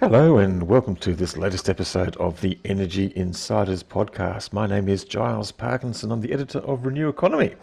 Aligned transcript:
Hello, 0.00 0.38
and 0.38 0.62
welcome 0.62 0.94
to 0.94 1.12
this 1.12 1.36
latest 1.36 1.68
episode 1.68 2.16
of 2.18 2.40
the 2.40 2.56
Energy 2.64 3.12
Insiders 3.16 3.82
podcast. 3.82 4.52
My 4.52 4.64
name 4.64 4.88
is 4.88 5.02
Giles 5.02 5.50
Parkinson. 5.50 6.12
I'm 6.12 6.20
the 6.20 6.32
editor 6.32 6.60
of 6.60 6.86
Renew 6.86 7.08
Economy. 7.08 7.56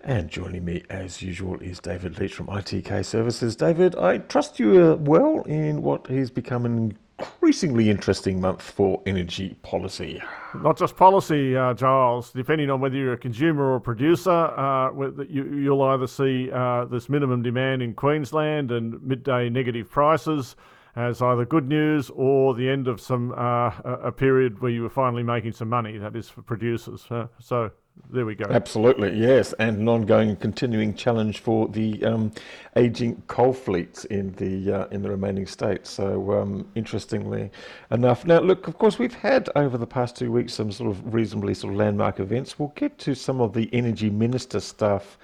And 0.00 0.28
joining 0.28 0.64
me, 0.64 0.82
as 0.90 1.22
usual, 1.22 1.60
is 1.60 1.78
David 1.78 2.18
Leach 2.18 2.34
from 2.34 2.48
ITK 2.48 3.04
Services. 3.04 3.54
David, 3.54 3.94
I 3.94 4.18
trust 4.18 4.58
you 4.58 4.94
well 5.00 5.42
in 5.42 5.80
what 5.80 6.08
has 6.08 6.28
become 6.28 6.66
an 6.66 6.98
increasingly 7.20 7.88
interesting 7.88 8.40
month 8.40 8.62
for 8.62 9.00
energy 9.06 9.56
policy. 9.62 10.20
Not 10.56 10.76
just 10.76 10.96
policy, 10.96 11.56
uh, 11.56 11.74
Giles. 11.74 12.32
Depending 12.32 12.68
on 12.70 12.80
whether 12.80 12.96
you're 12.96 13.12
a 13.12 13.16
consumer 13.16 13.62
or 13.62 13.76
a 13.76 13.80
producer, 13.80 14.28
uh, 14.30 14.90
you, 15.28 15.70
will 15.70 15.82
either 15.82 16.08
see 16.08 16.50
uh, 16.50 16.86
this 16.86 17.08
minimum 17.08 17.44
demand 17.44 17.80
in 17.80 17.94
Queensland 17.94 18.72
and 18.72 19.00
midday 19.04 19.48
negative 19.48 19.88
prices 19.88 20.56
as 20.96 21.22
either 21.22 21.44
good 21.44 21.68
news 21.68 22.10
or 22.10 22.54
the 22.54 22.68
end 22.68 22.88
of 22.88 23.00
some 23.00 23.32
uh, 23.32 23.70
a 23.84 24.12
period 24.12 24.60
where 24.60 24.70
you 24.70 24.82
were 24.82 24.90
finally 24.90 25.22
making 25.22 25.52
some 25.52 25.68
money. 25.68 25.98
That 25.98 26.16
is 26.16 26.28
for 26.28 26.42
producers. 26.42 27.06
Uh, 27.10 27.26
so 27.38 27.70
there 28.08 28.24
we 28.24 28.34
go. 28.34 28.46
Absolutely, 28.46 29.16
yes, 29.16 29.52
and 29.58 29.78
an 29.78 29.88
ongoing, 29.88 30.34
continuing 30.36 30.94
challenge 30.94 31.40
for 31.40 31.68
the 31.68 32.02
um, 32.04 32.32
aging 32.76 33.22
coal 33.26 33.52
fleets 33.52 34.04
in 34.06 34.32
the 34.32 34.72
uh, 34.72 34.86
in 34.88 35.02
the 35.02 35.10
remaining 35.10 35.46
states. 35.46 35.90
So, 35.90 36.32
um, 36.40 36.66
interestingly 36.74 37.50
enough, 37.90 38.24
now 38.24 38.40
look, 38.40 38.66
of 38.68 38.78
course, 38.78 38.98
we've 38.98 39.14
had 39.14 39.48
over 39.54 39.76
the 39.78 39.86
past 39.86 40.16
two 40.16 40.32
weeks 40.32 40.54
some 40.54 40.72
sort 40.72 40.90
of 40.90 41.14
reasonably 41.14 41.54
sort 41.54 41.72
of 41.72 41.78
landmark 41.78 42.20
events. 42.20 42.58
We'll 42.58 42.72
get 42.74 42.98
to 43.00 43.14
some 43.14 43.40
of 43.40 43.52
the 43.52 43.68
energy 43.72 44.10
minister 44.10 44.60
stuff 44.60 45.18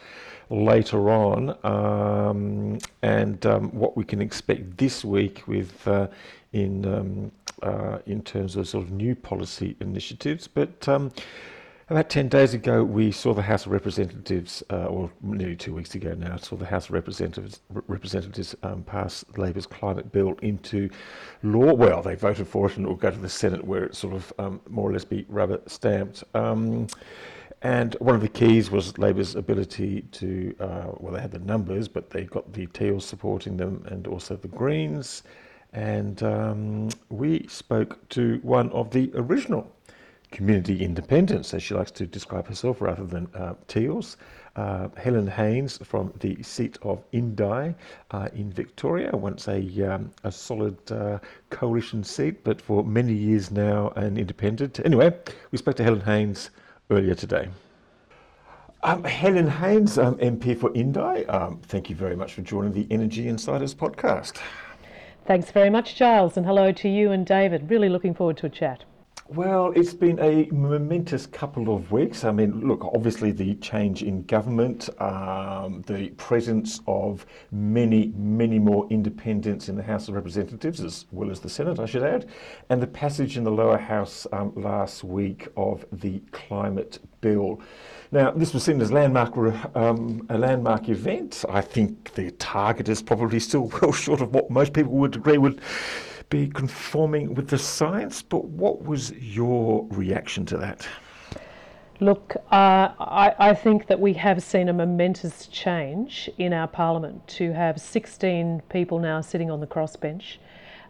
later 0.51 1.11
on, 1.11 1.57
um, 1.65 2.79
and 3.03 3.45
um, 3.47 3.71
what 3.71 3.97
we 3.97 4.05
can 4.05 4.21
expect 4.21 4.77
this 4.79 5.05
week 5.05 5.43
with 5.47 5.87
uh, 5.89 6.09
in 6.53 6.85
um, 6.87 7.33
uh, 7.63 7.99
in 8.07 8.23
terms 8.23 8.57
of 8.57 8.69
sort 8.69 8.85
of 8.85 8.91
new 8.93 9.15
policy 9.15 9.77
initiatives, 9.81 10.49
but. 10.49 10.89
Um, 10.89 11.13
about 11.89 12.11
10 12.11 12.27
days 12.27 12.53
ago, 12.53 12.83
we 12.83 13.13
saw 13.13 13.33
the 13.33 13.43
House 13.43 13.65
of 13.65 13.71
Representatives, 13.71 14.61
uh, 14.73 14.87
or 14.87 15.09
nearly 15.23 15.55
two 15.55 15.73
weeks 15.73 15.95
ago 15.95 16.15
now, 16.15 16.37
saw 16.37 16.57
the 16.57 16.67
House 16.67 16.87
of 16.87 16.91
Representatives, 16.91 17.61
representatives 17.87 18.57
um, 18.65 18.83
pass 18.83 19.25
Labor's 19.37 19.67
climate 19.67 20.11
bill 20.11 20.35
into 20.43 20.91
law. 21.45 21.73
Well, 21.73 22.03
they 22.03 22.17
voted 22.17 22.49
for 22.49 22.67
it 22.67 22.77
and 22.77 22.87
it 22.87 22.89
will 22.89 22.97
go 22.97 23.13
to 23.13 23.17
the 23.17 23.29
Senate 23.29 23.65
where 23.65 23.85
it 23.85 23.95
sort 23.95 24.15
of 24.15 24.33
um, 24.41 24.61
more 24.69 24.91
or 24.91 24.95
less 24.95 25.05
be 25.05 25.27
rubber 25.29 25.61
stamped. 25.67 26.25
Um, 26.35 26.89
and 27.63 27.95
one 28.01 28.15
of 28.15 28.21
the 28.21 28.29
keys 28.29 28.71
was 28.71 28.99
Labor's 28.99 29.35
ability 29.35 30.03
to, 30.13 30.55
uh, 30.61 30.87
well, 30.99 31.15
they 31.15 31.21
had 31.21 31.31
the 31.31 31.39
numbers, 31.39 31.89
but 31.89 32.11
they 32.11 32.25
got 32.25 32.53
the 32.53 32.67
Teals 32.67 33.05
supporting 33.05 33.57
them 33.57 33.85
and 33.89 34.07
also 34.07 34.37
the 34.37 34.49
Greens. 34.49 35.23
And 35.73 36.23
um, 36.23 36.91
we 37.09 37.47
spoke 37.49 38.09
to 38.11 38.39
one 38.43 38.71
of 38.71 38.91
the 38.91 39.11
original 39.15 39.71
community 40.31 40.85
independents, 40.85 41.55
as 41.55 41.63
she 41.63 41.75
likes 41.75 41.91
to 41.93 42.07
describe 42.07 42.47
herself, 42.47 42.81
rather 42.81 43.05
than 43.05 43.27
uh, 43.35 43.55
Teals. 43.69 44.17
Uh, 44.55 44.89
Helen 44.97 45.27
Haines 45.27 45.79
from 45.79 46.13
the 46.21 46.43
seat 46.43 46.79
of 46.83 47.05
Indi 47.13 47.75
uh, 48.11 48.29
in 48.35 48.51
Victoria, 48.53 49.11
once 49.15 49.49
a, 49.49 49.61
um, 49.83 50.11
a 50.25 50.33
solid 50.33 50.79
uh, 50.91 51.19
coalition 51.51 52.03
seat, 52.05 52.43
but 52.45 52.61
for 52.61 52.85
many 52.85 53.13
years 53.13 53.51
now 53.51 53.93
an 53.97 54.17
independent. 54.17 54.81
Anyway, 54.85 55.15
we 55.51 55.59
spoke 55.59 55.77
to 55.77 55.85
Helen 55.85 56.01
Haines 56.01 56.51
earlier 56.91 57.15
today. 57.15 57.49
Um, 58.83 59.03
Helen 59.05 59.49
Haines, 59.49 59.99
um, 59.99 60.17
MP 60.19 60.57
for 60.57 60.73
Indi, 60.75 61.27
um, 61.27 61.61
thank 61.63 61.91
you 61.91 61.97
very 61.97 62.15
much 62.15 62.35
for 62.35 62.43
joining 62.43 62.73
the 62.73 62.87
Energy 62.91 63.27
Insiders 63.27 63.75
podcast. 63.75 64.39
Thanks 65.27 65.51
very 65.51 65.71
much, 65.71 65.97
Giles, 65.97 66.37
and 66.37 66.47
hello 66.47 66.71
to 66.71 66.89
you 66.89 67.11
and 67.11 67.27
David. 67.27 67.69
Really 67.69 67.89
looking 67.89 68.15
forward 68.15 68.37
to 68.39 68.47
a 68.47 68.51
chat. 68.51 68.85
Well, 69.29 69.73
it's 69.75 69.93
been 69.93 70.21
a 70.21 70.47
momentous 70.53 71.27
couple 71.27 71.75
of 71.75 71.91
weeks. 71.91 72.23
I 72.23 72.31
mean, 72.31 72.69
look, 72.69 72.85
obviously 72.85 73.33
the 73.33 73.57
change 73.57 74.05
in 74.05 74.23
government, 74.23 74.89
um, 75.01 75.83
the 75.89 76.11
presence 76.11 76.81
of 76.87 77.27
many, 77.51 78.13
many 78.17 78.61
more 78.61 78.87
independents 78.89 79.69
in 79.69 79.75
the 79.75 79.83
House 79.83 80.07
of 80.07 80.15
Representatives, 80.15 80.81
as 80.81 81.07
well 81.11 81.29
as 81.29 81.41
the 81.41 81.49
Senate, 81.49 81.81
I 81.81 81.87
should 81.87 82.05
add, 82.05 82.27
and 82.69 82.81
the 82.81 82.87
passage 82.87 83.37
in 83.37 83.43
the 83.43 83.51
lower 83.51 83.79
house 83.79 84.29
um, 84.33 84.53
last 84.55 85.03
week 85.03 85.49
of 85.57 85.85
the 85.91 86.21
climate 86.31 87.01
bill. 87.21 87.61
Now, 88.13 88.31
this 88.31 88.55
was 88.55 88.63
seen 88.63 88.81
as 88.81 88.93
landmark, 88.93 89.37
um, 89.75 90.25
a 90.29 90.39
landmark 90.39 90.89
event. 90.89 91.45
I 91.49 91.63
think 91.63 92.15
the 92.15 92.31
target 92.31 92.89
is 92.89 93.03
probably 93.03 93.41
still 93.41 93.73
well 93.83 93.91
short 93.91 94.21
of 94.21 94.33
what 94.33 94.51
most 94.51 94.73
people 94.73 94.93
would 94.93 95.17
agree 95.17 95.39
would 95.39 95.61
be 96.29 96.49
conforming 96.49 97.35
with 97.35 97.49
the 97.49 97.59
science. 97.59 98.23
But 98.23 98.45
what 98.45 98.85
was 98.85 99.13
your 99.13 99.87
reaction 99.91 100.45
to 100.47 100.57
that? 100.59 100.87
Look, 101.99 102.37
uh, 102.53 102.93
I, 103.01 103.35
I, 103.39 103.55
think 103.55 103.87
that 103.87 103.99
we 103.99 104.13
have 104.15 104.43
seen 104.43 104.69
a 104.69 104.73
momentous 104.73 105.47
change 105.47 106.29
in 106.37 106.53
our 106.53 106.69
parliament 106.69 107.27
to 107.29 107.55
have 107.55 107.81
16 107.81 108.61
people 108.69 108.99
now 108.99 109.23
sitting 109.23 109.51
on 109.51 109.61
the 109.61 109.67
crossbench. 109.67 110.37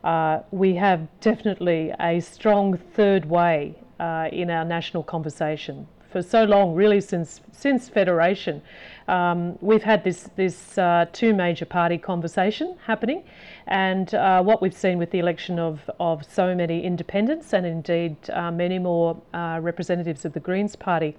Uh, 0.03 0.41
we 0.51 0.75
have 0.75 1.07
definitely 1.21 1.93
a 2.01 2.19
strong 2.19 2.77
third 2.77 3.25
way 3.25 3.77
uh, 4.01 4.29
in 4.33 4.51
our 4.51 4.65
national 4.65 5.05
conversation. 5.05 5.87
For 6.11 6.23
so 6.23 6.45
long, 6.45 6.75
really 6.75 7.01
since 7.01 7.41
since 7.53 7.89
federation, 7.89 8.63
um, 9.09 9.59
we've 9.61 9.83
had 9.83 10.03
this 10.05 10.29
this 10.37 10.79
uh, 10.79 11.07
two 11.13 11.35
major 11.35 11.65
party 11.65 11.99
conversation 11.99 12.77
happening, 12.87 13.23
and 13.67 14.15
uh, 14.15 14.43
what 14.43 14.63
we've 14.63 14.77
seen 14.77 14.99
with 14.99 15.11
the 15.11 15.19
election 15.19 15.59
of, 15.59 15.91
of 15.99 16.25
so 16.25 16.55
many 16.55 16.85
independents 16.85 17.53
and 17.53 17.67
indeed 17.67 18.17
uh, 18.31 18.51
many 18.51 18.79
more 18.79 19.21
uh, 19.35 19.59
representatives 19.61 20.25
of 20.25 20.33
the 20.33 20.41
Greens 20.41 20.77
Party 20.77 21.17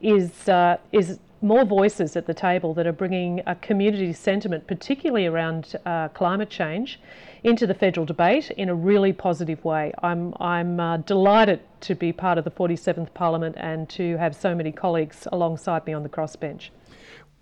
is, 0.00 0.48
uh, 0.48 0.76
is 0.92 1.18
more 1.40 1.64
voices 1.64 2.16
at 2.16 2.26
the 2.26 2.34
table 2.34 2.74
that 2.74 2.86
are 2.86 2.92
bringing 2.92 3.42
a 3.46 3.54
community 3.56 4.12
sentiment, 4.12 4.66
particularly 4.66 5.26
around 5.26 5.74
uh, 5.86 6.08
climate 6.08 6.50
change, 6.50 7.00
into 7.44 7.66
the 7.66 7.74
federal 7.74 8.04
debate 8.04 8.50
in 8.52 8.68
a 8.68 8.74
really 8.74 9.12
positive 9.12 9.64
way. 9.64 9.92
I'm, 10.02 10.34
I'm 10.40 10.80
uh, 10.80 10.96
delighted 10.98 11.60
to 11.82 11.94
be 11.94 12.12
part 12.12 12.38
of 12.38 12.44
the 12.44 12.50
47th 12.50 13.14
Parliament 13.14 13.54
and 13.58 13.88
to 13.90 14.16
have 14.16 14.34
so 14.34 14.54
many 14.54 14.72
colleagues 14.72 15.28
alongside 15.30 15.86
me 15.86 15.92
on 15.92 16.02
the 16.02 16.08
crossbench. 16.08 16.70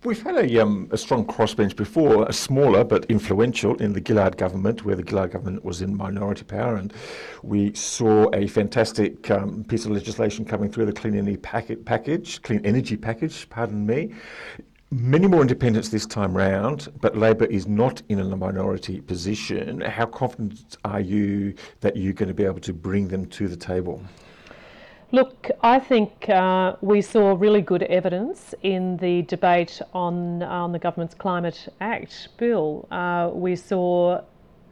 We've 0.03 0.21
had 0.21 0.35
a, 0.35 0.59
um, 0.61 0.89
a 0.91 0.97
strong 0.97 1.25
crossbench 1.25 1.75
before, 1.75 2.23
a 2.25 2.33
smaller 2.33 2.83
but 2.83 3.05
influential 3.05 3.75
in 3.77 3.93
the 3.93 4.01
Gillard 4.05 4.37
government, 4.37 4.85
where 4.85 4.95
the 4.95 5.03
Gillard 5.03 5.31
government 5.31 5.65
was 5.65 5.81
in 5.81 5.97
minority 5.97 6.43
power, 6.43 6.75
and 6.75 6.93
we 7.41 7.73
saw 7.73 8.29
a 8.31 8.45
fantastic 8.45 9.31
um, 9.31 9.63
piece 9.63 9.85
of 9.85 9.91
legislation 9.91 10.45
coming 10.45 10.71
through 10.71 10.85
the 10.85 10.93
clean 10.93 11.15
energy 11.15 11.37
packet, 11.37 11.83
package, 11.83 12.39
clean 12.43 12.63
energy 12.63 12.95
package. 12.95 13.49
Pardon 13.49 13.87
me. 13.87 14.13
Many 14.91 15.25
more 15.25 15.41
independents 15.41 15.89
this 15.89 16.05
time 16.05 16.37
round, 16.37 16.89
but 17.01 17.17
Labor 17.17 17.45
is 17.45 17.65
not 17.65 18.03
in 18.07 18.19
a 18.19 18.37
minority 18.37 19.01
position. 19.01 19.81
How 19.81 20.05
confident 20.05 20.77
are 20.85 21.01
you 21.01 21.55
that 21.81 21.97
you're 21.97 22.13
going 22.13 22.29
to 22.29 22.35
be 22.35 22.45
able 22.45 22.61
to 22.61 22.71
bring 22.71 23.07
them 23.07 23.25
to 23.25 23.47
the 23.47 23.57
table? 23.57 24.03
Look, 25.13 25.51
I 25.61 25.79
think 25.79 26.27
uh, 26.27 26.75
we 26.81 27.01
saw 27.01 27.33
really 27.39 27.61
good 27.61 27.83
evidence 27.83 28.53
in 28.61 28.97
the 28.97 29.21
debate 29.21 29.81
on, 29.93 30.43
on 30.43 30.73
the 30.73 30.79
government's 30.79 31.15
Climate 31.15 31.69
Act 31.79 32.27
bill. 32.37 32.85
Uh, 32.91 33.29
we 33.31 33.55
saw 33.55 34.21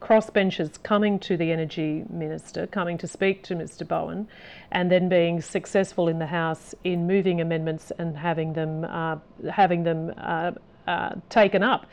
crossbenchers 0.01 0.83
coming 0.83 1.19
to 1.19 1.37
the 1.37 1.53
energy 1.53 2.03
minister, 2.09 2.67
coming 2.67 2.97
to 2.97 3.07
speak 3.07 3.43
to 3.43 3.55
Mr. 3.55 3.87
Bowen, 3.87 4.27
and 4.71 4.91
then 4.91 5.07
being 5.07 5.41
successful 5.41 6.09
in 6.09 6.19
the 6.19 6.25
House 6.25 6.75
in 6.83 7.07
moving 7.07 7.39
amendments 7.39 7.93
and 7.97 8.17
having 8.17 8.51
them 8.51 8.83
uh, 8.89 9.15
having 9.49 9.83
them 9.83 10.09
uh, 10.87 11.15
taken 11.29 11.63
up. 11.63 11.85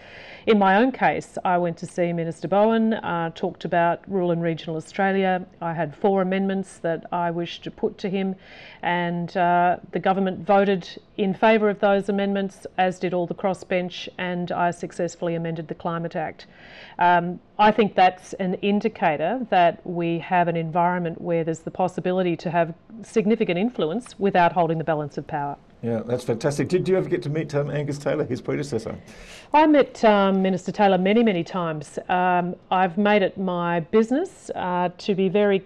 In 0.44 0.58
my 0.58 0.76
own 0.76 0.90
case, 0.90 1.38
I 1.44 1.56
went 1.58 1.76
to 1.78 1.86
see 1.86 2.12
Minister 2.12 2.48
Bowen, 2.48 2.94
uh, 2.94 3.30
talked 3.30 3.64
about 3.64 4.00
rural 4.08 4.32
and 4.32 4.42
regional 4.42 4.74
Australia. 4.74 5.46
I 5.60 5.72
had 5.72 5.94
four 5.94 6.20
amendments 6.20 6.78
that 6.78 7.06
I 7.12 7.30
wished 7.30 7.62
to 7.62 7.70
put 7.70 7.96
to 7.98 8.10
him, 8.10 8.34
and 8.82 9.36
uh, 9.36 9.76
the 9.92 10.00
government 10.00 10.44
voted 10.44 11.00
in 11.16 11.32
favour 11.32 11.70
of 11.70 11.78
those 11.78 12.08
amendments, 12.08 12.66
as 12.76 12.98
did 12.98 13.14
all 13.14 13.24
the 13.24 13.36
crossbench, 13.36 14.08
and 14.18 14.50
I 14.50 14.72
successfully 14.72 15.36
amended 15.36 15.68
the 15.68 15.76
Climate 15.76 16.16
Act. 16.16 16.46
Um, 16.98 17.38
I 17.56 17.70
think 17.70 17.94
that's 17.94 18.32
an 18.34 18.54
indicator 18.54 19.46
that 19.50 19.86
we 19.86 20.18
have 20.18 20.48
an 20.48 20.56
environment 20.56 21.20
where 21.20 21.44
there's 21.44 21.60
the 21.60 21.70
possibility 21.70 22.36
to 22.38 22.50
have 22.50 22.74
significant 23.02 23.60
influence 23.60 24.18
without 24.18 24.52
holding 24.52 24.78
the 24.78 24.84
balance 24.84 25.16
of 25.16 25.28
power. 25.28 25.56
Yeah, 25.82 26.02
that's 26.06 26.22
fantastic. 26.22 26.68
Did 26.68 26.88
you 26.88 26.96
ever 26.96 27.08
get 27.08 27.22
to 27.22 27.28
meet 27.28 27.52
um, 27.56 27.68
Angus 27.68 27.98
Taylor, 27.98 28.24
his 28.24 28.40
predecessor? 28.40 28.96
I 29.52 29.66
met 29.66 30.04
um, 30.04 30.40
Minister 30.40 30.70
Taylor 30.70 30.96
many, 30.96 31.24
many 31.24 31.42
times. 31.42 31.98
Um, 32.08 32.54
I've 32.70 32.96
made 32.96 33.22
it 33.22 33.36
my 33.36 33.80
business 33.80 34.48
uh, 34.54 34.90
to 34.98 35.14
be 35.16 35.28
very 35.28 35.64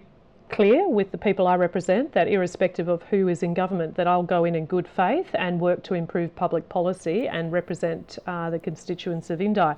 clear 0.48 0.88
with 0.88 1.10
the 1.10 1.18
people 1.18 1.46
I 1.46 1.56
represent 1.56 2.12
that 2.12 2.28
irrespective 2.28 2.88
of 2.88 3.02
who 3.04 3.28
is 3.28 3.42
in 3.42 3.52
government 3.52 3.96
that 3.96 4.06
I'll 4.06 4.22
go 4.22 4.44
in 4.44 4.54
in 4.54 4.64
good 4.64 4.86
faith 4.86 5.26
and 5.34 5.60
work 5.60 5.82
to 5.84 5.94
improve 5.94 6.34
public 6.36 6.68
policy 6.68 7.26
and 7.26 7.52
represent 7.52 8.18
uh, 8.26 8.48
the 8.48 8.58
constituents 8.58 9.28
of 9.28 9.42
Indi. 9.42 9.72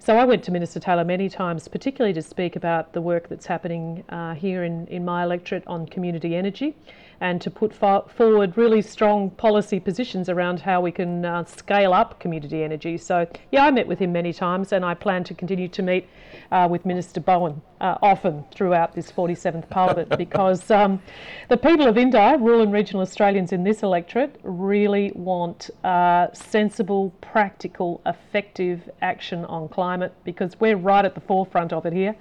So 0.00 0.18
I 0.18 0.24
went 0.24 0.42
to 0.44 0.50
Minister 0.50 0.80
Taylor 0.80 1.04
many 1.04 1.28
times 1.28 1.68
particularly 1.68 2.12
to 2.14 2.22
speak 2.22 2.56
about 2.56 2.92
the 2.92 3.00
work 3.00 3.28
that's 3.28 3.46
happening 3.46 4.04
uh, 4.08 4.34
here 4.34 4.64
in, 4.64 4.86
in 4.88 5.04
my 5.04 5.22
electorate 5.22 5.62
on 5.66 5.86
community 5.86 6.34
energy 6.34 6.74
and 7.20 7.40
to 7.40 7.50
put 7.50 7.74
forward 7.74 8.56
really 8.56 8.80
strong 8.80 9.30
policy 9.30 9.80
positions 9.80 10.28
around 10.28 10.60
how 10.60 10.80
we 10.80 10.92
can 10.92 11.24
uh, 11.24 11.44
scale 11.44 11.92
up 11.92 12.20
community 12.20 12.62
energy. 12.62 12.96
So, 12.96 13.26
yeah, 13.50 13.64
I 13.64 13.70
met 13.70 13.86
with 13.86 13.98
him 13.98 14.12
many 14.12 14.32
times 14.32 14.72
and 14.72 14.84
I 14.84 14.94
plan 14.94 15.24
to 15.24 15.34
continue 15.34 15.68
to 15.68 15.82
meet 15.82 16.08
uh, 16.52 16.68
with 16.70 16.86
Minister 16.86 17.20
Bowen 17.20 17.60
uh, 17.80 17.96
often 18.02 18.44
throughout 18.52 18.94
this 18.94 19.10
47th 19.10 19.68
Parliament 19.68 20.08
because 20.18 20.70
um, 20.70 21.00
the 21.48 21.56
people 21.56 21.86
of 21.86 21.98
Indi, 21.98 22.18
rural 22.18 22.62
and 22.62 22.72
regional 22.72 23.02
Australians 23.02 23.52
in 23.52 23.64
this 23.64 23.82
electorate, 23.82 24.38
really 24.42 25.12
want 25.14 25.70
uh, 25.84 26.28
sensible, 26.32 27.10
practical, 27.20 28.00
effective 28.06 28.88
action 29.02 29.44
on 29.46 29.68
climate 29.68 30.12
because 30.24 30.58
we're 30.60 30.76
right 30.76 31.04
at 31.04 31.14
the 31.14 31.20
forefront 31.20 31.72
of 31.72 31.86
it 31.86 31.92
here. 31.92 32.14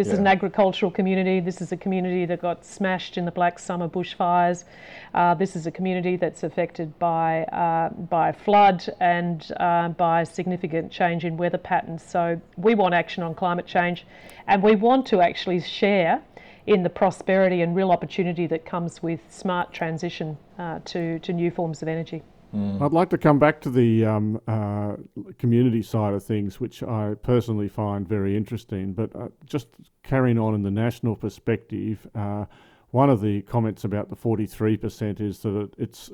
This 0.00 0.06
yeah. 0.06 0.14
is 0.14 0.18
an 0.20 0.28
agricultural 0.28 0.90
community. 0.90 1.40
This 1.40 1.60
is 1.60 1.72
a 1.72 1.76
community 1.76 2.24
that 2.24 2.40
got 2.40 2.64
smashed 2.64 3.18
in 3.18 3.26
the 3.26 3.30
Black 3.30 3.58
Summer 3.58 3.86
bushfires. 3.86 4.64
Uh, 5.12 5.34
this 5.34 5.54
is 5.54 5.66
a 5.66 5.70
community 5.70 6.16
that's 6.16 6.42
affected 6.42 6.98
by 6.98 7.42
uh, 7.44 7.90
by 7.90 8.32
flood 8.32 8.82
and 8.98 9.52
uh, 9.60 9.90
by 9.90 10.24
significant 10.24 10.90
change 10.90 11.26
in 11.26 11.36
weather 11.36 11.58
patterns. 11.58 12.02
So 12.02 12.40
we 12.56 12.74
want 12.74 12.94
action 12.94 13.22
on 13.22 13.34
climate 13.34 13.66
change, 13.66 14.06
and 14.46 14.62
we 14.62 14.74
want 14.74 15.04
to 15.08 15.20
actually 15.20 15.60
share 15.60 16.22
in 16.66 16.82
the 16.82 16.88
prosperity 16.88 17.60
and 17.60 17.76
real 17.76 17.90
opportunity 17.90 18.46
that 18.46 18.64
comes 18.64 19.02
with 19.02 19.20
smart 19.28 19.70
transition 19.70 20.38
uh, 20.58 20.78
to 20.86 21.18
to 21.18 21.34
new 21.34 21.50
forms 21.50 21.82
of 21.82 21.88
energy. 21.88 22.22
Mm. 22.54 22.82
I'd 22.82 22.92
like 22.92 23.10
to 23.10 23.18
come 23.18 23.38
back 23.38 23.60
to 23.62 23.70
the 23.70 24.04
um, 24.04 24.40
uh, 24.48 24.96
community 25.38 25.82
side 25.82 26.14
of 26.14 26.24
things, 26.24 26.58
which 26.58 26.82
I 26.82 27.14
personally 27.22 27.68
find 27.68 28.08
very 28.08 28.36
interesting. 28.36 28.92
But 28.92 29.14
uh, 29.14 29.28
just 29.44 29.68
carrying 30.02 30.38
on 30.38 30.54
in 30.54 30.62
the 30.62 30.70
national 30.70 31.16
perspective, 31.16 32.06
uh, 32.14 32.46
one 32.90 33.08
of 33.08 33.20
the 33.20 33.42
comments 33.42 33.84
about 33.84 34.10
the 34.10 34.16
43% 34.16 35.20
is 35.20 35.38
that 35.40 35.70
it's 35.78 36.10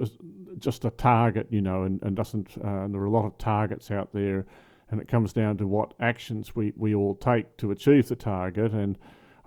just 0.58 0.84
a 0.84 0.90
target, 0.90 1.46
you 1.50 1.62
know, 1.62 1.84
and, 1.84 2.02
and 2.02 2.14
doesn't, 2.14 2.56
uh, 2.62 2.84
and 2.84 2.94
there 2.94 3.00
are 3.00 3.06
a 3.06 3.10
lot 3.10 3.24
of 3.24 3.38
targets 3.38 3.90
out 3.90 4.12
there, 4.12 4.44
and 4.90 5.00
it 5.00 5.08
comes 5.08 5.32
down 5.32 5.56
to 5.56 5.66
what 5.66 5.94
actions 6.00 6.54
we, 6.54 6.72
we 6.76 6.94
all 6.94 7.14
take 7.14 7.56
to 7.56 7.70
achieve 7.70 8.08
the 8.08 8.16
target. 8.16 8.72
And 8.72 8.98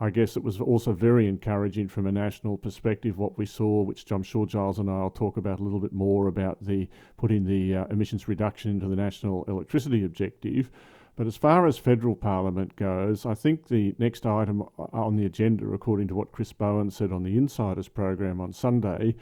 I 0.01 0.09
guess 0.09 0.37
it 0.37 0.43
was 0.43 0.61
also 0.61 0.93
very 0.93 1.27
encouraging 1.27 1.89
from 1.89 2.07
a 2.07 2.11
national 2.11 2.57
perspective 2.57 3.17
what 3.17 3.37
we 3.37 3.45
saw, 3.45 3.81
which 3.81 4.09
I'm 4.11 4.23
sure 4.23 4.45
Giles 4.45 4.79
and 4.79 4.89
I 4.89 5.01
will 5.01 5.09
talk 5.09 5.35
about 5.35 5.59
a 5.59 5.63
little 5.63 5.81
bit 5.81 5.91
more 5.91 6.27
about 6.27 6.63
the 6.63 6.87
putting 7.17 7.43
the 7.43 7.75
uh, 7.75 7.85
emissions 7.87 8.27
reduction 8.27 8.71
into 8.71 8.87
the 8.87 8.95
national 8.95 9.43
electricity 9.49 10.05
objective. 10.05 10.71
But 11.17 11.27
as 11.27 11.35
far 11.35 11.67
as 11.67 11.77
federal 11.77 12.15
parliament 12.15 12.77
goes, 12.77 13.25
I 13.25 13.33
think 13.33 13.67
the 13.67 13.93
next 13.99 14.25
item 14.25 14.63
on 14.77 15.17
the 15.17 15.25
agenda, 15.25 15.67
according 15.67 16.07
to 16.07 16.15
what 16.15 16.31
Chris 16.31 16.53
Bowen 16.53 16.89
said 16.89 17.11
on 17.11 17.23
the 17.23 17.35
Insiders 17.35 17.89
program 17.89 18.39
on 18.39 18.53
Sunday, 18.53 19.15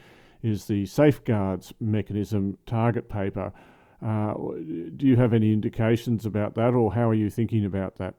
is 0.44 0.66
the 0.66 0.86
safeguards 0.86 1.74
mechanism 1.80 2.56
target 2.66 3.08
paper. 3.08 3.52
Uh, 4.00 4.32
do 4.34 5.06
you 5.06 5.16
have 5.16 5.32
any 5.32 5.52
indications 5.52 6.24
about 6.24 6.54
that, 6.54 6.72
or 6.72 6.94
how 6.94 7.10
are 7.10 7.14
you 7.14 7.30
thinking 7.30 7.64
about 7.64 7.96
that? 7.96 8.14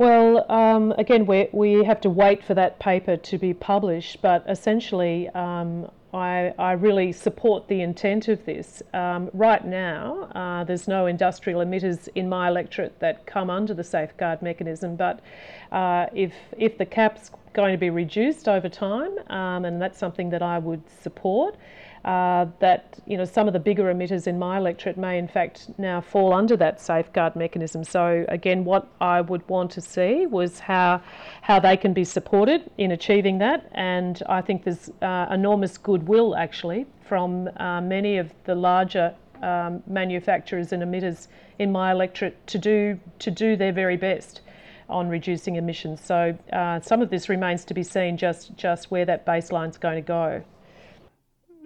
Well, 0.00 0.50
um, 0.50 0.92
again, 0.96 1.26
we, 1.26 1.50
we 1.52 1.84
have 1.84 2.00
to 2.00 2.08
wait 2.08 2.42
for 2.42 2.54
that 2.54 2.78
paper 2.78 3.18
to 3.18 3.36
be 3.36 3.52
published, 3.52 4.22
but 4.22 4.42
essentially, 4.48 5.28
um, 5.28 5.90
I, 6.14 6.54
I 6.58 6.72
really 6.72 7.12
support 7.12 7.68
the 7.68 7.82
intent 7.82 8.28
of 8.28 8.42
this. 8.46 8.82
Um, 8.94 9.28
right 9.34 9.62
now, 9.62 10.22
uh, 10.34 10.64
there's 10.64 10.88
no 10.88 11.04
industrial 11.04 11.60
emitters 11.60 12.08
in 12.14 12.30
my 12.30 12.48
electorate 12.48 12.98
that 13.00 13.26
come 13.26 13.50
under 13.50 13.74
the 13.74 13.84
safeguard 13.84 14.40
mechanism, 14.40 14.96
but 14.96 15.20
uh, 15.70 16.06
if, 16.14 16.32
if 16.56 16.78
the 16.78 16.86
cap's 16.86 17.30
going 17.52 17.72
to 17.72 17.78
be 17.78 17.90
reduced 17.90 18.48
over 18.48 18.70
time, 18.70 19.18
um, 19.28 19.66
and 19.66 19.82
that's 19.82 19.98
something 19.98 20.30
that 20.30 20.40
I 20.40 20.56
would 20.60 20.82
support, 21.02 21.56
uh, 22.04 22.46
that 22.60 22.98
you 23.06 23.16
know 23.16 23.24
some 23.24 23.46
of 23.46 23.52
the 23.52 23.60
bigger 23.60 23.92
emitters 23.92 24.26
in 24.26 24.38
my 24.38 24.56
electorate 24.56 24.96
may 24.96 25.18
in 25.18 25.28
fact 25.28 25.68
now 25.78 26.00
fall 26.00 26.32
under 26.32 26.56
that 26.56 26.80
safeguard 26.80 27.36
mechanism. 27.36 27.84
So 27.84 28.24
again, 28.28 28.64
what 28.64 28.88
I 29.00 29.20
would 29.20 29.46
want 29.48 29.70
to 29.72 29.80
see 29.80 30.26
was 30.26 30.60
how 30.60 31.02
how 31.42 31.60
they 31.60 31.76
can 31.76 31.92
be 31.92 32.04
supported 32.04 32.70
in 32.78 32.92
achieving 32.92 33.38
that, 33.38 33.70
and 33.72 34.22
I 34.28 34.40
think 34.40 34.64
there's 34.64 34.90
uh, 35.02 35.26
enormous 35.30 35.76
goodwill 35.76 36.34
actually 36.36 36.86
from 37.06 37.50
uh, 37.58 37.80
many 37.80 38.16
of 38.16 38.32
the 38.44 38.54
larger 38.54 39.14
um, 39.42 39.82
manufacturers 39.86 40.72
and 40.72 40.82
emitters 40.82 41.28
in 41.58 41.70
my 41.70 41.90
electorate 41.90 42.46
to 42.46 42.58
do 42.58 42.98
to 43.18 43.30
do 43.30 43.56
their 43.56 43.72
very 43.72 43.96
best 43.96 44.40
on 44.88 45.08
reducing 45.08 45.56
emissions. 45.56 46.00
So 46.00 46.36
uh, 46.52 46.80
some 46.80 47.02
of 47.02 47.10
this 47.10 47.28
remains 47.28 47.64
to 47.66 47.74
be 47.74 47.82
seen 47.82 48.16
just 48.16 48.56
just 48.56 48.90
where 48.90 49.04
that 49.04 49.26
baseline 49.26 49.68
is 49.68 49.76
going 49.76 49.96
to 49.96 50.06
go 50.06 50.42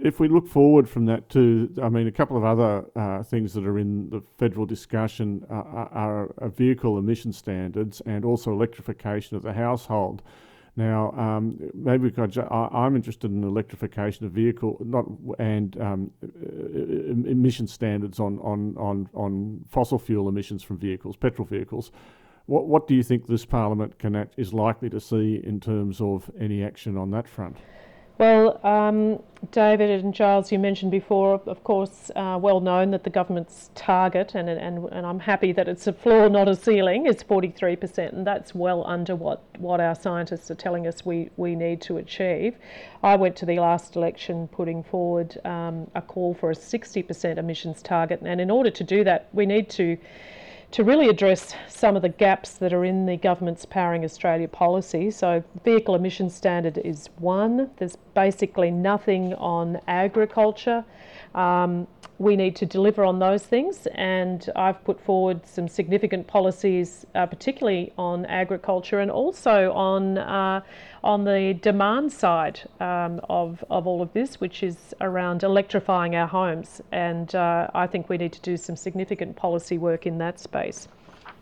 if 0.05 0.21
we 0.21 0.29
look 0.29 0.47
forward 0.47 0.87
from 0.87 1.07
that 1.07 1.31
to, 1.31 1.75
I 1.83 1.89
mean, 1.89 2.07
a 2.07 2.13
couple 2.13 2.37
of 2.37 2.45
other 2.45 2.85
uh, 2.95 3.23
things 3.23 3.55
that 3.55 3.67
are 3.67 3.79
in 3.79 4.11
the 4.11 4.23
federal 4.39 4.67
discussion 4.67 5.47
uh, 5.51 5.55
are, 5.55 6.31
are, 6.39 6.49
vehicle 6.51 6.99
emission 6.99 7.33
standards 7.33 8.03
and 8.05 8.23
also 8.23 8.53
electrification 8.53 9.35
of 9.35 9.43
the 9.43 9.55
household. 9.55 10.23
Now, 10.77 11.13
um, 11.13 11.59
maybe 11.73 12.11
because 12.11 12.37
I, 12.37 12.69
am 12.73 12.97
interested 12.97 13.31
in 13.31 13.43
electrification 13.45 14.27
of 14.27 14.33
vehicle, 14.33 14.77
not 14.85 15.07
and 15.39 15.81
um, 15.81 16.11
emission 17.27 17.67
standards 17.67 18.21
on, 18.21 18.39
on, 18.41 18.77
on, 18.77 19.09
on 19.15 19.65
fossil 19.69 19.99
fuel 19.99 20.29
emissions 20.29 20.63
from 20.63 20.77
vehicles, 20.77 21.17
petrol 21.17 21.47
vehicles. 21.47 21.93
What, 22.45 22.67
what 22.67 22.87
do 22.87 22.95
you 22.95 23.03
think 23.03 23.27
this 23.27 23.47
parliament 23.47 23.99
can 23.99 24.15
act, 24.17 24.35
is 24.37 24.53
likely 24.53 24.91
to 24.91 25.01
see 25.01 25.41
in 25.43 25.61
terms 25.61 26.03
of 26.03 26.31
any 26.39 26.63
action 26.63 26.99
on 26.99 27.11
that 27.13 27.27
front? 27.27 27.57
Well, 28.17 28.65
um, 28.65 29.21
David 29.51 29.91
and 29.91 30.15
Giles, 30.15 30.53
you 30.53 30.59
mentioned 30.61 30.93
before, 30.93 31.43
of 31.47 31.65
course, 31.65 32.13
uh, 32.15 32.39
well 32.41 32.61
known 32.61 32.93
that 32.93 33.03
the 33.03 33.11
government's 33.11 33.71
target, 33.75 34.37
and, 34.37 34.49
and, 34.49 34.89
and 34.93 35.05
I'm 35.05 35.19
happy 35.19 35.51
that 35.51 35.67
it's 35.67 35.89
a 35.89 35.93
floor, 35.93 36.29
not 36.29 36.49
a 36.49 36.55
ceiling, 36.55 37.07
is 37.07 37.25
43%, 37.25 38.13
and 38.13 38.25
that's 38.25 38.55
well 38.55 38.87
under 38.87 39.17
what, 39.17 39.43
what 39.59 39.81
our 39.81 39.97
scientists 39.97 40.49
are 40.51 40.55
telling 40.55 40.87
us 40.87 41.05
we, 41.05 41.31
we 41.37 41.57
need 41.57 41.81
to 41.83 41.97
achieve. 41.97 42.55
I 43.03 43.17
went 43.17 43.35
to 43.37 43.47
the 43.47 43.59
last 43.59 43.97
election 43.97 44.47
putting 44.47 44.85
forward 44.85 45.45
um, 45.45 45.91
a 45.97 46.03
call 46.03 46.35
for 46.35 46.53
a 46.53 46.55
60% 46.55 47.37
emissions 47.37 47.83
target, 47.83 48.21
and 48.23 48.41
in 48.41 48.51
order 48.51 48.71
to 48.71 48.85
do 48.85 49.03
that, 49.03 49.29
we 49.33 49.45
need 49.45 49.69
to 49.71 49.99
to 50.75 50.83
really 50.83 51.09
address 51.09 51.55
some 51.69 51.95
of 51.95 52.03
the 52.03 52.09
gaps 52.09 52.55
that 52.55 52.73
are 52.73 52.85
in 52.85 53.07
the 53.07 53.17
government's 53.17 53.65
Powering 53.65 54.05
Australia 54.05 54.49
policy. 54.49 55.09
So, 55.09 55.41
vehicle 55.65 55.95
emission 55.95 56.29
standard 56.29 56.79
is 56.79 57.11
one. 57.19 57.71
There's 57.77 57.95
basically 58.15 58.73
nothing 58.73 59.35
on 59.35 59.81
agriculture. 59.87 60.85
Um, 61.35 61.87
we 62.19 62.37
need 62.37 62.55
to 62.57 62.67
deliver 62.67 63.05
on 63.05 63.19
those 63.19 63.43
things, 63.43 63.89
and 63.95 64.49
I've 64.55 64.83
put 64.85 65.01
forward 65.01 65.45
some 65.45 65.67
significant 65.67 66.29
policies, 66.29 67.05
uh, 67.15 67.27
particularly 67.27 67.93
on 67.99 68.25
agriculture 68.27 69.01
and 69.01 69.11
also 69.11 69.73
on 69.73 70.19
uh, 70.19 70.61
on 71.03 71.25
the 71.25 71.59
demand 71.61 72.13
side 72.13 72.61
um, 72.79 73.21
of 73.29 73.65
of 73.69 73.87
all 73.89 74.01
of 74.01 74.13
this, 74.13 74.41
which 74.41 74.63
is 74.63 74.95
around 75.01 75.43
electrifying 75.43 76.15
our 76.15 76.29
homes. 76.29 76.81
And 76.93 77.35
uh, 77.35 77.69
I 77.75 77.89
think 77.89 78.09
we 78.09 78.17
need 78.17 78.33
to 78.33 78.41
do 78.41 78.57
some 78.57 78.77
significant 78.77 79.35
policy 79.35 79.77
work 79.77 80.07
in 80.07 80.19
that 80.19 80.39
space. 80.39 80.87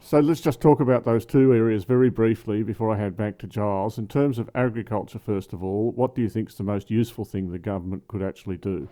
So 0.05 0.19
let's 0.19 0.41
just 0.41 0.61
talk 0.61 0.81
about 0.81 1.05
those 1.05 1.25
two 1.25 1.55
areas 1.55 1.85
very 1.85 2.11
briefly 2.11 2.65
before 2.65 2.91
I 2.91 2.99
head 2.99 3.17
back 3.17 3.39
to 3.39 3.47
Giles. 3.47 3.99
In 3.99 4.09
terms 4.09 4.39
of 4.39 4.51
agriculture, 4.55 5.21
first 5.21 5.53
of 5.53 5.63
all, 5.63 5.93
what 5.93 6.17
do 6.17 6.23
you 6.23 6.29
think 6.29 6.49
is 6.49 6.57
the 6.57 6.65
most 6.65 6.91
useful 6.91 7.25
thing 7.25 7.53
the 7.53 7.59
government 7.59 8.09
could 8.09 8.23
actually 8.23 8.57
do? 8.57 8.89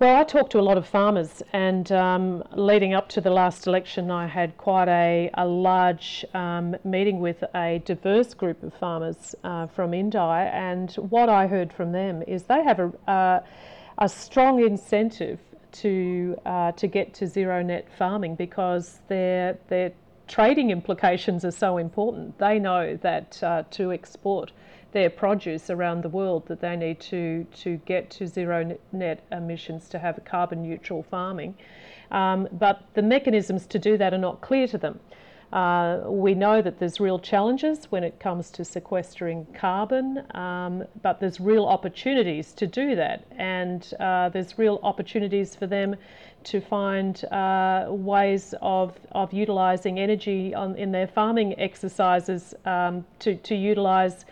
Well, 0.00 0.16
I 0.16 0.24
talked 0.24 0.50
to 0.52 0.58
a 0.58 0.60
lot 0.60 0.76
of 0.76 0.88
farmers, 0.88 1.40
and 1.52 1.90
um, 1.92 2.42
leading 2.50 2.94
up 2.94 3.08
to 3.10 3.20
the 3.20 3.30
last 3.30 3.68
election, 3.68 4.10
I 4.10 4.26
had 4.26 4.56
quite 4.56 4.88
a, 4.88 5.30
a 5.34 5.46
large 5.46 6.24
um, 6.34 6.74
meeting 6.82 7.20
with 7.20 7.44
a 7.54 7.80
diverse 7.84 8.34
group 8.34 8.60
of 8.64 8.74
farmers 8.74 9.36
uh, 9.44 9.68
from 9.68 9.94
Indi. 9.94 10.18
And 10.18 10.90
what 10.94 11.28
I 11.28 11.46
heard 11.46 11.72
from 11.72 11.92
them 11.92 12.24
is 12.26 12.42
they 12.42 12.64
have 12.64 12.80
a, 12.80 12.92
uh, 13.08 13.40
a 13.98 14.08
strong 14.08 14.64
incentive 14.64 15.38
to 15.74 16.40
uh, 16.44 16.72
to 16.72 16.88
get 16.88 17.14
to 17.14 17.28
zero 17.28 17.62
net 17.62 17.86
farming 17.96 18.34
because 18.34 19.00
their 19.06 19.56
their 19.68 19.92
trading 20.26 20.70
implications 20.70 21.44
are 21.44 21.52
so 21.52 21.78
important. 21.78 22.36
They 22.38 22.58
know 22.58 22.96
that 23.02 23.40
uh, 23.44 23.62
to 23.70 23.92
export 23.92 24.50
their 24.94 25.10
produce 25.10 25.68
around 25.68 26.02
the 26.02 26.08
world 26.08 26.46
that 26.46 26.60
they 26.60 26.76
need 26.76 26.98
to, 27.00 27.44
to 27.56 27.76
get 27.84 28.08
to 28.08 28.26
zero 28.26 28.78
net 28.92 29.22
emissions 29.30 29.88
to 29.90 29.98
have 29.98 30.18
carbon 30.24 30.62
neutral 30.62 31.02
farming. 31.02 31.54
Um, 32.10 32.48
but 32.52 32.86
the 32.94 33.02
mechanisms 33.02 33.66
to 33.66 33.78
do 33.78 33.98
that 33.98 34.14
are 34.14 34.18
not 34.18 34.40
clear 34.40 34.66
to 34.68 34.78
them. 34.78 35.00
Uh, 35.52 36.00
we 36.06 36.34
know 36.34 36.62
that 36.62 36.78
there's 36.78 36.98
real 36.98 37.18
challenges 37.18 37.86
when 37.90 38.02
it 38.02 38.18
comes 38.18 38.50
to 38.50 38.64
sequestering 38.64 39.46
carbon, 39.54 40.24
um, 40.34 40.84
but 41.02 41.20
there's 41.20 41.38
real 41.38 41.66
opportunities 41.66 42.52
to 42.52 42.66
do 42.66 42.96
that, 42.96 43.24
and 43.38 43.94
uh, 44.00 44.28
there's 44.30 44.58
real 44.58 44.80
opportunities 44.82 45.54
for 45.54 45.68
them 45.68 45.94
to 46.42 46.60
find 46.60 47.24
uh, 47.26 47.86
ways 47.88 48.54
of, 48.62 48.98
of 49.12 49.32
utilising 49.32 49.98
energy 49.98 50.54
on, 50.54 50.76
in 50.76 50.90
their 50.90 51.06
farming 51.06 51.58
exercises 51.58 52.54
um, 52.64 53.04
to, 53.20 53.36
to 53.36 53.54
utilise 53.54 54.24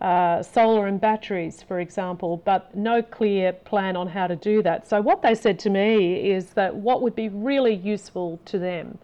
uh, 0.00 0.42
solar 0.42 0.86
and 0.86 1.00
batteries, 1.00 1.62
for 1.62 1.80
example, 1.80 2.40
but 2.44 2.74
no 2.76 3.02
clear 3.02 3.52
plan 3.52 3.96
on 3.96 4.06
how 4.06 4.26
to 4.26 4.36
do 4.36 4.62
that. 4.62 4.88
So, 4.88 5.00
what 5.00 5.22
they 5.22 5.34
said 5.34 5.58
to 5.60 5.70
me 5.70 6.30
is 6.30 6.50
that 6.50 6.74
what 6.74 7.02
would 7.02 7.16
be 7.16 7.28
really 7.28 7.74
useful 7.74 8.38
to 8.46 8.58
them 8.58 8.98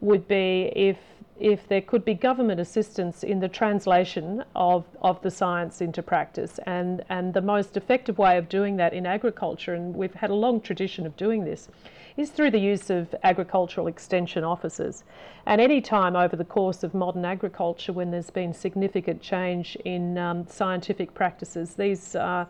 would 0.00 0.28
be 0.28 0.72
if 0.76 0.98
if 1.38 1.68
there 1.68 1.80
could 1.80 2.04
be 2.04 2.14
government 2.14 2.60
assistance 2.60 3.22
in 3.22 3.40
the 3.40 3.48
translation 3.48 4.42
of, 4.54 4.84
of 5.02 5.20
the 5.22 5.30
science 5.30 5.80
into 5.80 6.02
practice. 6.02 6.58
And, 6.66 7.04
and 7.08 7.34
the 7.34 7.42
most 7.42 7.76
effective 7.76 8.18
way 8.18 8.38
of 8.38 8.48
doing 8.48 8.76
that 8.76 8.94
in 8.94 9.06
agriculture, 9.06 9.74
and 9.74 9.94
we've 9.94 10.14
had 10.14 10.30
a 10.30 10.34
long 10.34 10.60
tradition 10.60 11.06
of 11.06 11.16
doing 11.16 11.44
this, 11.44 11.68
is 12.16 12.30
through 12.30 12.50
the 12.50 12.58
use 12.58 12.88
of 12.88 13.14
agricultural 13.24 13.86
extension 13.86 14.42
officers. 14.42 15.04
And 15.44 15.60
any 15.60 15.80
time 15.80 16.16
over 16.16 16.34
the 16.34 16.44
course 16.44 16.82
of 16.82 16.94
modern 16.94 17.24
agriculture 17.24 17.92
when 17.92 18.10
there's 18.10 18.30
been 18.30 18.54
significant 18.54 19.20
change 19.20 19.76
in 19.84 20.16
um, 20.16 20.46
scientific 20.46 21.12
practices, 21.12 21.74
these 21.74 22.16
uh, 22.16 22.46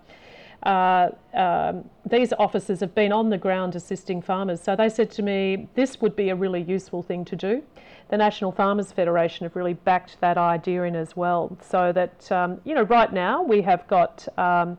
uh, 0.66 1.10
um, 1.32 1.88
these 2.10 2.32
officers 2.40 2.80
have 2.80 2.92
been 2.94 3.12
on 3.12 3.30
the 3.30 3.38
ground 3.38 3.76
assisting 3.76 4.20
farmers. 4.20 4.60
So 4.60 4.74
they 4.74 4.88
said 4.88 5.12
to 5.12 5.22
me, 5.22 5.68
this 5.74 6.00
would 6.00 6.16
be 6.16 6.30
a 6.30 6.34
really 6.34 6.60
useful 6.60 7.02
thing 7.02 7.24
to 7.26 7.36
do. 7.36 7.62
The 8.08 8.16
National 8.16 8.50
Farmers 8.50 8.90
Federation 8.90 9.44
have 9.44 9.54
really 9.54 9.74
backed 9.74 10.20
that 10.20 10.36
idea 10.36 10.82
in 10.82 10.96
as 10.96 11.16
well. 11.16 11.56
So 11.60 11.92
that 11.92 12.32
um, 12.32 12.60
you 12.64 12.74
know, 12.74 12.82
right 12.82 13.12
now 13.12 13.42
we 13.42 13.62
have 13.62 13.86
got 13.86 14.26
um, 14.38 14.76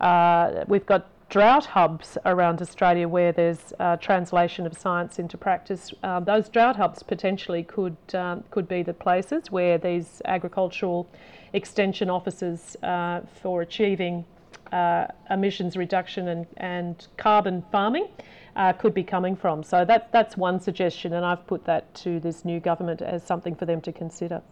uh, 0.00 0.64
we've 0.68 0.84
got 0.86 1.08
drought 1.30 1.64
hubs 1.64 2.18
around 2.26 2.60
Australia 2.60 3.08
where 3.08 3.32
there's 3.32 3.72
uh, 3.78 3.96
translation 3.96 4.66
of 4.66 4.76
science 4.76 5.18
into 5.18 5.38
practice. 5.38 5.94
Uh, 6.02 6.20
those 6.20 6.50
drought 6.50 6.76
hubs 6.76 7.02
potentially 7.02 7.62
could 7.62 7.96
um, 8.14 8.44
could 8.50 8.68
be 8.68 8.82
the 8.82 8.92
places 8.92 9.50
where 9.50 9.78
these 9.78 10.20
agricultural 10.26 11.08
extension 11.54 12.10
officers 12.10 12.76
uh, 12.82 13.20
for 13.40 13.62
achieving 13.62 14.26
uh, 14.72 15.06
emissions 15.30 15.76
reduction 15.76 16.28
and, 16.28 16.46
and 16.56 17.06
carbon 17.16 17.62
farming 17.70 18.08
uh, 18.56 18.72
could 18.72 18.94
be 18.94 19.02
coming 19.02 19.36
from. 19.36 19.62
So 19.62 19.84
that 19.84 20.12
that's 20.12 20.36
one 20.36 20.60
suggestion, 20.60 21.14
and 21.14 21.24
I've 21.24 21.46
put 21.46 21.64
that 21.64 21.92
to 21.96 22.20
this 22.20 22.44
new 22.44 22.60
government 22.60 23.02
as 23.02 23.22
something 23.22 23.54
for 23.54 23.66
them 23.66 23.80
to 23.82 23.92
consider. 23.92 24.42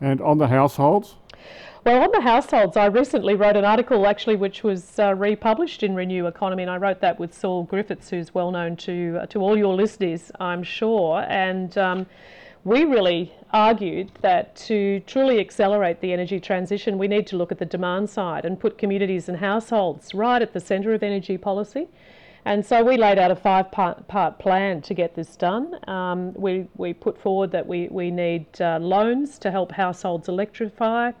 And 0.00 0.20
on 0.20 0.38
the 0.38 0.48
households? 0.48 1.16
Well, 1.84 2.02
on 2.02 2.10
the 2.12 2.22
households, 2.22 2.76
I 2.76 2.86
recently 2.86 3.34
wrote 3.34 3.56
an 3.56 3.64
article 3.64 4.06
actually 4.06 4.36
which 4.36 4.62
was 4.62 4.98
uh, 4.98 5.14
republished 5.14 5.82
in 5.82 5.94
Renew 5.94 6.26
Economy, 6.26 6.62
and 6.62 6.70
I 6.70 6.78
wrote 6.78 7.00
that 7.00 7.18
with 7.18 7.34
Saul 7.34 7.64
Griffiths, 7.64 8.08
who's 8.08 8.32
well 8.32 8.50
known 8.50 8.76
to 8.76 9.18
uh, 9.22 9.26
to 9.26 9.40
all 9.40 9.56
your 9.56 9.74
listeners, 9.74 10.32
I'm 10.40 10.62
sure. 10.62 11.24
And 11.28 11.76
um, 11.76 12.06
we 12.64 12.84
really 12.84 13.32
argued 13.52 14.10
that 14.22 14.56
to 14.56 15.00
truly 15.00 15.38
accelerate 15.38 16.00
the 16.00 16.12
energy 16.12 16.40
transition, 16.40 16.98
we 16.98 17.06
need 17.06 17.26
to 17.26 17.36
look 17.36 17.52
at 17.52 17.58
the 17.58 17.66
demand 17.66 18.08
side 18.08 18.44
and 18.44 18.58
put 18.58 18.78
communities 18.78 19.28
and 19.28 19.38
households 19.38 20.14
right 20.14 20.40
at 20.40 20.52
the 20.54 20.60
centre 20.60 20.94
of 20.94 21.02
energy 21.02 21.36
policy. 21.36 21.88
And 22.46 22.64
so 22.64 22.82
we 22.82 22.96
laid 22.96 23.18
out 23.18 23.30
a 23.30 23.36
five 23.36 23.70
part, 23.70 24.06
part 24.08 24.38
plan 24.38 24.82
to 24.82 24.94
get 24.94 25.14
this 25.14 25.36
done. 25.36 25.78
Um, 25.88 26.34
we, 26.34 26.66
we 26.76 26.92
put 26.92 27.18
forward 27.18 27.50
that 27.52 27.66
we, 27.66 27.88
we 27.88 28.10
need 28.10 28.46
uh, 28.60 28.78
loans 28.78 29.38
to 29.38 29.50
help 29.50 29.72
households 29.72 30.28
electrify. 30.28 31.12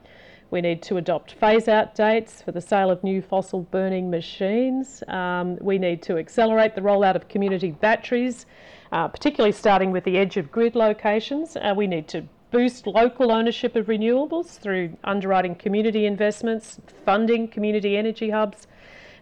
We 0.54 0.60
need 0.60 0.82
to 0.82 0.98
adopt 0.98 1.32
phase 1.32 1.66
out 1.66 1.96
dates 1.96 2.40
for 2.40 2.52
the 2.52 2.60
sale 2.60 2.88
of 2.88 3.02
new 3.02 3.20
fossil 3.20 3.62
burning 3.62 4.08
machines. 4.08 5.02
Um, 5.08 5.58
we 5.60 5.78
need 5.78 6.00
to 6.04 6.16
accelerate 6.16 6.76
the 6.76 6.80
rollout 6.80 7.16
of 7.16 7.26
community 7.26 7.72
batteries, 7.72 8.46
uh, 8.92 9.08
particularly 9.08 9.50
starting 9.50 9.90
with 9.90 10.04
the 10.04 10.16
edge 10.16 10.36
of 10.36 10.52
grid 10.52 10.76
locations. 10.76 11.56
Uh, 11.56 11.74
we 11.76 11.88
need 11.88 12.06
to 12.06 12.22
boost 12.52 12.86
local 12.86 13.32
ownership 13.32 13.74
of 13.74 13.86
renewables 13.86 14.60
through 14.60 14.96
underwriting 15.02 15.56
community 15.56 16.06
investments, 16.06 16.78
funding 17.04 17.48
community 17.48 17.96
energy 17.96 18.30
hubs, 18.30 18.68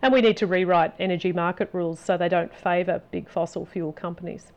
and 0.02 0.12
we 0.12 0.20
need 0.20 0.36
to 0.36 0.46
rewrite 0.46 0.92
energy 0.98 1.32
market 1.32 1.70
rules 1.72 1.98
so 1.98 2.18
they 2.18 2.28
don't 2.28 2.54
favour 2.54 3.00
big 3.10 3.26
fossil 3.26 3.64
fuel 3.64 3.94
companies. 3.94 4.52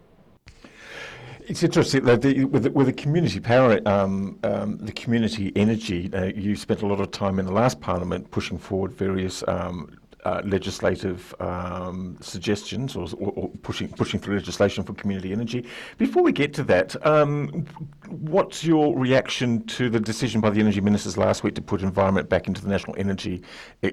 It's 1.47 1.61
interesting 1.61 2.05
that 2.05 2.23
the, 2.23 2.45
with, 2.45 2.63
the, 2.63 2.71
with 2.71 2.87
the 2.87 2.93
community 2.93 3.39
power, 3.39 3.79
um, 3.85 4.39
um, 4.43 4.77
the 4.77 4.91
community 4.91 5.51
energy, 5.55 6.11
uh, 6.11 6.25
you 6.25 6.55
spent 6.55 6.81
a 6.81 6.87
lot 6.87 6.99
of 6.99 7.11
time 7.11 7.37
in 7.37 7.45
the 7.45 7.51
last 7.51 7.79
parliament 7.79 8.31
pushing 8.31 8.57
forward 8.57 8.91
various 8.91 9.43
um, 9.47 9.95
uh, 10.25 10.41
legislative 10.44 11.34
um, 11.39 12.17
suggestions 12.20 12.96
or, 12.96 13.08
or, 13.20 13.50
pushing 13.62 13.88
pushing 13.89 14.20
through 14.20 14.36
legislation 14.36 14.84
for 14.84 14.94
community 14.94 15.32
energy. 15.32 15.65
Before 15.98 16.24
we 16.24 16.32
get 16.32 16.53
to 16.55 16.63
that, 16.63 17.05
um, 17.05 17.65
what's 18.08 18.63
your 18.63 18.98
reaction 18.98 19.63
to 19.67 19.89
the 19.89 20.00
decision 20.00 20.41
by 20.41 20.50
the 20.50 20.60
energy 20.60 20.82
ministers 20.82 21.17
last 21.17 21.44
week 21.44 21.53
to 21.55 21.62
put 21.62 21.82
environment 21.82 22.27
back 22.27 22.48
into 22.48 22.62
the 22.62 22.70
national 22.70 22.96
energy 22.98 23.44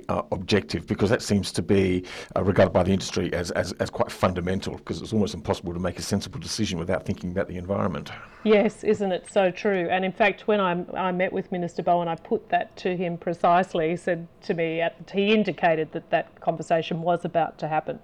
uh, 0.09 0.23
objective? 0.33 0.87
Because 0.87 1.11
that 1.11 1.21
seems 1.23 1.53
to 1.53 1.62
be 1.62 2.05
uh, 2.35 2.43
regarded 2.43 2.73
by 2.73 2.83
the 2.83 2.93
industry 2.93 3.33
as, 3.35 3.51
as, 3.51 3.73
as 3.73 3.91
quite 3.91 4.11
fundamental, 4.11 4.77
because 4.77 5.03
it's 5.03 5.12
almost 5.12 5.35
impossible 5.35 5.75
to 5.75 5.81
make 5.81 5.99
a 5.99 6.03
sensible 6.03 6.41
decision 6.41 6.79
without 6.79 7.05
thinking 7.05 7.31
about 7.31 7.49
the 7.49 7.57
environment. 7.57 8.11
Yes, 8.45 8.83
isn't 8.83 9.12
it 9.12 9.31
so 9.31 9.51
true? 9.51 9.89
And 9.91 10.05
in 10.05 10.12
fact, 10.12 10.49
when 10.49 10.61
I, 10.61 10.85
I 10.97 11.12
met 11.12 11.33
with 11.33 11.53
Minister 11.53 11.83
Bowen, 11.83 12.09
I 12.09 12.17
put 12.17 12.49
that 12.49 12.77
to 12.79 12.97
him 12.97 13.17
precisely. 13.19 13.91
He 13.91 13.97
said 13.97 14.27
to 14.43 14.55
me, 14.55 14.81
at, 14.81 14.97
he 15.12 15.33
indicated 15.33 15.93
that 15.93 16.11
that 16.11 16.22
that 16.23 16.41
conversation 16.41 17.02
was 17.02 17.25
about 17.25 17.59
to 17.59 17.69
happen. 17.69 17.99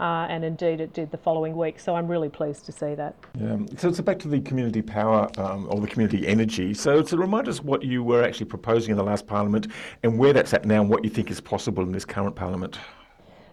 Uh, 0.00 0.26
and 0.28 0.44
indeed 0.44 0.80
it 0.80 0.92
did 0.92 1.10
the 1.10 1.16
following 1.16 1.56
week. 1.56 1.78
So 1.78 1.94
I'm 1.94 2.08
really 2.08 2.28
pleased 2.28 2.66
to 2.66 2.72
see 2.72 2.94
that. 2.94 3.14
Yeah. 3.38 3.58
So, 3.76 3.88
it's 3.88 4.00
back 4.00 4.18
to 4.20 4.28
the 4.28 4.40
community 4.40 4.82
power 4.82 5.30
um, 5.38 5.68
or 5.70 5.80
the 5.80 5.86
community 5.86 6.26
energy. 6.26 6.74
So, 6.74 7.02
to 7.02 7.16
remind 7.16 7.46
us 7.46 7.62
what 7.62 7.84
you 7.84 8.02
were 8.02 8.22
actually 8.24 8.46
proposing 8.46 8.92
in 8.92 8.96
the 8.96 9.04
last 9.04 9.26
parliament 9.26 9.68
and 10.02 10.18
where 10.18 10.32
that's 10.32 10.52
at 10.54 10.64
now 10.64 10.80
and 10.80 10.90
what 10.90 11.04
you 11.04 11.10
think 11.10 11.30
is 11.30 11.40
possible 11.40 11.82
in 11.84 11.92
this 11.92 12.04
current 12.04 12.34
parliament. 12.34 12.78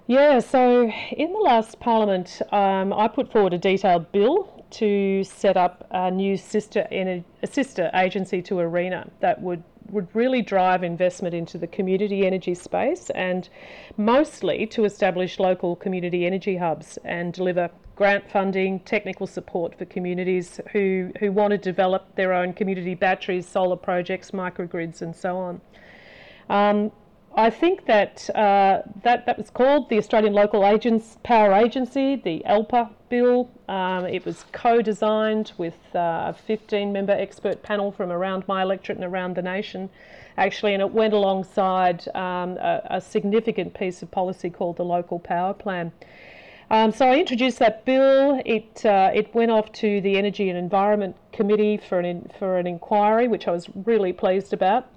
Yeah, 0.07 0.39
so 0.39 0.89
in 1.11 1.33
the 1.33 1.37
last 1.37 1.79
parliament, 1.79 2.41
um, 2.51 2.91
I 2.93 3.07
put 3.07 3.31
forward 3.31 3.53
a 3.53 3.59
detailed 3.59 4.11
bill 4.11 4.65
to 4.71 5.23
set 5.23 5.55
up 5.55 5.85
a 5.91 6.09
new 6.09 6.35
sister, 6.35 6.87
a 6.89 7.23
sister 7.47 7.91
agency 7.93 8.41
to 8.41 8.55
ARENA 8.55 9.11
that 9.19 9.39
would 9.39 9.63
would 9.91 10.07
really 10.13 10.41
drive 10.41 10.83
investment 10.83 11.33
into 11.33 11.57
the 11.57 11.67
community 11.67 12.25
energy 12.25 12.53
space 12.53 13.09
and 13.11 13.49
mostly 13.97 14.65
to 14.67 14.85
establish 14.85 15.39
local 15.39 15.75
community 15.75 16.25
energy 16.25 16.57
hubs 16.57 16.97
and 17.03 17.33
deliver 17.33 17.69
grant 17.95 18.29
funding, 18.31 18.79
technical 18.81 19.27
support 19.27 19.77
for 19.77 19.83
communities 19.85 20.61
who, 20.71 21.11
who 21.19 21.31
want 21.31 21.51
to 21.51 21.57
develop 21.57 22.15
their 22.15 22.33
own 22.33 22.53
community 22.53 22.95
batteries, 22.95 23.45
solar 23.45 23.75
projects, 23.75 24.31
microgrids, 24.31 25.01
and 25.01 25.13
so 25.13 25.35
on. 25.35 25.61
Um, 26.49 26.91
I 27.35 27.49
think 27.49 27.85
that, 27.85 28.29
uh, 28.35 28.81
that 29.03 29.25
that 29.25 29.37
was 29.37 29.49
called 29.49 29.89
the 29.89 29.97
Australian 29.97 30.33
Local 30.33 30.65
Agents 30.65 31.17
Power 31.23 31.53
Agency, 31.53 32.15
the 32.15 32.41
ALPA 32.45 32.89
bill. 33.09 33.49
Um, 33.67 34.05
it 34.05 34.25
was 34.25 34.45
co-designed 34.51 35.53
with 35.57 35.77
uh, 35.93 36.33
a 36.33 36.35
15-member 36.47 37.13
expert 37.13 37.61
panel 37.61 37.91
from 37.91 38.11
around 38.11 38.47
my 38.47 38.63
electorate 38.63 38.97
and 38.97 39.05
around 39.05 39.35
the 39.35 39.41
nation, 39.41 39.89
actually, 40.37 40.73
and 40.73 40.81
it 40.81 40.91
went 40.91 41.13
alongside 41.13 42.07
um, 42.15 42.57
a, 42.57 42.81
a, 42.89 43.01
significant 43.01 43.73
piece 43.73 44.01
of 44.01 44.09
policy 44.09 44.49
called 44.49 44.77
the 44.77 44.85
Local 44.85 45.19
Power 45.19 45.53
Plan. 45.53 45.91
Um, 46.71 46.91
so 46.91 47.07
I 47.07 47.17
introduced 47.17 47.59
that 47.59 47.85
bill. 47.85 48.41
It 48.45 48.85
uh, 48.85 49.11
it 49.13 49.33
went 49.33 49.49
off 49.49 49.71
to 49.73 50.01
the 50.01 50.17
Energy 50.17 50.49
and 50.49 50.57
Environment 50.57 51.15
Committee 51.31 51.77
for 51.77 51.99
an 51.99 52.05
in, 52.05 52.31
for 52.37 52.57
an 52.57 52.67
inquiry, 52.67 53.27
which 53.27 53.47
I 53.47 53.51
was 53.51 53.67
really 53.85 54.13
pleased 54.13 54.53
about. 54.53 54.87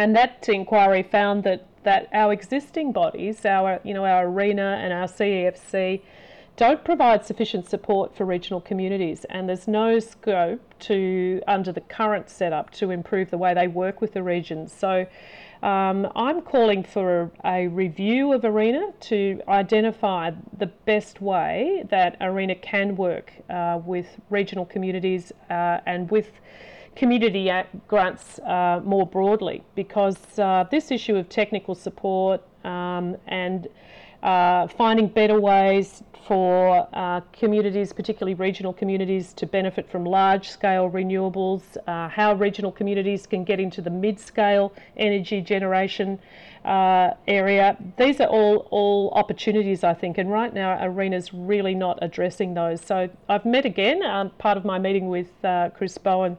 And 0.00 0.16
that 0.16 0.48
inquiry 0.48 1.02
found 1.02 1.44
that 1.44 1.66
that 1.82 2.08
our 2.14 2.32
existing 2.32 2.90
bodies, 2.90 3.44
our 3.44 3.80
you 3.84 3.92
know 3.92 4.06
our 4.06 4.24
ARENA 4.28 4.78
and 4.82 4.94
our 4.94 5.06
CEFC, 5.06 6.00
don't 6.56 6.82
provide 6.86 7.26
sufficient 7.26 7.68
support 7.68 8.16
for 8.16 8.24
regional 8.24 8.62
communities, 8.62 9.26
and 9.28 9.46
there's 9.46 9.68
no 9.68 9.98
scope 9.98 10.62
to 10.88 11.42
under 11.46 11.70
the 11.70 11.82
current 11.82 12.30
setup 12.30 12.70
to 12.70 12.90
improve 12.90 13.28
the 13.28 13.36
way 13.36 13.52
they 13.52 13.68
work 13.68 14.00
with 14.00 14.14
the 14.14 14.22
regions. 14.22 14.72
So. 14.72 15.06
Um, 15.62 16.10
I'm 16.16 16.40
calling 16.40 16.82
for 16.84 17.30
a, 17.44 17.64
a, 17.64 17.68
review 17.68 18.32
of 18.32 18.46
ARENA 18.46 18.94
to 19.10 19.42
identify 19.46 20.30
the 20.56 20.68
best 20.86 21.20
way 21.20 21.84
that 21.90 22.18
ARENA 22.18 22.54
can 22.62 22.96
work 22.96 23.30
uh, 23.50 23.78
with 23.84 24.06
regional 24.30 24.64
communities 24.64 25.32
uh, 25.50 25.80
and 25.84 26.10
with 26.10 26.30
community 26.96 27.50
grants 27.88 28.38
uh, 28.40 28.80
more 28.84 29.06
broadly 29.06 29.62
because 29.74 30.38
uh, 30.38 30.64
this 30.70 30.90
issue 30.90 31.16
of 31.16 31.28
technical 31.28 31.74
support 31.74 32.42
um, 32.64 33.16
and 33.26 33.68
uh, 34.22 34.66
finding 34.68 35.08
better 35.08 35.40
ways 35.40 36.02
for 36.26 36.86
uh, 36.92 37.20
communities, 37.32 37.92
particularly 37.92 38.34
regional 38.34 38.72
communities, 38.72 39.32
to 39.32 39.46
benefit 39.46 39.90
from 39.90 40.04
large 40.04 40.48
scale 40.48 40.90
renewables, 40.90 41.62
uh, 41.86 42.08
how 42.08 42.34
regional 42.34 42.70
communities 42.70 43.26
can 43.26 43.42
get 43.42 43.58
into 43.58 43.80
the 43.80 43.90
mid 43.90 44.20
scale 44.20 44.72
energy 44.98 45.40
generation 45.40 46.18
uh, 46.66 47.12
area. 47.26 47.76
These 47.96 48.20
are 48.20 48.28
all, 48.28 48.68
all 48.70 49.10
opportunities, 49.12 49.82
I 49.82 49.94
think, 49.94 50.18
and 50.18 50.30
right 50.30 50.52
now 50.52 50.76
ARENA's 50.76 51.32
really 51.32 51.74
not 51.74 51.98
addressing 52.02 52.52
those. 52.52 52.82
So 52.82 53.08
I've 53.28 53.46
met 53.46 53.64
again, 53.64 54.02
um, 54.02 54.30
part 54.36 54.58
of 54.58 54.64
my 54.66 54.78
meeting 54.78 55.08
with 55.08 55.28
Chris 55.74 55.96
Bowen 55.96 56.36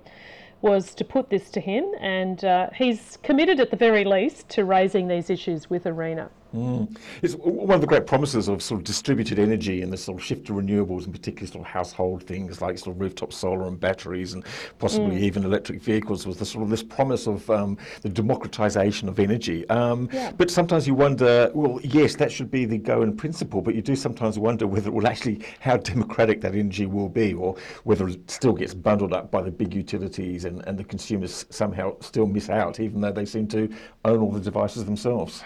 was 0.62 0.94
to 0.96 1.03
put 1.03 1.30
this 1.30 1.50
to 1.51 1.60
him, 1.60 1.86
and 2.00 2.44
uh, 2.46 2.70
he's 2.75 3.18
committed 3.24 3.60
at 3.60 3.72
the 3.72 3.77
very 3.77 4.03
least 4.03 4.50
to 4.50 4.65
raising 4.65 5.08
these 5.08 5.30
issues 5.30 5.70
with 5.70 5.86
ARENA. 5.86 6.30
Mm. 6.53 6.98
It's 7.22 7.34
one 7.36 7.75
of 7.75 7.81
the 7.81 7.88
great 7.88 8.05
promises 8.05 8.48
of 8.48 8.62
sort 8.62 8.79
of 8.79 8.84
distributed 8.84 9.39
energy 9.39 9.81
and 9.81 9.91
the 9.91 9.98
sort 9.98 10.20
of 10.20 10.24
shift 10.24 10.48
to 10.48 10.53
renewables, 10.53 11.05
and 11.05 11.13
particularly 11.13 11.51
sort 11.51 11.65
of 11.65 11.72
household 11.72 12.24
things 12.24 12.62
like 12.62 12.77
sort 12.77 12.96
of 12.96 13.01
rooftop 13.01 13.31
solar 13.31 13.67
and 13.67 13.79
batteries, 13.79 14.34
and 14.34 14.43
possibly 14.79 15.17
mm. 15.17 15.22
even 15.22 15.43
electric 15.43 15.81
vehicles. 15.81 16.27
Was 16.27 16.38
the 16.38 16.46
sort 16.46 16.63
of 16.63 16.70
this 16.70 16.84
promise 16.84 17.27
of 17.27 17.50
um, 17.50 17.77
the 18.01 18.10
democratization 18.10 19.08
of 19.08 19.20
energy. 19.20 19.67
Um, 19.70 20.10
yeah. 20.12 20.31
But 20.31 20.51
sometimes 20.51 20.88
you 20.88 20.93
wonder, 20.93 21.51
well, 21.53 21.79
yes, 21.84 22.15
that 22.15 22.31
should 22.31 22.51
be 22.51 22.65
the 22.65 22.77
go 22.77 23.01
in 23.01 23.15
principle, 23.15 23.62
but 23.62 23.75
you 23.75 23.81
do 23.81 23.96
sometimes 23.96 24.38
wonder 24.38 24.67
whether 24.67 24.89
it 24.89 24.93
will 24.93 25.08
actually 25.08 25.46
how 25.60 25.77
democratic 25.77 26.41
that 26.41 26.53
energy 26.53 26.86
will 26.86 27.10
be, 27.10 27.34
or 27.34 27.55
whether 27.84 28.08
it 28.08 28.29
still 28.29 28.53
gets 28.53 28.74
bundled 28.74 29.13
up 29.13 29.31
by 29.31 29.41
the 29.41 29.51
big 29.51 29.74
utilities 29.74 30.46
and, 30.46 30.65
and 30.67 30.77
the 30.77 30.84
consumers 30.84 31.46
somehow 31.50 31.96
still 32.01 32.25
miss 32.25 32.50
out, 32.50 32.79
even 32.79 33.01
though 33.01 33.12
they 33.12 33.25
seem 33.25 33.48
to 33.48 33.70
own 34.05 34.20
all 34.20 34.31
the 34.31 34.39
devices 34.39 34.86
themselves. 34.86 35.43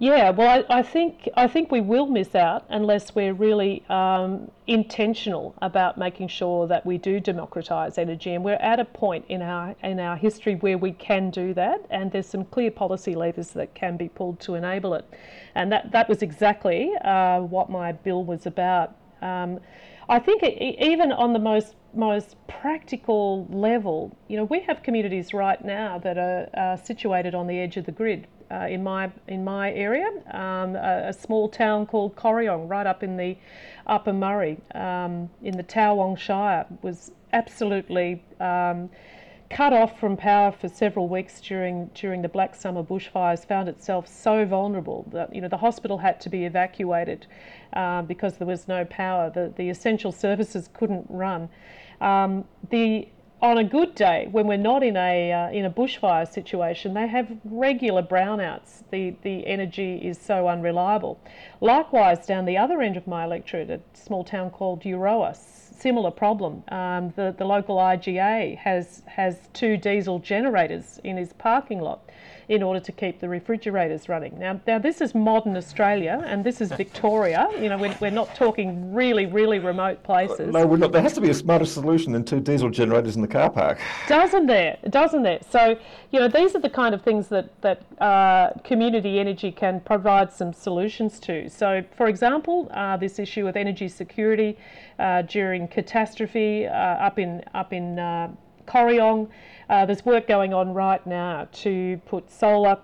Yeah, 0.00 0.30
well, 0.30 0.64
I, 0.70 0.78
I, 0.78 0.82
think 0.82 1.28
I 1.34 1.48
think 1.48 1.72
we 1.72 1.80
will 1.80 2.06
miss 2.06 2.36
out 2.36 2.64
unless 2.68 3.16
we're 3.16 3.34
really 3.34 3.84
um, 3.88 4.48
intentional 4.68 5.56
about 5.60 5.98
making 5.98 6.28
sure 6.28 6.68
that 6.68 6.86
we 6.86 6.98
do 6.98 7.18
democratise 7.18 7.98
energy, 7.98 8.34
and 8.34 8.44
we're 8.44 8.54
at 8.54 8.78
a 8.78 8.84
point 8.84 9.24
in 9.28 9.42
our 9.42 9.74
in 9.82 9.98
our 9.98 10.16
history 10.16 10.54
where 10.54 10.78
we 10.78 10.92
can 10.92 11.30
do 11.30 11.52
that, 11.54 11.84
and 11.90 12.12
there's 12.12 12.28
some 12.28 12.44
clear 12.44 12.70
policy 12.70 13.16
levers 13.16 13.50
that 13.50 13.74
can 13.74 13.96
be 13.96 14.08
pulled 14.08 14.38
to 14.40 14.54
enable 14.54 14.94
it, 14.94 15.04
and 15.56 15.72
that 15.72 15.90
that 15.90 16.08
was 16.08 16.22
exactly 16.22 16.92
uh, 17.04 17.40
what 17.40 17.68
my 17.68 17.90
bill 17.90 18.22
was 18.24 18.46
about. 18.46 18.94
Um, 19.20 19.58
I 20.08 20.20
think 20.20 20.44
it, 20.44 20.80
even 20.80 21.10
on 21.10 21.32
the 21.32 21.40
most 21.40 21.74
most 21.92 22.36
practical 22.46 23.48
level, 23.50 24.16
you 24.28 24.36
know, 24.36 24.44
we 24.44 24.60
have 24.60 24.84
communities 24.84 25.34
right 25.34 25.64
now 25.64 25.98
that 25.98 26.16
are, 26.18 26.48
are 26.54 26.76
situated 26.76 27.34
on 27.34 27.48
the 27.48 27.58
edge 27.58 27.76
of 27.76 27.84
the 27.84 27.92
grid 27.92 28.28
uh, 28.50 28.66
in 28.68 28.82
my 28.82 29.10
in 29.26 29.44
my 29.44 29.72
area, 29.72 30.06
um, 30.32 30.74
a, 30.76 31.08
a, 31.08 31.12
small 31.12 31.48
town 31.48 31.86
called 31.86 32.16
Corryong, 32.16 32.68
right 32.68 32.86
up 32.86 33.02
in 33.02 33.16
the 33.16 33.36
Upper 33.86 34.12
Murray, 34.12 34.58
um, 34.74 35.30
in 35.42 35.56
the 35.56 35.62
Towong 35.62 36.16
Shire, 36.16 36.66
was 36.82 37.12
absolutely 37.32 38.22
um, 38.40 38.88
cut 39.50 39.72
off 39.72 39.98
from 39.98 40.16
power 40.16 40.52
for 40.52 40.68
several 40.68 41.08
weeks 41.08 41.40
during 41.40 41.90
during 41.94 42.22
the 42.22 42.28
Black 42.28 42.54
Summer 42.54 42.82
bushfires. 42.82 43.46
Found 43.46 43.68
itself 43.68 44.08
so 44.08 44.44
vulnerable 44.44 45.06
that 45.12 45.34
you 45.34 45.40
know 45.40 45.48
the 45.48 45.58
hospital 45.58 45.98
had 45.98 46.20
to 46.22 46.30
be 46.30 46.44
evacuated 46.44 47.26
uh, 47.74 48.02
because 48.02 48.38
there 48.38 48.46
was 48.46 48.68
no 48.68 48.84
power. 48.86 49.30
The 49.30 49.52
the 49.56 49.68
essential 49.68 50.12
services 50.12 50.68
couldn't 50.72 51.06
run. 51.08 51.48
Um, 52.00 52.44
the 52.70 53.08
on 53.40 53.58
a 53.58 53.64
good 53.64 53.94
day, 53.94 54.28
when 54.30 54.46
we're 54.46 54.58
not 54.58 54.82
in 54.82 54.96
a 54.96 55.32
uh, 55.32 55.50
in 55.50 55.64
a 55.64 55.70
bushfire 55.70 56.30
situation, 56.30 56.94
they 56.94 57.06
have 57.06 57.28
regular 57.44 58.02
brownouts. 58.02 58.82
The 58.90 59.14
the 59.22 59.46
energy 59.46 59.96
is 59.96 60.18
so 60.18 60.48
unreliable. 60.48 61.20
Likewise, 61.60 62.26
down 62.26 62.46
the 62.46 62.58
other 62.58 62.82
end 62.82 62.96
of 62.96 63.06
my 63.06 63.24
electorate, 63.24 63.70
a 63.70 63.80
small 63.94 64.24
town 64.24 64.50
called 64.50 64.82
Euroa, 64.82 65.36
similar 65.36 66.10
problem. 66.10 66.64
Um, 66.68 67.12
the 67.14 67.34
the 67.36 67.44
local 67.44 67.76
IGA 67.76 68.58
has 68.58 69.02
has 69.06 69.48
two 69.52 69.76
diesel 69.76 70.18
generators 70.18 71.00
in 71.04 71.16
his 71.16 71.32
parking 71.34 71.80
lot 71.80 72.10
in 72.48 72.62
order 72.62 72.80
to 72.80 72.92
keep 72.92 73.20
the 73.20 73.28
refrigerators 73.28 74.08
running. 74.08 74.38
Now, 74.38 74.58
now 74.66 74.78
this 74.78 75.02
is 75.02 75.14
modern 75.14 75.56
Australia 75.56 76.22
and 76.26 76.42
this 76.42 76.60
is 76.62 76.72
Victoria. 76.72 77.46
You 77.60 77.68
know, 77.68 77.76
we're, 77.76 77.94
we're 78.00 78.10
not 78.10 78.34
talking 78.34 78.94
really, 78.94 79.26
really 79.26 79.58
remote 79.58 80.02
places. 80.02 80.52
No, 80.52 80.66
we're 80.66 80.78
not. 80.78 80.92
There 80.92 81.02
has 81.02 81.12
to 81.14 81.20
be 81.20 81.28
a 81.28 81.34
smarter 81.34 81.66
solution 81.66 82.12
than 82.12 82.24
two 82.24 82.40
diesel 82.40 82.70
generators 82.70 83.16
in 83.16 83.22
the 83.22 83.28
car 83.28 83.50
park. 83.50 83.78
Doesn't 84.08 84.46
there? 84.46 84.78
Doesn't 84.88 85.22
there? 85.22 85.40
So, 85.50 85.78
you 86.10 86.20
know, 86.20 86.28
these 86.28 86.56
are 86.56 86.60
the 86.60 86.70
kind 86.70 86.94
of 86.94 87.02
things 87.02 87.28
that, 87.28 87.60
that 87.60 87.82
uh, 88.00 88.50
community 88.64 89.20
energy 89.20 89.52
can 89.52 89.80
provide 89.80 90.32
some 90.32 90.54
solutions 90.54 91.20
to. 91.20 91.50
So, 91.50 91.84
for 91.96 92.06
example, 92.08 92.70
uh, 92.72 92.96
this 92.96 93.18
issue 93.18 93.46
of 93.46 93.56
energy 93.56 93.88
security 93.88 94.56
uh, 94.98 95.22
during 95.22 95.68
catastrophe 95.68 96.66
uh, 96.66 96.72
up 96.72 97.18
in, 97.18 97.44
up 97.54 97.74
in 97.74 97.98
uh, 97.98 98.30
Corryong. 98.68 99.28
Uh, 99.68 99.84
there's 99.86 100.04
work 100.04 100.28
going 100.28 100.54
on 100.54 100.72
right 100.72 101.04
now 101.06 101.48
to 101.52 102.00
put 102.06 102.30
solar 102.30 102.78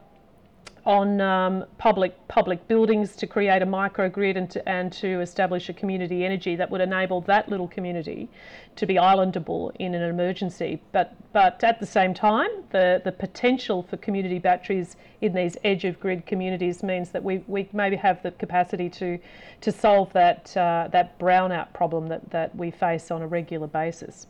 on 0.86 1.18
um, 1.20 1.64
public 1.78 2.12
public 2.28 2.66
buildings 2.68 3.16
to 3.16 3.26
create 3.26 3.62
a 3.62 3.66
microgrid 3.66 4.36
and 4.36 4.50
to, 4.50 4.68
and 4.68 4.92
to 4.92 5.20
establish 5.20 5.68
a 5.70 5.72
community 5.72 6.24
energy 6.24 6.56
that 6.56 6.70
would 6.70 6.80
enable 6.80 7.22
that 7.22 7.48
little 7.48 7.68
community 7.68 8.28
to 8.76 8.84
be 8.84 8.94
islandable 8.94 9.72
in 9.78 9.94
an 9.94 10.02
emergency. 10.02 10.80
But 10.92 11.14
but 11.32 11.64
at 11.64 11.80
the 11.80 11.86
same 11.86 12.12
time, 12.12 12.50
the, 12.70 13.00
the 13.02 13.12
potential 13.12 13.82
for 13.82 13.96
community 13.96 14.38
batteries 14.38 14.96
in 15.22 15.32
these 15.32 15.56
edge 15.64 15.84
of 15.84 15.98
grid 15.98 16.26
communities 16.26 16.82
means 16.82 17.10
that 17.10 17.24
we, 17.24 17.42
we 17.46 17.66
maybe 17.72 17.96
have 17.96 18.22
the 18.22 18.32
capacity 18.32 18.90
to 18.90 19.18
to 19.62 19.72
solve 19.72 20.12
that 20.12 20.54
uh, 20.54 20.88
that 20.92 21.18
brownout 21.18 21.72
problem 21.72 22.08
that, 22.08 22.28
that 22.30 22.54
we 22.54 22.70
face 22.70 23.10
on 23.10 23.22
a 23.22 23.26
regular 23.26 23.66
basis. 23.66 24.26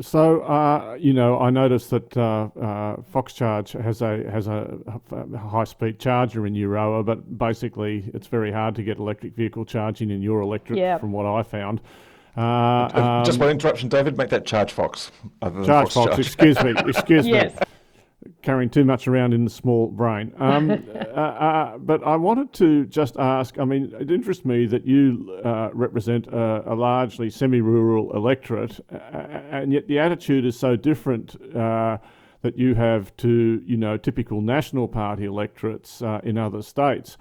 So 0.00 0.42
uh, 0.42 0.96
you 0.98 1.12
know, 1.12 1.38
I 1.40 1.50
noticed 1.50 1.90
that 1.90 2.16
uh, 2.16 2.48
uh, 2.60 2.96
FoxCharge 3.12 3.80
has 3.82 4.02
a 4.02 4.30
has 4.30 4.46
a, 4.46 4.78
a 5.10 5.38
high 5.38 5.64
speed 5.64 5.98
charger 5.98 6.46
in 6.46 6.54
Euroa, 6.54 7.04
but 7.04 7.38
basically 7.38 8.08
it's 8.14 8.28
very 8.28 8.52
hard 8.52 8.74
to 8.76 8.82
get 8.82 8.98
electric 8.98 9.34
vehicle 9.34 9.64
charging 9.64 10.10
in 10.10 10.22
your 10.22 10.40
electorate, 10.40 10.78
yep. 10.78 11.00
from 11.00 11.12
what 11.12 11.26
I 11.26 11.42
found. 11.42 11.80
Uh, 12.36 12.88
um, 12.94 13.24
Just 13.24 13.40
one 13.40 13.50
interruption, 13.50 13.88
David. 13.88 14.16
Make 14.16 14.30
that 14.30 14.46
Charge 14.46 14.72
Fox. 14.72 15.10
Charge 15.42 15.92
Fox. 15.92 16.18
Excuse 16.18 16.62
me. 16.62 16.70
Excuse 16.86 17.26
yes. 17.26 17.54
me 17.58 17.66
carrying 18.42 18.70
too 18.70 18.84
much 18.84 19.06
around 19.06 19.34
in 19.34 19.44
the 19.44 19.50
small 19.50 19.88
brain. 19.88 20.32
Um, 20.40 20.70
uh, 20.70 21.20
uh, 21.20 21.78
but 21.78 22.02
I 22.02 22.16
wanted 22.16 22.52
to 22.54 22.86
just 22.86 23.16
ask 23.18 23.58
I 23.58 23.64
mean, 23.64 23.94
it 24.00 24.10
interests 24.10 24.44
me 24.44 24.66
that 24.66 24.86
you 24.86 25.40
uh, 25.44 25.68
represent 25.72 26.26
a, 26.26 26.72
a 26.72 26.74
largely 26.74 27.30
semi 27.30 27.60
rural 27.60 28.16
electorate, 28.16 28.80
and 28.90 29.72
yet 29.72 29.86
the 29.86 29.98
attitude 29.98 30.44
is 30.44 30.58
so 30.58 30.76
different. 30.76 31.36
Uh, 31.54 31.98
that 32.42 32.56
you 32.56 32.74
have 32.74 33.14
to, 33.18 33.62
you 33.66 33.76
know, 33.76 33.98
typical 33.98 34.40
National 34.40 34.88
Party 34.88 35.26
electorates 35.26 36.00
uh, 36.00 36.20
in 36.24 36.38
other 36.38 36.62
states. 36.62 37.18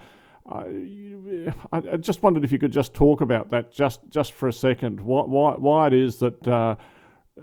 I, 0.50 1.54
I, 1.72 1.98
just 1.98 2.24
wondered 2.24 2.44
if 2.44 2.52
you 2.52 2.58
could 2.58 2.72
just 2.72 2.94
talk 2.94 3.22
about 3.22 3.52
that 3.52 3.72
just, 3.72 4.00
just 4.10 4.34
for 4.34 4.48
a 4.48 4.54
second. 4.54 5.00
Why, 5.00 5.22
why, 5.24 5.54
why 5.56 5.88
it 5.88 5.94
is 5.94 6.18
that 6.20 6.48
uh, 6.48 6.76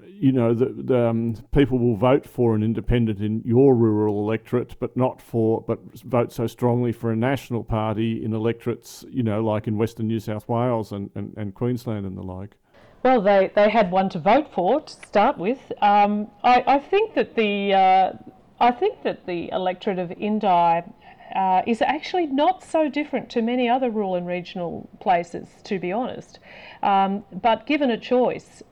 you 0.04 0.32
know, 0.32 0.54
the, 0.54 0.74
the 0.84 1.08
um, 1.08 1.34
people 1.52 1.78
will 1.78 1.96
vote 1.96 2.26
for 2.26 2.54
an 2.54 2.62
independent 2.62 3.20
in 3.20 3.42
your 3.44 3.74
rural 3.74 4.18
electorate, 4.20 4.78
but 4.78 4.96
not 4.96 5.20
for, 5.20 5.62
but 5.62 5.78
vote 6.00 6.32
so 6.32 6.46
strongly 6.46 6.92
for 6.92 7.12
a 7.12 7.16
national 7.16 7.64
party 7.64 8.24
in 8.24 8.32
electorates, 8.32 9.04
you 9.10 9.22
know, 9.22 9.42
like 9.42 9.66
in 9.66 9.76
Western 9.76 10.06
New 10.06 10.20
South 10.20 10.48
Wales 10.48 10.92
and, 10.92 11.10
and, 11.14 11.34
and 11.36 11.54
Queensland 11.54 12.06
and 12.06 12.16
the 12.16 12.22
like. 12.22 12.56
Well, 13.02 13.20
they, 13.20 13.50
they 13.54 13.70
had 13.70 13.90
one 13.90 14.08
to 14.10 14.18
vote 14.18 14.52
for 14.52 14.80
to 14.80 14.92
start 14.92 15.38
with. 15.38 15.60
Um, 15.80 16.28
I, 16.42 16.64
I 16.66 16.78
think 16.78 17.14
that 17.14 17.36
the 17.36 17.72
uh, 17.72 18.12
I 18.58 18.72
think 18.72 19.02
that 19.02 19.26
the 19.26 19.50
electorate 19.52 19.98
of 19.98 20.10
Indi 20.12 20.46
uh, 20.46 21.62
is 21.66 21.82
actually 21.82 22.26
not 22.26 22.64
so 22.64 22.88
different 22.88 23.28
to 23.30 23.42
many 23.42 23.68
other 23.68 23.90
rural 23.90 24.16
and 24.16 24.26
regional 24.26 24.88
places, 25.00 25.48
to 25.64 25.78
be 25.78 25.92
honest. 25.92 26.38
Um, 26.82 27.24
but 27.42 27.66
given 27.66 27.90
a 27.90 27.98
choice, 27.98 28.62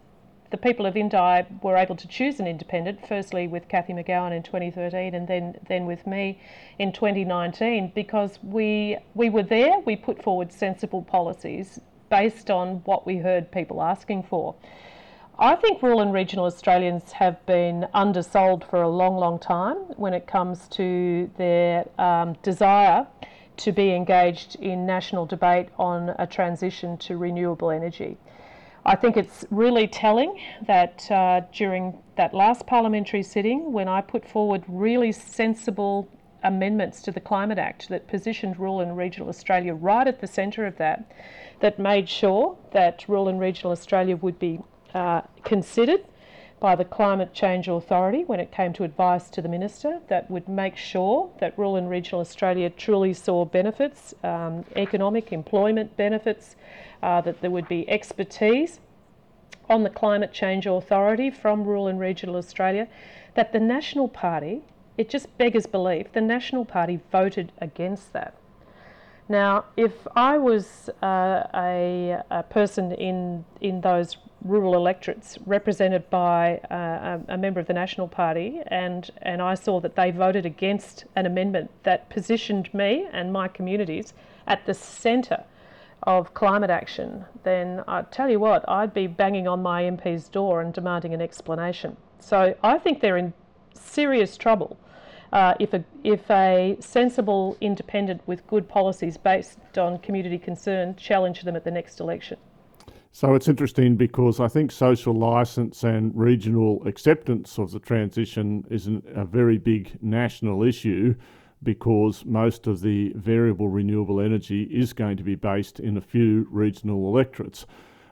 the 0.55 0.59
people 0.59 0.87
of 0.87 0.97
Indi 0.97 1.45
were 1.63 1.77
able 1.77 1.97
to 1.97 2.07
choose 2.07 2.39
an 2.39 2.47
independent, 2.47 3.05
firstly 3.09 3.49
with 3.49 3.67
Cathy 3.67 3.93
McGowan 3.93 4.31
in 4.31 4.45
2013 4.45 5.13
and 5.13 5.27
then, 5.27 5.59
then 5.67 5.85
with 5.85 6.07
me 6.07 6.39
in 6.79 6.93
2019, 6.93 7.91
because 7.93 8.39
we, 8.41 8.97
we 9.17 9.31
were 9.31 9.43
there, 9.43 9.81
we 9.81 9.97
put 9.97 10.23
forward 10.23 10.53
sensible 10.53 11.03
policies 11.03 11.81
based 12.09 12.53
on 12.53 12.77
what 12.85 13.05
we 13.05 13.17
heard 13.17 13.51
people 13.51 13.83
asking 13.83 14.23
for. 14.23 14.55
I 15.41 15.57
think 15.57 15.83
rural 15.83 16.01
and 16.01 16.13
regional 16.13 16.45
Australians 16.45 17.11
have 17.11 17.45
been 17.47 17.89
undersold 17.93 18.65
for 18.71 18.81
a 18.81 18.89
long, 18.89 19.17
long 19.17 19.41
time 19.41 19.79
when 19.97 20.15
it 20.15 20.29
comes 20.29 20.69
to 20.69 21.29
their 21.37 21.89
um, 21.99 22.35
desire 22.45 23.09
to 23.57 23.73
be 23.73 23.93
engaged 23.93 24.55
in 24.61 24.87
national 24.87 25.27
debate 25.27 25.71
on 25.81 26.15
a 26.17 26.29
transition 26.29 26.97
to 26.99 27.17
renewable 27.17 27.73
energy. 27.73 28.17
I 28.87 28.97
think 28.97 29.17
it's 29.17 29.47
really 29.51 29.87
telling 29.87 30.39
that 30.67 31.11
uh, 31.11 31.41
during 31.53 31.99
that 32.17 32.35
last 32.35 32.67
parliamentary 32.67 33.23
sitting, 33.23 33.73
when 33.73 33.89
I 33.89 34.03
put 34.03 34.29
forward 34.29 34.63
really 34.69 35.11
sensible 35.11 36.07
amendments 36.43 37.01
to 37.03 37.11
the 37.11 37.21
Climate 37.21 37.59
Act 37.59 37.89
that 37.89 38.07
positioned 38.09 38.59
rural 38.59 38.81
and 38.81 38.95
regional 38.95 39.31
Australia 39.31 39.75
right 39.75 40.07
at 40.07 40.21
the 40.21 40.27
centre 40.27 40.67
of 40.67 40.77
that, 40.77 41.11
that 41.61 41.79
made 41.79 42.11
sure 42.11 42.59
that 42.73 43.07
rural 43.09 43.29
and 43.29 43.41
regional 43.41 43.73
Australia 43.73 44.17
would 44.17 44.39
be 44.39 44.61
uh, 44.93 45.23
considered 45.45 46.05
by 46.65 46.75
the 46.75 46.85
Climate 46.87 47.35
Change 47.35 47.69
Authority 47.69 48.25
when 48.25 48.41
it 48.41 48.51
came 48.51 48.73
to 48.73 48.85
advice 48.85 49.29
to 49.29 49.43
the 49.43 49.51
Minister 49.51 50.01
that 50.09 50.31
would 50.31 50.49
make 50.49 50.79
sure 50.79 51.31
that 51.39 51.53
rural 51.59 51.77
and 51.77 51.91
regional 51.91 52.23
Australia 52.23 52.71
truly 52.71 53.13
saw 53.13 53.45
benefits, 53.45 54.15
um, 54.25 54.65
economic, 54.75 55.31
employment 55.31 55.95
benefits, 55.99 56.57
uh, 57.03 57.21
that 57.21 57.43
there 57.43 57.51
would 57.51 57.69
be 57.69 57.87
expertise 57.91 58.81
on 59.69 59.83
the 59.83 59.91
Climate 59.91 60.33
Change 60.33 60.65
Authority 60.65 61.31
from 61.31 61.65
rural 61.65 61.87
and 61.87 62.01
regional 62.01 62.37
Australia, 62.37 62.89
that 63.35 63.53
the 63.53 63.61
National 63.61 64.09
Party, 64.09 64.63
it 64.97 65.11
just 65.11 65.37
beggars 65.37 65.67
belief, 65.67 66.13
the 66.15 66.23
National 66.23 66.65
Party 66.65 66.99
voted 67.13 67.53
against 67.59 68.15
that. 68.15 68.35
Now, 69.29 69.67
if 69.77 70.07
I 70.17 70.39
was 70.39 70.89
uh, 71.03 71.47
a, 71.55 72.23
a, 72.31 72.43
person 72.43 72.93
in, 72.93 73.45
in 73.61 73.83
those 73.83 74.17
rural 74.45 74.75
electorates 74.75 75.39
represented 75.47 76.09
by 76.11 76.59
uh, 76.71 77.19
a, 77.29 77.39
member 77.39 77.59
of 77.59 77.67
the 77.67 77.73
National 77.73 78.07
Party, 78.07 78.61
and, 78.67 79.11
and 79.23 79.41
I 79.41 79.55
saw 79.55 79.81
that 79.81 79.97
they 79.97 80.11
voted 80.11 80.45
against 80.45 81.05
an 81.17 81.27
amendment 81.27 81.71
that 81.83 82.11
positioned 82.11 82.73
me 82.75 83.09
and 83.13 83.33
my 83.33 83.49
communities 83.49 84.13
at 84.47 84.67
the 84.67 84.75
centre 84.75 85.45
of 86.03 86.35
climate 86.35 86.71
action, 86.71 87.25
then 87.43 87.83
I 87.89 88.03
tell 88.03 88.29
you 88.29 88.39
what, 88.39 88.69
I'd 88.69 88.93
be 88.93 89.07
banging 89.07 89.49
on 89.49 89.63
my 89.63 89.85
MP's 89.85 90.29
door 90.29 90.61
and 90.61 90.73
demanding 90.73 91.15
an 91.15 91.23
explanation. 91.23 91.97
So 92.21 92.55
I 92.63 92.79
think 92.79 93.01
they're 93.01 93.17
in 93.17 93.33
serious 93.73 94.37
trouble 94.37 94.79
uh, 95.33 95.55
if, 95.59 95.73
a, 95.73 95.83
if 96.05 96.31
a 96.31 96.77
sensible 96.81 97.57
independent 97.61 98.21
with 98.27 98.47
good 98.47 98.69
policies 98.69 99.17
based 99.17 99.79
on 99.79 99.99
community 99.99 100.39
concern 100.39 100.95
challenge 100.97 101.43
them 101.43 101.57
at 101.57 101.65
the 101.65 101.71
next 101.71 102.01
election. 102.01 102.39
So 103.17 103.37
it's 103.37 103.47
interesting 103.47 103.95
because 103.95 104.41
I 104.41 104.49
think 104.49 104.73
social 104.73 105.15
license 105.15 105.85
and 105.85 106.11
regional 106.17 106.85
acceptance 106.85 107.59
of 107.59 107.71
the 107.71 107.79
transition 107.79 108.65
is 108.71 108.89
an, 108.89 109.05
a 109.15 109.25
very 109.25 109.57
big 109.57 109.97
national 110.03 110.65
issue 110.65 111.15
because 111.63 112.25
most 112.25 112.67
of 112.67 112.81
the 112.81 113.13
variable 113.15 113.69
renewable 113.69 114.21
energy 114.21 114.65
is 114.65 114.93
going 114.93 115.17
to 115.19 115.23
be 115.23 115.37
based 115.37 115.79
in 115.79 115.97
a 115.97 116.01
few 116.01 116.49
regional 116.51 117.07
electorates. 117.07 117.67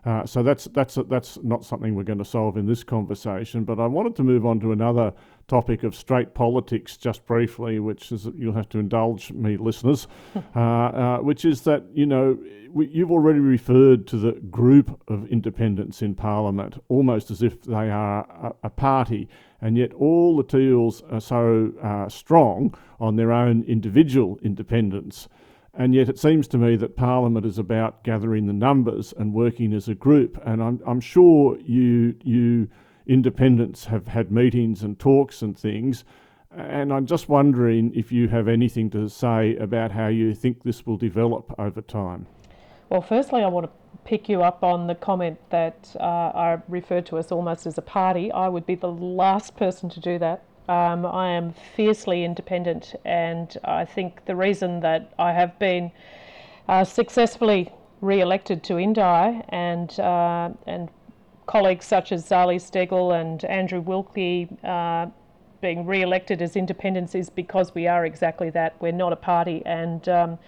Uh, 0.05 0.25
so 0.25 0.41
that's 0.41 0.67
that's 0.67 0.97
that's 1.09 1.37
not 1.43 1.65
something 1.65 1.97
we're 1.97 2.05
going 2.05 2.19
to 2.19 2.25
solve 2.25 2.57
in 2.57 2.67
this 2.67 2.85
conversation. 2.85 3.65
But 3.65 3.81
I 3.81 3.87
wanted 3.87 4.15
to 4.17 4.23
move 4.23 4.47
on 4.47 4.61
to 4.61 4.71
another 4.71 5.13
topic 5.49 5.83
of 5.83 5.95
straight 5.95 6.35
politics 6.35 6.97
just 6.97 7.25
briefly, 7.27 7.79
which 7.79 8.13
is 8.13 8.29
you'll 8.37 8.55
have 8.55 8.69
to 8.71 8.79
indulge 8.79 9.33
me, 9.33 9.57
listeners, 9.57 10.07
uh, 10.57 10.59
uh, 10.59 11.19
which 11.19 11.45
is 11.45 11.63
that 11.63 11.85
you 11.93 12.07
know 12.07 12.39
we, 12.71 12.89
you've 12.89 13.11
already 13.11 13.39
referred 13.39 14.07
to 14.09 14.17
the 14.17 14.33
group 14.33 15.01
of 15.09 15.27
independents 15.29 16.03
in 16.03 16.15
Parliament 16.15 16.83
almost 16.89 17.31
as 17.31 17.43
if 17.43 17.63
they 17.63 17.91
are 17.91 18.55
a, 18.63 18.67
a 18.67 18.71
party, 18.71 19.29
and 19.61 19.77
yet 19.77 19.93
all 19.95 20.37
the 20.37 20.45
Teals 20.45 21.03
are 21.11 21.21
so 21.21 21.73
uh, 21.83 22.09
strong 22.09 22.75
on 22.99 23.17
their 23.17 23.33
own 23.33 23.63
individual 23.65 24.39
independence. 24.43 25.29
And 25.75 25.95
yet, 25.95 26.11
it 26.11 26.19
seems 26.19 26.49
to 26.49 26.59
me 26.59 26.77
that 26.77 26.97
Parliament 26.97 27.47
is 27.47 27.59
about 27.59 28.05
gathering 28.05 28.47
the 28.47 28.53
numbers 28.53 29.15
and 29.17 29.33
working 29.33 29.73
as 29.73 29.89
a 29.89 29.95
group. 29.95 30.39
And 30.45 30.63
I'm, 30.63 30.81
I'm 30.87 31.01
sure 31.01 31.59
you, 31.61 32.15
you 32.23 32.69
independents 33.07 33.87
have 33.87 34.09
had 34.09 34.31
meetings 34.31 34.83
and 34.83 34.99
talks 34.99 35.43
and 35.43 35.59
things. 35.59 36.05
And 36.55 36.93
I'm 36.93 37.07
just 37.07 37.29
wondering 37.29 37.93
if 37.95 38.13
you 38.13 38.29
have 38.29 38.47
anything 38.47 38.91
to 38.91 39.09
say 39.09 39.57
about 39.57 39.91
how 39.91 40.09
you 40.09 40.35
think 40.35 40.63
this 40.63 40.87
will 40.87 40.99
develop 40.99 41.55
over 41.59 41.81
time. 41.81 42.27
Well, 42.91 43.01
firstly, 43.01 43.43
I 43.43 43.49
want 43.49 43.67
to 43.67 43.73
pick 44.05 44.29
you 44.29 44.43
up 44.43 44.63
on 44.63 44.87
the 44.87 44.95
comment 44.95 45.39
that 45.51 45.97
uh, 45.99 46.03
I 46.03 46.59
referred 46.69 47.07
to 47.07 47.17
us 47.17 47.33
almost 47.33 47.67
as 47.67 47.79
a 47.79 47.83
party. 47.83 48.31
I 48.31 48.49
would 48.49 48.67
be 48.67 48.75
the 48.75 48.91
last 48.91 49.57
person 49.57 49.89
to 49.91 50.01
do 50.01 50.19
that. 50.19 50.43
Um, 50.69 51.07
I 51.07 51.29
am 51.29 51.55
fiercely 51.75 52.25
independent, 52.25 52.95
and 53.05 53.57
I 53.65 53.85
think 53.85 54.25
the 54.27 54.37
reason 54.37 54.81
that 54.81 55.13
I 55.19 55.33
have 55.33 55.59
been 55.59 55.91
uh, 56.69 56.85
successfully 56.85 57.73
re-elected 58.01 58.63
to 58.65 58.79
Indi 58.79 59.01
and 59.01 59.99
uh, 59.99 60.51
and 60.67 60.91
colleagues 61.47 61.87
such 61.87 62.13
as 62.13 62.29
Zali 62.29 62.57
Steggall 62.57 63.21
and 63.21 63.45
Andrew 63.45 63.81
Wilkie 63.81 64.49
uh, 64.65 65.07
being 65.61 65.87
re-elected 65.87 66.43
as 66.43 66.57
independents 66.57 67.15
is 67.15 67.31
because 67.31 67.75
we 67.75 67.87
are 67.87 68.05
exactly 68.05 68.51
that. 68.51 68.75
We're 68.81 68.93
not 68.93 69.13
a 69.13 69.17
party, 69.17 69.63
and 69.65 70.07
um, 70.09 70.39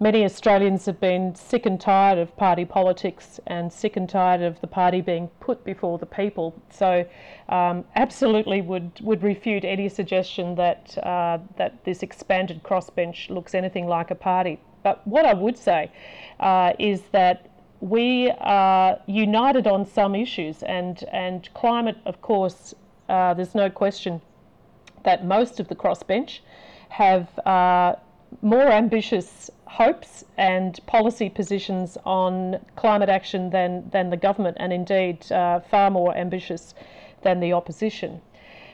many 0.00 0.24
Australians 0.24 0.84
have 0.86 1.00
been 1.00 1.34
sick 1.34 1.66
and 1.66 1.80
tired 1.80 2.18
of 2.18 2.36
party 2.36 2.64
politics 2.64 3.40
and 3.46 3.72
sick 3.72 3.96
and 3.96 4.08
tired 4.08 4.42
of 4.42 4.60
the 4.60 4.66
party 4.66 5.00
being 5.00 5.28
put 5.40 5.64
before 5.64 5.98
the 5.98 6.06
people. 6.06 6.54
So, 6.70 7.06
um, 7.48 7.84
absolutely 7.94 8.60
would 8.60 9.00
would 9.00 9.22
refute 9.22 9.64
any 9.64 9.88
suggestion 9.88 10.56
that 10.56 10.98
uh, 10.98 11.38
that 11.56 11.84
this 11.84 12.02
expanded 12.02 12.62
crossbench 12.62 13.30
looks 13.30 13.54
anything 13.54 13.86
like 13.86 14.10
a 14.10 14.16
party. 14.16 14.60
But 14.82 15.06
what 15.06 15.24
I 15.24 15.34
would 15.34 15.56
say 15.56 15.90
uh, 16.38 16.72
is 16.78 17.02
that 17.12 17.50
we 17.80 18.30
are 18.38 18.98
united 19.06 19.66
on 19.66 19.86
some 19.86 20.14
issues, 20.14 20.62
and 20.62 21.04
and 21.12 21.48
climate, 21.54 21.98
of 22.06 22.20
course, 22.20 22.74
uh, 23.08 23.34
there's 23.34 23.54
no 23.54 23.70
question 23.70 24.20
that 25.04 25.24
most 25.24 25.60
of 25.60 25.68
the 25.68 25.74
crossbench 25.74 26.40
have 26.88 27.38
uh, 27.40 27.94
more 28.42 28.68
ambitious 28.70 29.50
hopes 29.66 30.24
and 30.36 30.80
policy 30.86 31.28
positions 31.28 31.96
on 32.04 32.58
climate 32.76 33.08
action 33.08 33.50
than, 33.50 33.88
than 33.90 34.10
the 34.10 34.16
government, 34.16 34.56
and 34.58 34.72
indeed 34.72 35.30
uh, 35.32 35.60
far 35.60 35.90
more 35.90 36.16
ambitious 36.16 36.74
than 37.22 37.40
the 37.40 37.52
opposition. 37.52 38.20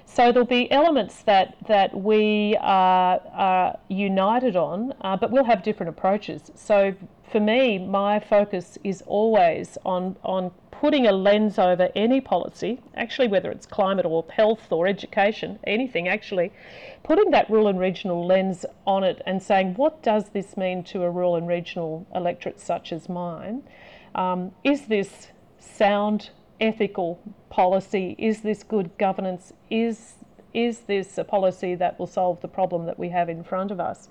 So 0.05 0.31
there'll 0.31 0.47
be 0.47 0.71
elements 0.71 1.23
that 1.23 1.57
that 1.69 1.99
we 1.99 2.57
are, 2.61 3.21
are 3.33 3.79
united 3.89 4.57
on, 4.57 4.93
uh, 5.01 5.17
but 5.17 5.31
we'll 5.31 5.45
have 5.45 5.63
different 5.63 5.91
approaches. 5.91 6.51
So 6.55 6.95
for 7.31 7.41
me, 7.41 7.79
my 7.79 8.21
focus 8.21 8.79
is 8.85 9.03
always 9.07 9.79
on 9.85 10.17
on 10.23 10.51
putting 10.71 11.07
a 11.07 11.13
lens 11.13 11.61
over 11.61 11.89
any 11.95 12.21
policy, 12.21 12.81
actually 12.97 13.29
whether 13.29 13.53
it's 13.53 13.67
climate 13.67 14.05
or 14.05 14.25
health 14.33 14.73
or 14.73 14.89
education, 14.89 15.57
anything 15.63 16.09
actually, 16.09 16.53
putting 17.05 17.31
that 17.31 17.49
rural 17.49 17.69
and 17.69 17.79
regional 17.79 18.27
lens 18.27 18.67
on 18.85 19.05
it 19.05 19.23
and 19.25 19.41
saying 19.41 19.73
what 19.75 20.03
does 20.03 20.31
this 20.31 20.57
mean 20.57 20.83
to 20.83 21.05
a 21.05 21.11
rural 21.11 21.37
and 21.37 21.47
regional 21.47 22.05
electorate 22.15 22.59
such 22.59 22.93
as 22.93 23.09
mine? 23.09 23.63
Um, 24.17 24.51
is 24.65 24.87
this 24.87 25.29
sound 25.61 26.31
ethical 26.61 27.21
policy? 27.51 28.15
Is 28.19 28.41
this 28.41 28.63
good 28.63 28.91
governance? 28.99 29.53
Is 29.71 30.15
is 30.55 30.81
this 30.81 31.17
a 31.17 31.25
policy 31.25 31.75
that 31.77 31.99
will 31.99 32.07
solve 32.07 32.39
the 32.43 32.49
problem 32.49 32.85
that 32.85 32.99
we 32.99 33.09
have 33.09 33.31
in 33.31 33.43
front 33.43 33.71
of 33.71 33.81
us? 33.81 34.11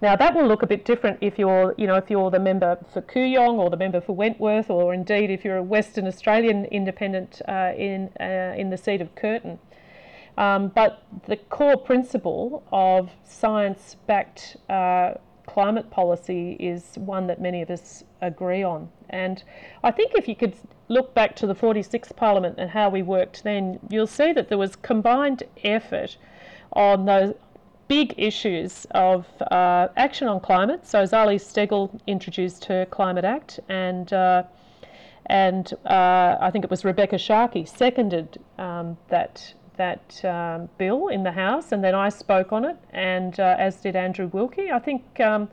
Now 0.00 0.16
that 0.16 0.34
will 0.34 0.46
look 0.46 0.62
a 0.62 0.66
bit 0.66 0.84
different 0.84 1.18
if 1.20 1.38
you're, 1.38 1.74
you 1.76 1.86
know, 1.86 1.96
if 1.96 2.10
you're 2.10 2.30
the 2.30 2.38
member 2.38 2.78
for 2.92 3.02
Kooyong 3.02 3.58
or 3.58 3.70
the 3.70 3.76
member 3.76 4.00
for 4.00 4.16
Wentworth, 4.16 4.70
or 4.70 4.94
indeed 4.94 5.30
if 5.30 5.44
you're 5.44 5.58
a 5.58 5.62
Western 5.62 6.06
Australian 6.06 6.64
independent 6.66 7.42
uh, 7.46 7.72
in 7.76 8.10
uh, 8.20 8.54
in 8.56 8.70
the 8.70 8.76
seat 8.76 9.00
of 9.00 9.14
Curtin. 9.14 9.58
Um, 10.38 10.68
but 10.68 11.02
the 11.26 11.36
core 11.36 11.76
principle 11.76 12.62
of 12.72 13.10
science-backed 13.22 14.56
uh, 14.70 15.14
climate 15.46 15.90
policy 15.90 16.56
is 16.58 16.94
one 16.96 17.26
that 17.26 17.38
many 17.40 17.60
of 17.60 17.70
us 17.70 18.02
agree 18.22 18.62
on. 18.62 18.88
And 19.12 19.42
I 19.84 19.90
think 19.90 20.12
if 20.14 20.26
you 20.26 20.34
could 20.34 20.54
look 20.88 21.14
back 21.14 21.36
to 21.36 21.46
the 21.46 21.54
46th 21.54 22.16
Parliament 22.16 22.56
and 22.58 22.70
how 22.70 22.88
we 22.88 23.02
worked 23.02 23.44
then, 23.44 23.78
you'll 23.88 24.06
see 24.06 24.32
that 24.32 24.48
there 24.48 24.58
was 24.58 24.76
combined 24.76 25.42
effort 25.62 26.16
on 26.72 27.04
those 27.04 27.34
big 27.88 28.14
issues 28.16 28.86
of 28.92 29.26
uh, 29.50 29.88
action 29.96 30.26
on 30.28 30.40
climate. 30.40 30.86
So 30.86 31.02
Zali 31.04 31.36
Steggall 31.36 32.00
introduced 32.06 32.64
her 32.64 32.86
Climate 32.86 33.24
Act 33.24 33.60
and 33.68 34.12
uh, 34.12 34.44
and 35.26 35.72
uh, 35.86 36.36
I 36.40 36.50
think 36.50 36.64
it 36.64 36.70
was 36.70 36.82
Rebekha 36.82 37.14
Sharkie 37.14 37.68
seconded 37.68 38.38
um, 38.58 38.96
that 39.08 39.54
that 39.76 40.24
um, 40.24 40.68
bill 40.78 41.08
in 41.08 41.22
the 41.22 41.32
House, 41.32 41.72
and 41.72 41.82
then 41.82 41.94
I 41.94 42.08
spoke 42.08 42.52
on 42.52 42.64
it, 42.64 42.76
and 42.92 43.38
uh, 43.40 43.56
as 43.58 43.76
did 43.76 43.96
Andrew 43.96 44.28
Wilkie. 44.28 44.70
I 44.70 44.78
think, 44.78 45.20
um, 45.20 45.48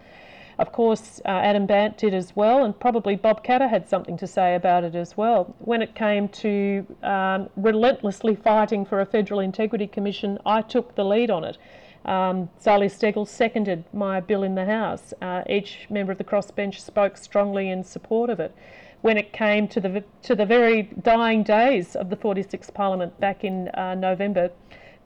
of 0.60 0.74
course, 0.74 1.22
uh, 1.26 1.30
Adam 1.30 1.65
Bandt 1.65 1.98
did 1.98 2.13
as 2.13 2.36
well, 2.36 2.65
and 2.65 2.78
probably 2.78 3.15
Bob 3.15 3.45
Katter 3.45 3.69
had 3.69 3.88
something 3.88 4.17
to 4.17 4.28
say 4.28 4.56
about 4.56 4.84
it 4.84 4.93
as 4.93 5.15
well. 5.15 5.56
When 5.60 5.82
it 5.82 5.95
came 5.95 6.28
to 6.28 6.86
um, 7.02 7.50
relentlessly 7.56 8.36
fighting 8.36 8.86
for 8.86 9.00
a 9.00 9.06
Federal 9.06 9.39
Integrity 9.39 9.88
Commission, 9.88 10.38
I 10.45 10.62
took 10.62 10.95
the 10.95 11.06
lead 11.06 11.32
on 11.32 11.45
it. 11.45 11.58
Um, 12.04 12.50
Zali 12.62 12.89
Steggall 12.89 13.28
seconded 13.28 13.86
my 13.93 14.19
bill 14.19 14.43
in 14.43 14.56
the 14.56 14.65
House. 14.65 15.13
Uh, 15.22 15.43
each 15.50 15.88
member 15.89 16.12
of 16.12 16.17
the 16.17 16.26
crossbench 16.26 16.82
spoke 16.82 17.15
strongly 17.15 17.69
in 17.69 17.84
support 17.86 18.30
of 18.30 18.41
it 18.41 18.54
when 19.02 19.17
it 19.17 19.32
came 19.32 19.65
to 19.65 19.80
the 19.80 20.04
to 20.24 20.36
the 20.36 20.45
very 20.45 20.84
dying 21.02 21.41
days 21.43 21.95
of 21.95 22.10
the 22.10 22.17
46th 22.17 22.74
Parliament 22.74 23.17
back 23.19 23.45
in 23.45 23.69
uh, 23.69 23.95
November 23.95 24.52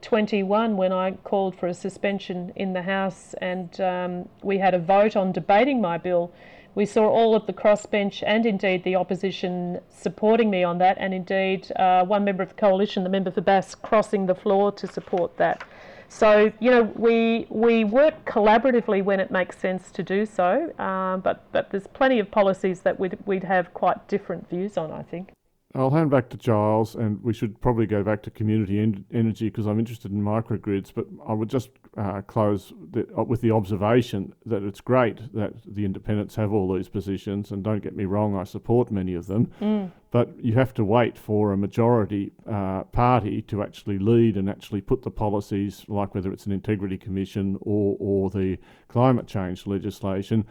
21, 0.04 0.78
when 0.78 0.94
I 0.94 1.12
called 1.24 1.56
for 1.56 1.68
a 1.68 1.74
suspension 1.74 2.52
in 2.56 2.74
the 2.74 2.84
House, 2.84 3.34
and 3.42 3.80
um, 3.82 4.30
we 4.44 4.60
had 4.60 4.74
a 4.74 4.80
vote 4.80 5.16
on 5.16 5.32
debating 5.32 5.82
my 5.82 5.98
bill. 5.98 6.32
We 6.76 6.86
saw 6.86 7.08
all 7.08 7.36
of 7.36 7.46
the 7.46 7.54
crossbench 7.54 8.24
and 8.26 8.46
indeed 8.46 8.84
the 8.84 8.96
opposition 8.96 9.80
supporting 9.90 10.50
me 10.50 10.64
on 10.64 10.78
that, 10.80 10.98
and 11.00 11.14
indeed 11.14 11.72
uh, 11.78 12.04
one 12.06 12.24
member 12.24 12.44
of 12.44 12.50
the 12.50 12.56
coalition, 12.56 13.04
the 13.04 13.10
member 13.10 13.32
for 13.32 13.42
Bass, 13.42 13.76
crossing 13.76 14.26
the 14.26 14.36
floor 14.36 14.72
to 14.74 14.88
support 14.88 15.38
that. 15.38 15.64
So 16.10 16.52
you 16.60 16.70
know 16.70 16.84
we 16.96 17.48
we 17.50 17.84
work 17.84 18.26
collaboratively 18.26 19.04
when 19.04 19.20
it 19.20 19.32
makes 19.32 19.58
sense 19.58 19.90
to 19.92 20.04
do 20.04 20.28
so, 20.28 20.72
um, 20.78 21.22
but 21.22 21.44
but 21.52 21.72
there's 21.72 21.88
plenty 21.88 22.20
of 22.20 22.30
policies 22.30 22.82
that 22.82 23.00
we'd 23.00 23.18
we'd 23.26 23.44
have 23.44 23.74
quite 23.74 24.08
different 24.08 24.48
views 24.48 24.78
on. 24.78 24.92
I 24.92 25.02
think. 25.02 25.32
I'll 25.76 25.90
hand 25.90 26.12
back 26.12 26.30
to 26.30 26.38
Giles, 26.38 26.94
and 26.94 27.22
we 27.24 27.34
should 27.34 27.60
probably 27.60 27.88
go 27.88 28.04
back 28.04 28.22
to 28.24 28.32
community 28.32 28.80
en- 28.80 29.06
energy 29.12 29.50
because 29.50 29.66
I'm 29.66 29.80
interested 29.80 30.12
in 30.12 30.22
microgrids. 30.22 30.94
But 30.94 31.08
I 31.28 31.34
would 31.34 31.50
just 31.50 31.72
uh, 31.98 32.22
close 32.22 32.74
the, 32.92 33.08
uh, 33.18 33.24
with 33.24 33.42
the 33.42 33.50
observation 33.50 34.36
that 34.46 34.62
it's 34.62 34.82
great 34.82 35.34
that 35.34 35.54
the 35.66 35.84
independents 35.84 36.36
have 36.36 36.54
all 36.54 36.72
these 36.72 36.90
positions, 36.90 37.50
and 37.50 37.64
don't 37.64 37.82
get 37.82 37.96
me 37.96 38.06
wrong, 38.06 38.36
I 38.38 38.44
support 38.44 38.92
many 38.92 39.16
of 39.16 39.26
them. 39.26 39.52
Mm. 39.60 39.92
But 40.12 40.36
you 40.40 40.54
have 40.54 40.76
to 40.76 40.86
wait 40.86 41.18
for 41.18 41.54
a 41.54 41.58
majority 41.58 42.34
uh, 42.48 42.84
party 42.84 43.42
to 43.44 43.64
actually 43.64 43.98
lead 43.98 44.38
and 44.38 44.48
actually 44.48 44.82
put 44.82 45.02
the 45.02 45.10
policies, 45.10 45.86
like 45.88 46.14
whether 46.14 46.32
it's 46.32 46.46
an 46.46 46.52
integrity 46.52 47.00
commission 47.00 47.58
or 47.62 47.98
or 48.00 48.30
the 48.30 48.60
climate 48.90 49.26
change 49.26 49.66
legislation 49.66 50.46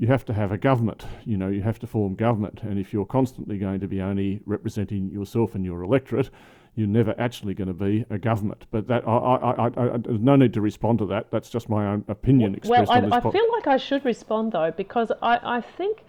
you 0.00 0.06
have 0.06 0.24
to 0.24 0.32
have 0.32 0.50
a 0.50 0.56
government. 0.56 1.04
You 1.26 1.36
know, 1.36 1.48
you 1.48 1.60
have 1.60 1.78
to 1.80 1.86
form 1.86 2.14
government. 2.14 2.62
And 2.62 2.78
if 2.78 2.90
you're 2.90 3.04
constantly 3.04 3.58
going 3.58 3.80
to 3.80 3.86
be 3.86 4.00
only 4.00 4.40
representing 4.46 5.10
yourself 5.10 5.54
and 5.54 5.62
your 5.62 5.82
electorate, 5.82 6.30
you're 6.74 6.88
never 6.88 7.14
actually 7.18 7.52
going 7.52 7.68
to 7.68 7.74
be 7.74 8.06
a 8.08 8.16
government. 8.16 8.64
But 8.70 8.88
that 8.88 9.06
I, 9.06 9.12
I, 9.12 9.50
I, 9.50 9.66
I 9.66 9.96
there's 9.98 10.18
no 10.18 10.36
need 10.36 10.54
to 10.54 10.62
respond 10.62 11.00
to 11.00 11.06
that. 11.06 11.30
That's 11.30 11.50
just 11.50 11.68
my 11.68 11.86
own 11.86 12.06
opinion 12.08 12.54
expressed 12.54 12.88
well, 12.88 12.96
on 12.96 13.04
this. 13.04 13.10
Well, 13.10 13.28
I, 13.28 13.30
feel 13.30 13.52
like 13.52 13.66
I 13.66 13.76
should 13.76 14.02
respond 14.06 14.52
though 14.52 14.72
because 14.74 15.12
I, 15.22 15.38
I 15.58 15.60
think. 15.60 16.02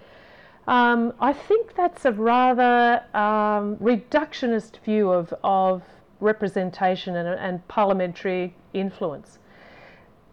Um, 0.67 1.13
I 1.19 1.33
think 1.33 1.75
that's 1.75 2.05
a 2.05 2.11
rather 2.11 3.03
um, 3.15 3.77
reductionist 3.77 4.77
view 4.85 5.09
of, 5.09 5.33
of 5.43 5.81
representation 6.19 7.15
and, 7.15 7.27
and 7.27 7.67
parliamentary 7.67 8.55
influence 8.71 9.39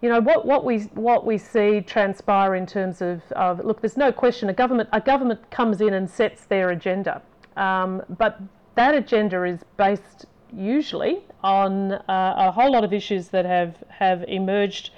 you 0.01 0.09
know 0.09 0.21
what, 0.21 0.47
what 0.47 0.65
we 0.65 0.81
what 0.95 1.27
we 1.27 1.39
see 1.39 1.81
transpire 1.81 2.55
in 2.55 2.67
terms 2.67 3.03
of, 3.03 3.21
of 3.33 3.65
look 3.65 3.81
there's 3.81 3.97
no 3.97 4.13
question 4.13 4.49
a 4.49 4.53
government 4.53 4.89
a 4.93 5.01
government 5.01 5.51
comes 5.51 5.81
in 5.81 5.95
and 5.95 6.09
sets 6.09 6.45
their 6.45 6.71
agenda. 6.71 7.23
Um, 7.57 8.03
but 8.19 8.41
that 8.77 8.95
agenda 8.95 9.43
is 9.43 9.61
based 9.77 10.27
usually 10.53 11.21
on 11.43 11.93
uh, 11.93 12.03
a 12.09 12.53
whole 12.53 12.73
lot 12.73 12.85
of 12.85 12.93
issues 12.93 13.29
that 13.29 13.45
have 13.45 13.77
have 13.89 14.25
emerged 14.29 14.91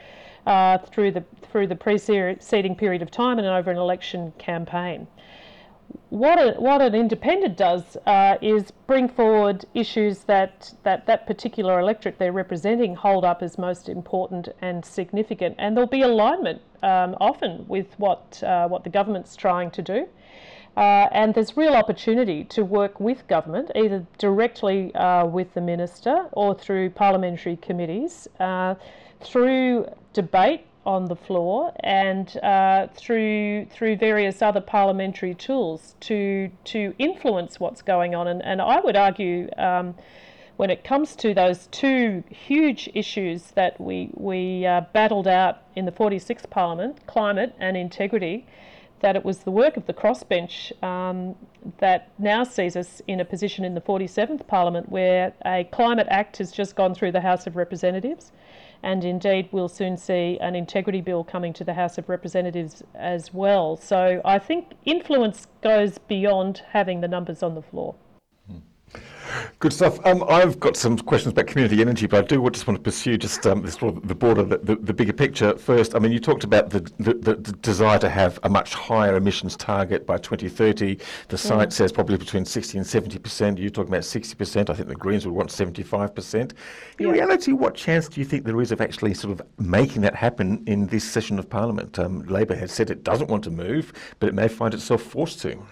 uh, 0.47 0.79
through 0.79 1.13
the 1.13 1.25
through 1.51 1.67
the 1.67 1.77
preceding 1.77 2.77
period 2.77 3.03
of 3.03 3.11
time 3.11 3.39
and 3.39 3.47
over 3.47 3.71
an 3.71 3.79
election 3.79 4.33
campaign 4.39 5.07
what, 6.11 6.39
a, 6.39 6.61
what 6.61 6.83
an 6.83 6.95
independent 6.95 7.57
does 7.57 7.97
uh, 8.07 8.37
is 8.43 8.73
bring 8.87 9.09
forward 9.09 9.65
issues 9.75 10.21
that, 10.25 10.73
that 10.83 11.07
that 11.07 11.27
particular 11.27 11.79
electorate 11.79 12.19
they're 12.19 12.33
representing 12.33 12.95
hold 12.95 13.25
up 13.25 13.43
as 13.43 13.59
most 13.59 13.89
important 13.89 14.49
and 14.61 14.85
significant, 14.85 15.55
and 15.59 15.77
there'll 15.77 15.89
be 15.89 16.03
alignment 16.03 16.61
um, 16.83 17.17
often 17.21 17.65
with 17.69 17.87
what 17.99 18.43
uh, 18.43 18.67
what 18.67 18.85
the 18.85 18.91
government's 18.91 19.37
trying 19.37 19.71
to 19.71 19.83
do. 19.83 20.09
Uh, 20.77 21.09
and 21.13 21.35
there's 21.35 21.57
real 21.57 21.75
opportunity 21.75 22.45
to 22.45 22.65
work 22.65 23.01
with 23.01 23.27
government, 23.27 23.71
either 23.75 24.07
directly 24.19 24.95
uh, 24.95 25.27
with 25.27 25.53
the 25.55 25.61
minister 25.61 26.27
or 26.33 26.55
through 26.55 26.89
parliamentary 26.89 27.57
committees, 27.57 28.29
uh, 28.39 28.75
through 29.21 29.87
debate 30.13 30.65
on 30.87 31.07
the 31.07 31.17
floor 31.17 31.73
and 31.81 32.37
uh, 32.43 32.87
through 32.95 33.67
through 33.67 33.97
various 33.97 34.41
other 34.41 34.61
parliamentary 34.61 35.35
tools 35.35 35.95
to 36.01 36.51
to 36.65 36.95
influence 36.99 37.61
what's 37.61 37.83
going 37.83 38.15
on. 38.15 38.29
And, 38.29 38.43
and 38.43 38.61
I 38.61 38.81
would 38.81 38.97
argue. 38.97 39.49
Um, 39.57 39.95
when 40.57 40.69
it 40.69 40.85
comes 40.85 41.17
to 41.17 41.33
those 41.33 41.69
two 41.69 42.23
huge 42.29 42.87
issues 42.93 43.45
that 43.53 43.81
we, 43.81 44.11
we 44.13 44.67
uh, 44.67 44.83
battled 44.93 45.27
out 45.27 45.63
in 45.75 45.87
the 45.87 45.91
46th 45.91 46.51
Parliament, 46.51 47.07
climate 47.07 47.55
and 47.59 47.79
integrity, 47.79 48.47
that 49.01 49.17
it 49.17 49.25
was 49.25 49.39
the 49.39 49.51
work 49.51 49.79
of 49.79 49.87
the 49.87 49.95
crossbench 49.95 50.73
um, 50.85 51.35
that 51.79 52.11
now 52.19 52.45
sees 52.45 52.77
us 52.77 53.03
in 53.07 53.21
a 53.21 53.25
position 53.25 53.65
in 53.65 53.75
the 53.75 53.81
47th 53.81 54.47
Parliament 54.47 54.89
where 54.91 55.33
a 55.47 55.65
climate 55.73 56.07
act 56.11 56.37
has 56.39 56.53
just 56.53 56.77
gone 56.77 56.95
through 56.95 57.13
the 57.13 57.21
House 57.21 57.47
of 57.47 57.57
Representatives 57.57 58.31
and 58.83 59.05
indeed 59.05 59.49
we'll 59.53 59.69
soon 59.69 59.97
see 59.97 60.39
an 60.41 60.55
integrity 60.55 61.01
bill 61.01 61.25
coming 61.25 61.53
to 61.53 61.65
the 61.65 61.75
House 61.75 61.99
of 61.99 62.09
Representatives 62.09 62.83
as 62.95 63.33
well. 63.35 63.77
So 63.77 64.21
I 64.25 64.39
think 64.39 64.73
influence 64.85 65.47
goes 65.63 65.99
beyond 65.99 66.63
having 66.71 67.01
the 67.01 67.09
numbers 67.09 67.43
on 67.43 67.55
the 67.55 67.63
floor. 67.63 67.95
Good 69.59 69.73
stuff. 69.73 70.05
Um, 70.07 70.25
I've 70.29 70.59
got 70.59 70.77
some 70.77 70.97
questions 70.99 71.33
about 71.33 71.47
community 71.47 71.81
energy, 71.81 72.07
but 72.07 72.25
I 72.25 72.27
do 72.27 72.49
just 72.51 72.67
want 72.67 72.79
to 72.79 72.83
pursue 72.83 73.17
just 73.17 73.47
um, 73.47 73.63
the, 73.63 73.71
sort 73.71 73.97
of 73.97 74.09
the 74.09 74.15
broader, 74.15 74.43
the, 74.43 74.59
the, 74.59 74.77
the, 74.77 74.93
bigger 74.93 75.13
picture 75.13 75.57
first. 75.57 75.95
I 75.95 75.99
mean, 75.99 76.13
you 76.13 76.19
talked 76.19 76.45
about 76.45 76.71
the, 76.71 76.81
the, 76.99 77.35
desire 77.63 77.99
to 77.99 78.09
have 78.09 78.39
a 78.43 78.49
much 78.49 78.75
higher 78.75 79.17
emissions 79.17 79.57
target 79.57 80.07
by 80.07 80.17
2030. 80.17 80.99
The 81.29 81.39
site 81.39 81.73
says 81.73 81.93
probably 81.93 82.17
between 82.17 82.45
60 82.45 82.79
and 82.79 82.87
70 82.87 83.19
percent. 83.19 83.59
You're 83.59 83.71
talking 83.71 83.93
about 83.93 84.05
60 84.05 84.35
percent. 84.35 84.71
I 84.71 84.75
think 84.75 84.89
the 84.89 84.95
Greens 84.95 85.27
would 85.27 85.35
want 85.35 85.51
75 85.51 86.15
percent. 86.15 86.55
In 86.99 87.07
yeah. 87.07 87.13
reality, 87.13 87.53
what 87.53 87.75
chance 87.75 88.09
do 88.09 88.21
you 88.21 88.27
think 88.27 88.45
there 88.45 88.61
is 88.61 88.73
of 88.73 88.81
actually 88.81 89.15
sort 89.15 89.39
of 89.39 89.47
making 89.59 90.03
that 90.03 90.15
happen 90.15 90.63
in 90.67 90.87
this 90.87 91.05
session 91.05 91.39
of 91.39 91.49
Parliament? 91.49 91.99
Um, 91.99 92.23
Labor 92.27 92.57
has 92.57 92.73
said 92.73 92.91
it 92.91 93.05
doesn't 93.05 93.29
want 93.29 93.45
to 93.45 93.51
move, 93.51 93.93
but 94.19 94.29
it 94.29 94.35
may 94.35 94.49
find 94.49 94.75
itself 94.75 95.03
forced 95.03 95.41
to. 95.43 95.63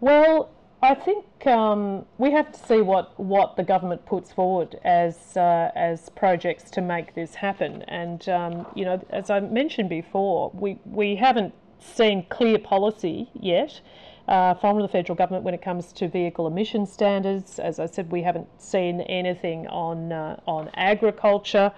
Well, 0.00 0.50
I 0.80 0.94
think 0.94 1.44
um, 1.46 2.06
we 2.18 2.30
have 2.30 2.52
to 2.52 2.58
see 2.66 2.80
what, 2.82 3.18
what 3.18 3.56
the 3.56 3.64
government 3.64 4.06
puts 4.06 4.32
forward 4.32 4.78
as 4.84 5.36
uh, 5.36 5.72
as 5.74 6.08
projects 6.10 6.70
to 6.72 6.80
make 6.80 7.14
this 7.14 7.34
happen. 7.34 7.82
And 7.88 8.28
um, 8.28 8.66
you 8.76 8.84
know, 8.84 9.04
as 9.10 9.28
I 9.28 9.40
mentioned 9.40 9.88
before, 9.88 10.52
we 10.54 10.78
we 10.84 11.16
haven't 11.16 11.52
seen 11.80 12.26
clear 12.28 12.58
policy 12.58 13.30
yet. 13.34 13.80
Uh, 14.28 14.52
from 14.52 14.78
the 14.78 14.86
federal 14.86 15.16
government 15.16 15.42
when 15.42 15.54
it 15.54 15.62
comes 15.62 15.90
to 15.90 16.06
vehicle 16.06 16.46
emission 16.46 16.84
standards. 16.84 17.58
As 17.58 17.78
I 17.78 17.86
said, 17.86 18.12
we 18.12 18.20
haven't 18.20 18.46
seen 18.60 19.00
anything 19.00 19.66
on 19.68 20.12
uh, 20.12 20.38
on 20.46 20.70
agriculture. 20.74 21.72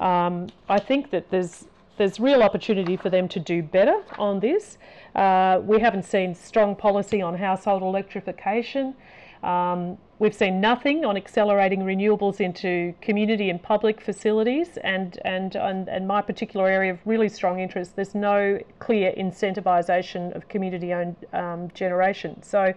Um, 0.00 0.48
I 0.68 0.80
think 0.80 1.12
that 1.12 1.30
there's 1.30 1.66
there's 1.98 2.18
real 2.18 2.42
opportunity 2.42 2.96
for 2.96 3.08
them 3.08 3.28
to 3.28 3.38
do 3.38 3.62
better 3.62 4.02
on 4.18 4.40
this. 4.40 4.78
Uh, 5.14 5.60
we 5.64 5.80
haven't 5.80 6.04
seen 6.04 6.34
strong 6.34 6.74
policy 6.74 7.20
on 7.20 7.36
household 7.36 7.82
electrification. 7.82 8.94
Um, 9.42 9.98
we've 10.20 10.34
seen 10.34 10.60
nothing 10.60 11.04
on 11.04 11.16
accelerating 11.16 11.80
renewables 11.80 12.40
into 12.40 12.94
community 13.00 13.50
and 13.50 13.60
public 13.60 14.00
facilities, 14.00 14.78
and, 14.84 15.18
and, 15.24 15.56
and, 15.56 15.88
and 15.88 16.06
my 16.06 16.22
particular 16.22 16.68
area 16.68 16.92
of 16.92 17.00
really 17.04 17.28
strong 17.28 17.58
interest, 17.58 17.96
there's 17.96 18.14
no 18.14 18.60
clear 18.78 19.12
incentivisation 19.18 20.34
of 20.36 20.46
community 20.48 20.94
owned 20.94 21.16
um, 21.32 21.68
generation. 21.74 22.40
So 22.42 22.72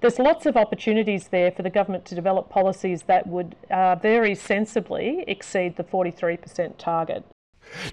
there's 0.00 0.20
lots 0.20 0.46
of 0.46 0.56
opportunities 0.56 1.28
there 1.28 1.50
for 1.50 1.62
the 1.62 1.70
government 1.70 2.04
to 2.06 2.14
develop 2.14 2.48
policies 2.48 3.02
that 3.02 3.26
would 3.26 3.56
uh, 3.70 3.96
very 3.96 4.36
sensibly 4.36 5.24
exceed 5.26 5.76
the 5.76 5.84
43% 5.84 6.78
target. 6.78 7.24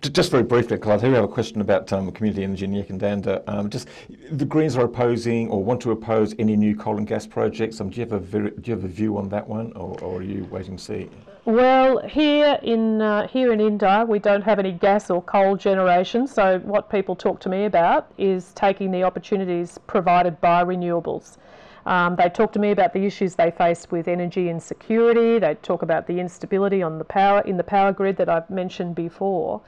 Just 0.01 0.31
very 0.31 0.43
briefly, 0.43 0.77
Clive, 0.77 1.03
I 1.03 1.07
do 1.07 1.13
have 1.13 1.23
a 1.23 1.27
question 1.27 1.61
about 1.61 1.91
um, 1.93 2.11
community 2.11 2.43
energy 2.43 2.65
in 2.65 2.73
Yackandandah. 2.73 3.43
Um, 3.47 3.69
just 3.69 3.87
the 4.31 4.45
Greens 4.45 4.77
are 4.77 4.85
opposing 4.85 5.49
or 5.49 5.63
want 5.63 5.81
to 5.81 5.91
oppose 5.91 6.35
any 6.39 6.55
new 6.55 6.75
coal 6.75 6.97
and 6.97 7.07
gas 7.07 7.27
projects. 7.27 7.79
Um, 7.81 7.89
do 7.89 7.97
you 7.97 8.01
have 8.01 8.13
a 8.13 8.19
very, 8.19 8.51
do 8.51 8.71
you 8.71 8.75
have 8.75 8.83
a 8.83 8.87
view 8.87 9.17
on 9.17 9.29
that 9.29 9.47
one, 9.47 9.71
or, 9.73 9.99
or 10.01 10.19
are 10.19 10.23
you 10.23 10.45
waiting 10.45 10.77
to 10.77 10.83
see? 10.83 11.09
Well, 11.45 11.99
here 12.07 12.57
in 12.63 13.01
uh, 13.01 13.27
here 13.27 13.51
in 13.51 13.59
Indi, 13.59 14.05
we 14.07 14.17
don't 14.17 14.43
have 14.43 14.59
any 14.59 14.71
gas 14.71 15.09
or 15.09 15.21
coal 15.21 15.57
generation. 15.57 16.25
So 16.25 16.59
what 16.59 16.89
people 16.89 17.15
talk 17.15 17.41
to 17.41 17.49
me 17.49 17.65
about 17.65 18.11
is 18.17 18.53
taking 18.53 18.91
the 18.91 19.03
opportunities 19.03 19.77
provided 19.85 20.39
by 20.39 20.63
renewables. 20.63 21.37
Um, 21.85 22.15
they 22.15 22.29
talk 22.29 22.51
to 22.53 22.59
me 22.59 22.71
about 22.71 22.93
the 22.93 23.05
issues 23.05 23.35
they 23.35 23.51
face 23.51 23.91
with 23.91 24.07
energy 24.07 24.49
insecurity. 24.49 25.39
They 25.39 25.55
talk 25.55 25.81
about 25.81 26.07
the 26.07 26.19
instability 26.19 26.81
on 26.81 26.97
the 26.97 27.03
power 27.03 27.41
in 27.41 27.57
the 27.57 27.63
power 27.63 27.91
grid 27.91 28.17
that 28.17 28.29
I've 28.29 28.49
mentioned 28.49 28.95
before, 28.95 29.61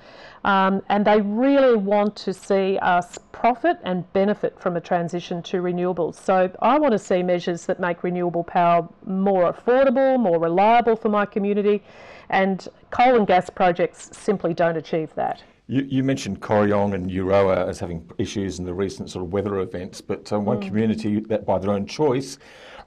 um, 0.43 0.81
and 0.89 1.05
they 1.05 1.21
really 1.21 1.75
want 1.75 2.15
to 2.17 2.33
see 2.33 2.77
us 2.79 3.17
profit 3.31 3.77
and 3.83 4.11
benefit 4.13 4.59
from 4.59 4.77
a 4.77 4.81
transition 4.81 5.41
to 5.43 5.57
renewables. 5.57 6.15
So 6.15 6.49
I 6.61 6.79
want 6.79 6.93
to 6.93 6.99
see 6.99 7.21
measures 7.23 7.65
that 7.65 7.79
make 7.79 8.03
renewable 8.03 8.43
power 8.43 8.87
more 9.05 9.51
affordable, 9.51 10.19
more 10.19 10.39
reliable 10.39 10.95
for 10.95 11.09
my 11.09 11.25
community, 11.25 11.83
and 12.29 12.67
coal 12.91 13.15
and 13.15 13.27
gas 13.27 13.49
projects 13.49 14.09
simply 14.17 14.53
don't 14.53 14.77
achieve 14.77 15.13
that. 15.15 15.43
You, 15.67 15.81
you, 15.89 16.03
mentioned 16.03 16.41
Corryong 16.41 16.93
and 16.93 17.09
Euroa 17.09 17.67
as 17.67 17.79
having 17.79 18.07
issues 18.19 18.59
in 18.59 18.65
the 18.65 18.73
recent 18.73 19.09
sort 19.09 19.25
of 19.25 19.33
weather 19.33 19.59
events, 19.59 19.99
but 19.99 20.31
um, 20.31 20.45
one 20.45 20.59
mm. 20.59 20.67
community 20.67 21.19
that, 21.21 21.43
by 21.43 21.57
their 21.57 21.71
own 21.71 21.87
choice, 21.87 22.37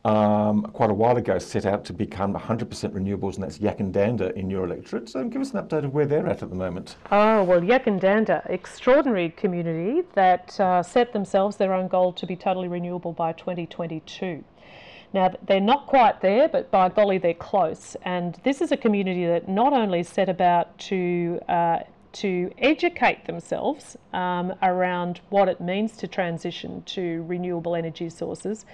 um, 0.05 0.62
quite 0.62 0.88
a 0.88 0.95
while 0.95 1.17
ago 1.17 1.41
set 1.41 1.67
out 1.67 1.85
to 1.87 1.93
become 1.93 2.35
100% 2.35 2.69
renewables, 2.93 3.35
and 3.35 3.43
that's 3.43 3.59
Yackandandah 3.59 4.33
in 4.35 4.49
your 4.49 4.64
electorate. 4.64 5.09
So 5.09 5.25
give 5.25 5.43
us 5.43 5.53
an 5.53 5.67
update 5.67 5.85
of 5.85 5.93
where 5.93 6.07
they're 6.07 6.29
at 6.29 6.41
at 6.43 6.51
the 6.51 6.55
moment. 6.55 6.95
Oh, 7.11 7.43
well, 7.43 7.61
Yackandandah, 7.61 8.49
extraordinary 8.49 9.31
community 9.31 10.07
that 10.14 10.59
uh, 10.61 10.81
set 10.85 11.12
themselves 11.12 11.57
their 11.57 11.75
own 11.75 11.88
goal 11.88 12.12
to 12.12 12.27
be 12.27 12.37
totally 12.37 12.69
renewable 12.69 13.12
by 13.12 13.33
2022. 13.33 14.45
Now, 15.12 15.35
they're 15.47 15.61
not 15.61 15.87
quite 15.87 16.21
there, 16.21 16.49
but 16.49 16.71
by 16.71 16.91
golly, 16.91 17.19
they're 17.19 17.35
close. 17.35 17.97
And 18.03 18.38
this 18.45 18.61
is 18.61 18.71
a 18.71 18.77
community 18.77 19.27
that 19.27 19.49
not 19.49 19.73
only 19.73 20.05
set 20.05 20.29
about 20.29 20.79
to 20.79 21.41
uh, 21.49 21.79
to 22.12 22.53
educate 22.59 23.25
themselves 23.27 23.97
um, 24.12 24.55
around 24.62 25.21
what 25.31 25.49
it 25.49 25.61
means 25.61 25.97
to 25.99 26.07
transition 26.07 26.83
to 26.85 27.25
renewable 27.27 27.75
energy 27.75 28.09
sources. 28.09 28.64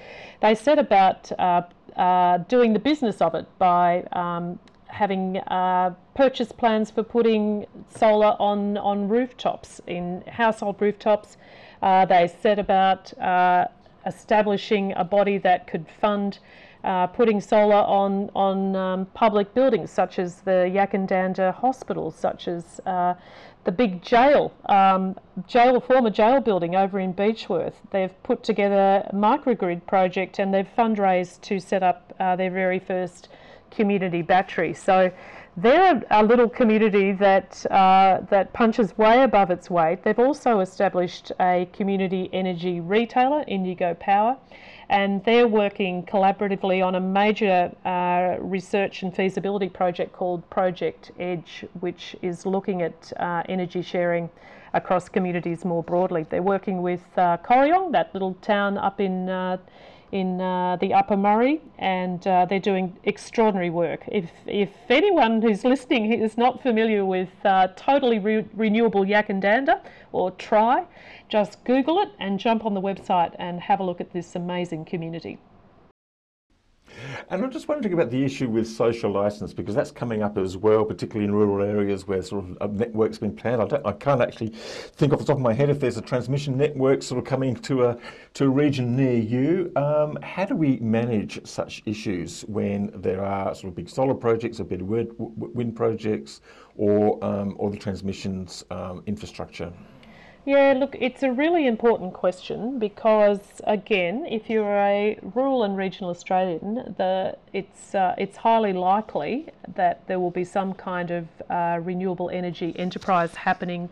They 0.40 0.54
set 0.54 0.78
about 0.78 1.30
uh, 1.38 1.62
uh, 1.96 2.38
doing 2.38 2.72
the 2.72 2.78
business 2.78 3.20
of 3.20 3.34
it 3.34 3.46
by 3.58 4.02
um, 4.12 4.58
having 4.86 5.38
uh, 5.38 5.94
purchase 6.14 6.52
plans 6.52 6.90
for 6.90 7.02
putting 7.02 7.66
solar 7.88 8.36
on, 8.38 8.76
on 8.78 9.08
rooftops, 9.08 9.80
in 9.86 10.22
household 10.28 10.76
rooftops. 10.80 11.36
Uh, 11.82 12.04
they 12.04 12.32
set 12.40 12.58
about 12.58 13.16
uh, 13.18 13.66
establishing 14.06 14.92
a 14.96 15.04
body 15.04 15.38
that 15.38 15.66
could 15.66 15.86
fund 16.00 16.38
uh, 16.84 17.06
putting 17.08 17.40
solar 17.40 17.76
on 17.76 18.30
on 18.34 18.76
um, 18.76 19.06
public 19.14 19.52
buildings 19.54 19.90
such 19.90 20.18
as 20.18 20.42
the 20.42 20.70
Yackandandah 20.72 21.54
Hospital, 21.54 22.10
such 22.10 22.46
as 22.46 22.80
uh, 22.86 23.14
the 23.64 23.72
big 23.72 24.02
jail, 24.02 24.52
um, 24.66 25.16
jail, 25.46 25.80
former 25.80 26.10
jail 26.10 26.40
building 26.40 26.76
over 26.76 27.00
in 27.00 27.14
Beechworth. 27.14 27.74
They've 27.90 28.22
put 28.22 28.42
together 28.42 29.04
a 29.10 29.14
microgrid 29.14 29.86
project 29.86 30.38
and 30.38 30.52
they've 30.52 30.68
fundraised 30.76 31.40
to 31.42 31.58
set 31.58 31.82
up 31.82 32.12
uh, 32.20 32.36
their 32.36 32.50
very 32.50 32.78
first 32.78 33.28
community 33.70 34.22
battery. 34.22 34.74
So 34.74 35.10
they're 35.56 36.02
a 36.10 36.22
little 36.22 36.48
community 36.48 37.12
that 37.12 37.64
uh, 37.70 38.20
that 38.30 38.52
punches 38.52 38.96
way 38.98 39.22
above 39.22 39.50
its 39.50 39.70
weight. 39.70 40.02
They've 40.02 40.18
also 40.18 40.60
established 40.60 41.32
a 41.40 41.68
community 41.72 42.28
energy 42.32 42.80
retailer, 42.80 43.44
Indigo 43.46 43.94
Power, 43.94 44.36
and 44.88 45.24
they're 45.24 45.48
working 45.48 46.02
collaboratively 46.04 46.84
on 46.84 46.94
a 46.94 47.00
major 47.00 47.74
uh, 47.84 48.36
research 48.40 49.02
and 49.02 49.14
feasibility 49.14 49.68
project 49.68 50.12
called 50.12 50.48
Project 50.50 51.10
Edge, 51.18 51.64
which 51.80 52.16
is 52.22 52.46
looking 52.46 52.82
at 52.82 53.12
uh, 53.18 53.42
energy 53.48 53.82
sharing 53.82 54.28
across 54.72 55.08
communities 55.08 55.64
more 55.64 55.82
broadly. 55.82 56.26
They're 56.28 56.42
working 56.42 56.82
with 56.82 57.02
uh, 57.16 57.38
Corryong, 57.38 57.92
that 57.92 58.12
little 58.12 58.34
town 58.42 58.76
up 58.76 59.00
in 59.00 59.28
uh, 59.28 59.58
in 60.14 60.40
uh, 60.40 60.76
the 60.76 60.94
Upper 60.94 61.16
Murray, 61.16 61.60
and 61.76 62.24
uh, 62.24 62.46
they're 62.48 62.60
doing 62.60 62.96
extraordinary 63.02 63.68
work. 63.68 64.04
If, 64.06 64.30
if 64.46 64.70
anyone 64.88 65.42
who's 65.42 65.64
listening 65.64 66.12
is 66.12 66.38
not 66.38 66.62
familiar 66.62 67.04
with 67.04 67.30
uh, 67.44 67.68
totally 67.74 68.20
re- 68.20 68.46
renewable 68.54 69.04
Yackandandah 69.04 69.80
or 70.12 70.30
Try, 70.30 70.84
just 71.28 71.64
Google 71.64 72.00
it 72.00 72.10
and 72.20 72.38
jump 72.38 72.64
on 72.64 72.74
the 72.74 72.80
website 72.80 73.34
and 73.40 73.60
have 73.60 73.80
a 73.80 73.82
look 73.82 74.00
at 74.00 74.12
this 74.12 74.36
amazing 74.36 74.84
community. 74.84 75.36
And 77.30 77.42
I'm 77.42 77.50
just 77.50 77.68
wondering 77.68 77.94
about 77.94 78.10
the 78.10 78.24
issue 78.24 78.48
with 78.48 78.68
social 78.68 79.10
license 79.10 79.52
because 79.52 79.74
that's 79.74 79.90
coming 79.90 80.22
up 80.22 80.38
as 80.38 80.56
well, 80.56 80.84
particularly 80.84 81.26
in 81.26 81.34
rural 81.34 81.66
areas 81.66 82.06
where 82.06 82.22
sort 82.22 82.44
of 82.44 82.56
a 82.60 82.72
network's 82.72 83.18
been 83.18 83.34
planned. 83.34 83.62
I, 83.62 83.66
don't, 83.66 83.86
I 83.86 83.92
can't 83.92 84.20
actually 84.20 84.48
think 84.48 85.12
off 85.12 85.20
the 85.20 85.24
top 85.24 85.36
of 85.36 85.42
my 85.42 85.52
head 85.52 85.70
if 85.70 85.80
there's 85.80 85.96
a 85.96 86.02
transmission 86.02 86.56
network 86.56 87.02
sort 87.02 87.18
of 87.18 87.24
coming 87.24 87.54
to 87.56 87.86
a 87.86 87.98
to 88.34 88.44
a 88.44 88.48
region 88.48 88.96
near 88.96 89.16
you. 89.16 89.72
Um, 89.76 90.18
how 90.22 90.44
do 90.44 90.56
we 90.56 90.76
manage 90.78 91.44
such 91.46 91.82
issues 91.86 92.42
when 92.42 92.90
there 92.94 93.24
are 93.24 93.54
sort 93.54 93.68
of 93.68 93.74
big 93.74 93.88
solar 93.88 94.14
projects 94.14 94.60
or 94.60 94.64
big 94.64 94.82
wind 94.82 95.76
projects 95.76 96.40
or 96.76 97.24
um, 97.24 97.54
or 97.58 97.70
the 97.70 97.76
transmissions 97.76 98.64
um, 98.70 99.02
infrastructure? 99.06 99.72
Yeah, 100.46 100.74
look, 100.76 100.94
it's 101.00 101.22
a 101.22 101.32
really 101.32 101.66
important 101.66 102.12
question 102.12 102.78
because, 102.78 103.40
again, 103.64 104.26
if 104.26 104.50
you're 104.50 104.76
a 104.76 105.18
rural 105.34 105.64
and 105.64 105.74
regional 105.74 106.10
Australian, 106.10 106.94
the, 106.98 107.38
it's, 107.54 107.94
uh, 107.94 108.14
it's 108.18 108.36
highly 108.36 108.74
likely 108.74 109.48
that 109.74 110.06
there 110.06 110.20
will 110.20 110.30
be 110.30 110.44
some 110.44 110.74
kind 110.74 111.10
of 111.10 111.26
uh, 111.48 111.80
renewable 111.82 112.28
energy 112.28 112.78
enterprise 112.78 113.34
happening 113.34 113.88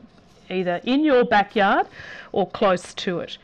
either 0.51 0.79
in 0.85 1.03
your 1.03 1.25
backyard 1.25 1.87
or 2.33 2.47
close 2.51 2.93
to 2.95 3.21
it. 3.21 3.39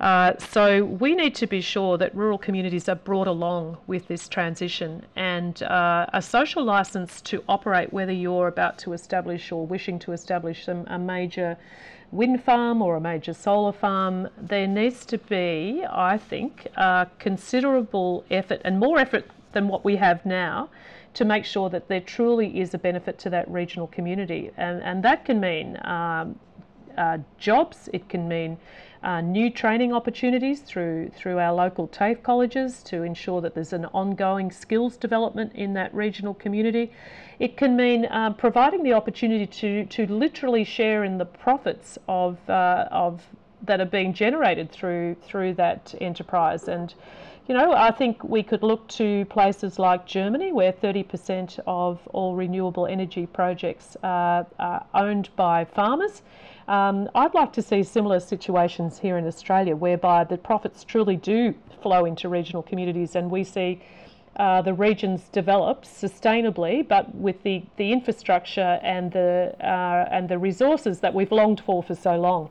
Uh, 0.00 0.32
so 0.38 0.84
we 0.84 1.14
need 1.14 1.34
to 1.34 1.46
be 1.46 1.60
sure 1.60 1.98
that 1.98 2.14
rural 2.16 2.38
communities 2.38 2.88
are 2.88 2.94
brought 2.94 3.26
along 3.26 3.76
with 3.86 4.08
this 4.08 4.28
transition 4.28 5.04
and 5.14 5.62
uh, 5.64 6.06
a 6.14 6.22
social 6.22 6.64
license 6.64 7.20
to 7.20 7.44
operate 7.50 7.92
whether 7.92 8.12
you're 8.12 8.48
about 8.48 8.78
to 8.78 8.94
establish 8.94 9.52
or 9.52 9.66
wishing 9.66 9.98
to 9.98 10.12
establish 10.12 10.64
some, 10.64 10.86
a 10.86 10.98
major 10.98 11.54
wind 12.12 12.42
farm 12.42 12.80
or 12.80 12.96
a 12.96 13.00
major 13.00 13.34
solar 13.34 13.72
farm, 13.72 14.26
there 14.38 14.66
needs 14.66 15.04
to 15.04 15.18
be, 15.18 15.84
I 15.88 16.16
think, 16.16 16.66
considerable 17.18 18.24
effort 18.30 18.62
and 18.64 18.80
more 18.80 18.98
effort 18.98 19.26
than 19.52 19.68
what 19.68 19.84
we 19.84 19.96
have 19.96 20.24
now 20.24 20.70
to 21.12 21.24
make 21.24 21.44
sure 21.44 21.68
that 21.68 21.88
there 21.88 22.00
truly 22.00 22.58
is 22.60 22.72
a 22.72 22.78
benefit 22.78 23.18
to 23.18 23.30
that 23.30 23.48
regional 23.50 23.88
community. 23.88 24.50
And, 24.56 24.82
and 24.82 25.02
that 25.04 25.24
can 25.24 25.40
mean 25.40 25.76
um, 25.84 26.38
uh, 26.96 27.18
jobs, 27.38 27.88
it 27.92 28.08
can 28.08 28.28
mean 28.28 28.58
uh, 29.02 29.20
new 29.20 29.50
training 29.50 29.92
opportunities 29.92 30.60
through, 30.60 31.10
through 31.10 31.38
our 31.38 31.52
local 31.52 31.88
TAFE 31.88 32.22
colleges 32.22 32.82
to 32.84 33.02
ensure 33.02 33.40
that 33.40 33.54
there's 33.54 33.72
an 33.72 33.86
ongoing 33.86 34.50
skills 34.50 34.96
development 34.96 35.52
in 35.54 35.72
that 35.74 35.94
regional 35.94 36.34
community. 36.34 36.92
It 37.38 37.56
can 37.56 37.76
mean 37.76 38.04
uh, 38.06 38.34
providing 38.34 38.82
the 38.82 38.92
opportunity 38.92 39.46
to, 39.46 39.86
to 39.86 40.06
literally 40.12 40.64
share 40.64 41.04
in 41.04 41.18
the 41.18 41.24
profits 41.24 41.98
of, 42.08 42.38
uh, 42.48 42.88
of 42.90 43.22
that 43.62 43.80
are 43.80 43.86
being 43.86 44.12
generated 44.12 44.70
through 44.70 45.16
through 45.22 45.54
that 45.54 45.94
enterprise. 46.00 46.68
And 46.68 46.94
you 47.48 47.54
know, 47.54 47.72
I 47.72 47.90
think 47.90 48.22
we 48.22 48.42
could 48.42 48.62
look 48.62 48.86
to 48.90 49.24
places 49.24 49.78
like 49.78 50.06
Germany, 50.06 50.52
where 50.52 50.72
30% 50.72 51.58
of 51.66 51.98
all 52.12 52.36
renewable 52.36 52.86
energy 52.86 53.26
projects 53.26 53.96
are, 54.04 54.46
are 54.60 54.86
owned 54.94 55.30
by 55.34 55.64
farmers. 55.64 56.22
Um, 56.70 57.10
I'd 57.16 57.34
like 57.34 57.52
to 57.54 57.62
see 57.62 57.82
similar 57.82 58.20
situations 58.20 58.96
here 58.96 59.18
in 59.18 59.26
Australia, 59.26 59.74
whereby 59.74 60.22
the 60.22 60.38
profits 60.38 60.84
truly 60.84 61.16
do 61.16 61.52
flow 61.82 62.04
into 62.04 62.28
regional 62.28 62.62
communities, 62.62 63.16
and 63.16 63.28
we 63.28 63.42
see 63.42 63.82
uh, 64.36 64.62
the 64.62 64.72
regions 64.72 65.22
develop 65.32 65.82
sustainably, 65.82 66.86
but 66.86 67.12
with 67.12 67.42
the, 67.42 67.64
the 67.76 67.90
infrastructure 67.90 68.78
and 68.84 69.10
the, 69.10 69.52
uh, 69.60 70.08
and 70.12 70.28
the 70.28 70.38
resources 70.38 71.00
that 71.00 71.12
we've 71.12 71.32
longed 71.32 71.60
for 71.60 71.82
for 71.82 71.96
so 71.96 72.14
long. 72.14 72.48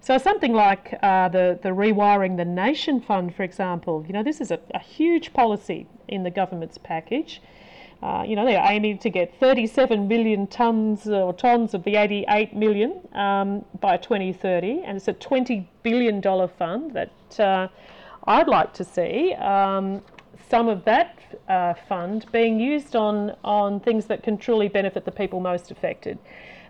So 0.00 0.18
something 0.18 0.52
like 0.52 0.98
uh, 1.00 1.28
the, 1.28 1.56
the 1.62 1.68
Rewiring 1.68 2.38
the 2.38 2.44
Nation 2.44 3.00
Fund, 3.00 3.36
for 3.36 3.44
example, 3.44 4.04
you 4.04 4.12
know, 4.12 4.24
this 4.24 4.40
is 4.40 4.50
a, 4.50 4.58
a 4.74 4.80
huge 4.80 5.32
policy 5.32 5.86
in 6.08 6.24
the 6.24 6.30
government's 6.30 6.78
package. 6.78 7.40
Uh, 8.02 8.24
you 8.26 8.34
know, 8.34 8.46
they're 8.46 8.64
aiming 8.64 8.98
to 8.98 9.10
get 9.10 9.38
37 9.38 10.08
million 10.08 10.46
tonnes 10.46 11.06
or 11.06 11.34
tonnes 11.34 11.74
of 11.74 11.84
the 11.84 11.96
88 11.96 12.54
million 12.56 13.00
um, 13.12 13.64
by 13.80 13.98
2030, 13.98 14.82
and 14.84 14.96
it's 14.96 15.08
a 15.08 15.12
20 15.12 15.68
billion 15.82 16.20
dollar 16.20 16.48
fund 16.48 16.94
that 16.94 17.40
uh, 17.40 17.68
I'd 18.24 18.48
like 18.48 18.72
to 18.74 18.84
see 18.84 19.34
um, 19.34 20.02
some 20.48 20.68
of 20.68 20.84
that 20.84 21.18
uh, 21.48 21.74
fund 21.74 22.24
being 22.32 22.58
used 22.58 22.96
on, 22.96 23.36
on 23.44 23.80
things 23.80 24.06
that 24.06 24.22
can 24.22 24.38
truly 24.38 24.68
benefit 24.68 25.04
the 25.04 25.12
people 25.12 25.40
most 25.40 25.70
affected. 25.70 26.18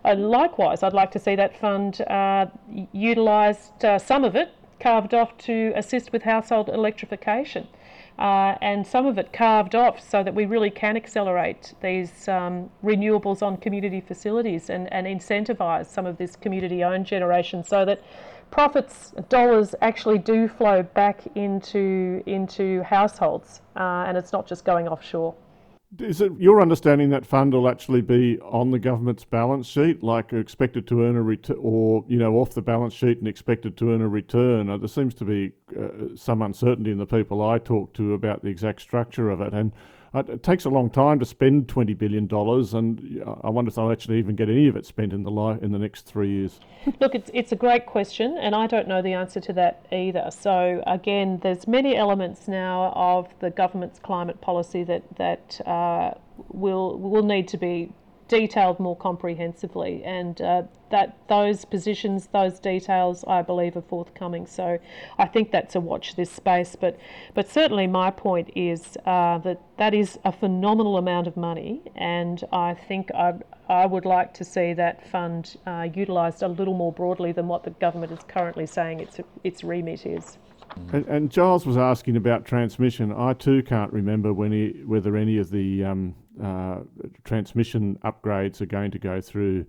Uh, 0.03 0.15
likewise, 0.15 0.83
I'd 0.83 0.93
like 0.93 1.11
to 1.11 1.19
see 1.19 1.35
that 1.35 1.57
fund 1.57 2.01
uh, 2.01 2.47
utilised, 2.91 3.85
uh, 3.85 3.99
some 3.99 4.23
of 4.25 4.35
it 4.35 4.49
carved 4.79 5.13
off 5.13 5.37
to 5.37 5.71
assist 5.75 6.11
with 6.11 6.23
household 6.23 6.69
electrification. 6.69 7.67
Uh, 8.19 8.55
and 8.61 8.85
some 8.85 9.05
of 9.05 9.17
it 9.17 9.33
carved 9.33 9.75
off 9.75 9.99
so 9.99 10.23
that 10.23 10.33
we 10.33 10.45
really 10.45 10.69
can 10.69 10.95
accelerate 10.95 11.73
these 11.81 12.27
um, 12.27 12.69
renewables 12.83 13.41
on 13.41 13.57
community 13.57 14.01
facilities 14.01 14.69
and, 14.69 14.91
and 14.93 15.07
incentivise 15.07 15.87
some 15.87 16.05
of 16.05 16.17
this 16.17 16.35
community 16.35 16.83
owned 16.83 17.05
generation 17.05 17.63
so 17.63 17.85
that 17.85 18.01
profits 18.51 19.11
dollars 19.29 19.73
actually 19.81 20.17
do 20.17 20.47
flow 20.47 20.83
back 20.83 21.23
into 21.35 22.21
into 22.25 22.83
households 22.83 23.61
uh, 23.77 24.03
and 24.05 24.17
it's 24.17 24.33
not 24.33 24.45
just 24.45 24.65
going 24.65 24.87
offshore. 24.87 25.33
Is 25.99 26.21
it 26.21 26.31
your 26.39 26.61
understanding 26.61 27.09
that 27.09 27.25
fund 27.25 27.53
will 27.53 27.67
actually 27.67 28.01
be 28.01 28.39
on 28.39 28.71
the 28.71 28.79
government's 28.79 29.25
balance 29.25 29.67
sheet, 29.67 30.01
like 30.01 30.31
expected 30.31 30.87
to 30.87 31.03
earn 31.03 31.17
a 31.17 31.21
return, 31.21 31.57
or 31.59 32.05
you 32.07 32.17
know 32.17 32.35
off 32.35 32.53
the 32.53 32.61
balance 32.61 32.93
sheet 32.93 33.17
and 33.17 33.27
expected 33.27 33.75
to 33.77 33.91
earn 33.91 34.01
a 34.01 34.07
return? 34.07 34.69
Uh, 34.69 34.77
there 34.77 34.87
seems 34.87 35.13
to 35.15 35.25
be 35.25 35.51
uh, 35.77 36.15
some 36.15 36.41
uncertainty 36.41 36.91
in 36.91 36.97
the 36.97 37.05
people 37.05 37.41
I 37.41 37.57
talk 37.57 37.93
to 37.95 38.13
about 38.13 38.41
the 38.41 38.47
exact 38.47 38.81
structure 38.81 39.29
of 39.29 39.41
it, 39.41 39.53
and 39.53 39.73
it 40.13 40.43
takes 40.43 40.65
a 40.65 40.69
long 40.69 40.89
time 40.89 41.19
to 41.19 41.25
spend 41.25 41.69
twenty 41.69 41.93
billion 41.93 42.27
dollars, 42.27 42.73
and 42.73 43.23
I 43.43 43.49
wonder 43.49 43.69
if 43.69 43.75
they'll 43.75 43.91
actually 43.91 44.19
even 44.19 44.35
get 44.35 44.49
any 44.49 44.67
of 44.67 44.75
it 44.75 44.85
spent 44.85 45.13
in 45.13 45.23
the 45.23 45.31
li- 45.31 45.57
in 45.61 45.71
the 45.71 45.79
next 45.79 46.05
three 46.05 46.29
years. 46.29 46.59
Look, 46.99 47.15
it's 47.15 47.31
it's 47.33 47.51
a 47.51 47.55
great 47.55 47.85
question, 47.85 48.37
and 48.37 48.53
I 48.53 48.67
don't 48.67 48.87
know 48.87 49.01
the 49.01 49.13
answer 49.13 49.39
to 49.39 49.53
that 49.53 49.85
either. 49.91 50.29
So 50.31 50.83
again, 50.85 51.39
there's 51.43 51.67
many 51.67 51.95
elements 51.95 52.47
now 52.47 52.91
of 52.95 53.27
the 53.39 53.49
government's 53.49 53.99
climate 53.99 54.41
policy 54.41 54.83
that 54.83 55.03
that 55.17 55.61
uh, 55.65 56.13
will 56.49 56.97
will 56.97 57.23
need 57.23 57.47
to 57.49 57.57
be 57.57 57.93
detailed 58.31 58.79
more 58.79 58.95
comprehensively, 58.95 60.01
and 60.05 60.41
uh, 60.41 60.63
that 60.89 61.17
those 61.27 61.65
positions, 61.65 62.29
those 62.31 62.59
details, 62.59 63.25
I 63.27 63.41
believe, 63.41 63.75
are 63.75 63.81
forthcoming. 63.81 64.47
So 64.47 64.79
I 65.19 65.25
think 65.25 65.51
that's 65.51 65.75
a 65.75 65.81
watch 65.81 66.15
this 66.15 66.31
space. 66.31 66.77
But 66.79 66.97
but 67.33 67.49
certainly 67.49 67.87
my 67.87 68.09
point 68.09 68.49
is 68.55 68.97
uh, 69.05 69.39
that 69.39 69.59
that 69.77 69.93
is 69.93 70.17
a 70.23 70.31
phenomenal 70.31 70.97
amount 70.97 71.27
of 71.27 71.35
money, 71.35 71.81
and 71.95 72.41
I 72.53 72.73
think 72.73 73.11
I 73.13 73.33
I 73.67 73.85
would 73.85 74.05
like 74.05 74.33
to 74.35 74.45
see 74.45 74.71
that 74.73 75.05
fund 75.09 75.57
uh, 75.67 75.89
utilised 75.93 76.41
a 76.41 76.47
little 76.47 76.73
more 76.73 76.93
broadly 76.93 77.33
than 77.33 77.49
what 77.49 77.65
the 77.65 77.71
government 77.71 78.13
is 78.13 78.19
currently 78.29 78.65
saying 78.65 79.01
its 79.01 79.19
its 79.43 79.61
remit 79.65 80.05
is. 80.05 80.37
And, 80.93 81.05
and, 81.07 81.29
Giles 81.29 81.65
was 81.65 81.75
asking 81.75 82.15
about 82.15 82.45
transmission. 82.45 83.11
I 83.11 83.33
too 83.33 83.61
can't 83.61 83.91
remember 83.91 84.31
when 84.31 84.53
he, 84.53 84.83
whether 84.85 85.17
any 85.17 85.37
of 85.37 85.49
the 85.49 85.83
um, 85.83 86.15
uh, 86.41 86.79
transmission 87.23 87.97
upgrades 88.03 88.61
are 88.61 88.67
going 88.67 88.91
to 88.91 88.99
go 88.99 89.21
through 89.21 89.65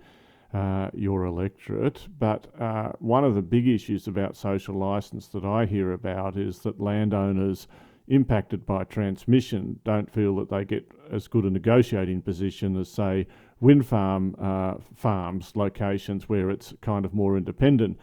uh, 0.55 0.91
your 0.95 1.25
electorate. 1.25 2.07
But 2.19 2.47
uh, 2.61 2.93
one 2.99 3.25
of 3.25 3.35
the 3.35 3.43
big 3.43 3.67
issues 3.67 4.07
about 4.07 4.37
social 4.37 4.75
licence 4.75 5.29
that 5.29 5.45
I 5.45 5.67
hear 5.67 5.93
about 5.93 6.37
is 6.37 6.59
that 6.61 6.81
landowners 6.81 7.69
impacted 8.09 8.67
by 8.67 8.85
transmission 8.85 9.79
don't 9.85 10.13
feel 10.13 10.37
that 10.37 10.51
they 10.51 10.65
get 10.65 10.87
as 11.11 11.29
good 11.29 11.45
a 11.45 11.51
negotiating 11.51 12.21
position 12.21 12.77
as, 12.77 12.91
say, 12.91 13.27
wind 13.61 13.87
farm 13.87 14.35
uh, 14.41 14.75
farms 14.95 15.53
locations 15.55 16.29
where 16.29 16.51
it's 16.51 16.75
kind 16.83 17.05
of 17.05 17.15
more 17.15 17.37
independent. 17.37 17.99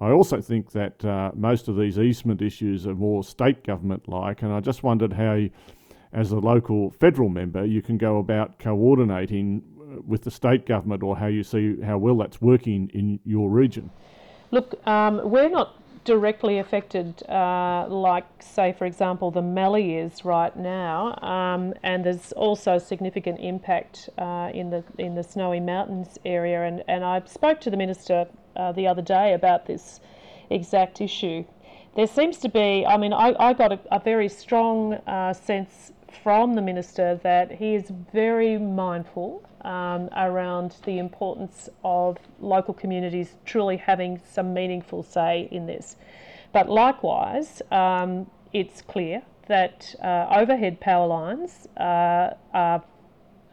I 0.00 0.10
also 0.10 0.40
think 0.42 0.72
that 0.72 1.02
uh, 1.04 1.30
most 1.34 1.68
of 1.68 1.76
these 1.76 1.98
easement 1.98 2.42
issues 2.42 2.86
are 2.86 2.94
more 2.94 3.24
state 3.24 3.64
government 3.64 4.08
like, 4.08 4.42
and 4.42 4.52
I 4.52 4.60
just 4.60 4.82
wondered 4.82 5.12
how, 5.12 5.46
as 6.12 6.32
a 6.32 6.38
local 6.38 6.90
federal 6.90 7.28
member, 7.28 7.64
you 7.64 7.82
can 7.82 7.98
go 7.98 8.18
about 8.18 8.58
coordinating 8.58 9.62
uh, 9.80 10.00
with 10.06 10.22
the 10.22 10.30
state 10.30 10.66
government 10.66 11.02
or 11.02 11.16
how 11.16 11.26
you 11.26 11.42
see 11.42 11.80
how 11.82 11.98
well 11.98 12.16
that's 12.16 12.40
working 12.40 12.90
in 12.94 13.20
your 13.24 13.50
region. 13.50 13.90
Look, 14.50 14.74
um, 14.86 15.20
we're 15.28 15.48
not 15.48 15.74
directly 16.04 16.58
affected, 16.58 17.20
uh, 17.28 17.86
like, 17.88 18.24
say, 18.38 18.72
for 18.72 18.86
example, 18.86 19.32
the 19.32 19.42
Mallee 19.42 19.96
is 19.96 20.24
right 20.24 20.56
now, 20.56 21.18
um, 21.20 21.74
and 21.82 22.04
there's 22.04 22.30
also 22.32 22.78
significant 22.78 23.40
impact 23.40 24.08
uh, 24.16 24.50
in 24.54 24.70
the 24.70 24.84
in 24.98 25.16
the 25.16 25.22
Snowy 25.24 25.58
Mountains 25.58 26.16
area. 26.24 26.62
And, 26.62 26.84
and 26.86 27.04
I 27.04 27.20
spoke 27.26 27.60
to 27.62 27.70
the 27.70 27.76
minister 27.76 28.26
uh, 28.54 28.70
the 28.70 28.86
other 28.86 29.02
day 29.02 29.34
about 29.34 29.66
this 29.66 30.00
exact 30.48 31.00
issue. 31.00 31.44
There 31.96 32.06
seems 32.06 32.38
to 32.38 32.48
be, 32.48 32.86
I 32.86 32.96
mean, 32.98 33.12
I, 33.12 33.34
I 33.40 33.52
got 33.52 33.72
a, 33.72 33.80
a 33.90 33.98
very 33.98 34.28
strong 34.28 34.94
uh, 35.08 35.32
sense 35.32 35.92
from 36.22 36.54
the 36.54 36.62
minister 36.62 37.20
that 37.22 37.50
he 37.50 37.74
is 37.74 37.90
very 38.12 38.58
mindful 38.58 39.42
um, 39.62 40.08
around 40.16 40.76
the 40.84 40.98
importance 40.98 41.68
of 41.84 42.16
local 42.40 42.74
communities 42.74 43.34
truly 43.44 43.76
having 43.76 44.20
some 44.28 44.54
meaningful 44.54 45.02
say 45.02 45.48
in 45.50 45.66
this. 45.66 45.96
But 46.52 46.68
likewise, 46.68 47.62
um, 47.70 48.30
it's 48.52 48.82
clear 48.82 49.22
that 49.48 49.94
uh, 50.02 50.26
overhead 50.30 50.80
power 50.80 51.06
lines 51.06 51.68
uh, 51.76 52.30
are, 52.54 52.82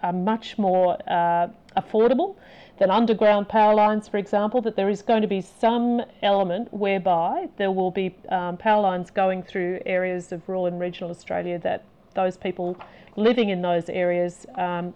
are 0.01 0.13
much 0.13 0.57
more 0.57 0.97
uh, 1.09 1.47
affordable 1.77 2.35
than 2.79 2.89
underground 2.89 3.47
power 3.47 3.75
lines, 3.75 4.07
for 4.07 4.17
example, 4.17 4.61
that 4.61 4.75
there 4.75 4.89
is 4.89 5.01
going 5.01 5.21
to 5.21 5.27
be 5.27 5.41
some 5.41 6.01
element 6.21 6.73
whereby 6.73 7.47
there 7.57 7.71
will 7.71 7.91
be 7.91 8.15
um, 8.29 8.57
power 8.57 8.81
lines 8.81 9.11
going 9.11 9.43
through 9.43 9.79
areas 9.85 10.31
of 10.31 10.47
rural 10.47 10.65
and 10.65 10.79
regional 10.79 11.11
Australia 11.11 11.59
that 11.59 11.83
those 12.15 12.37
people 12.37 12.77
living 13.15 13.49
in 13.49 13.61
those 13.61 13.89
areas 13.89 14.45
um, 14.55 14.93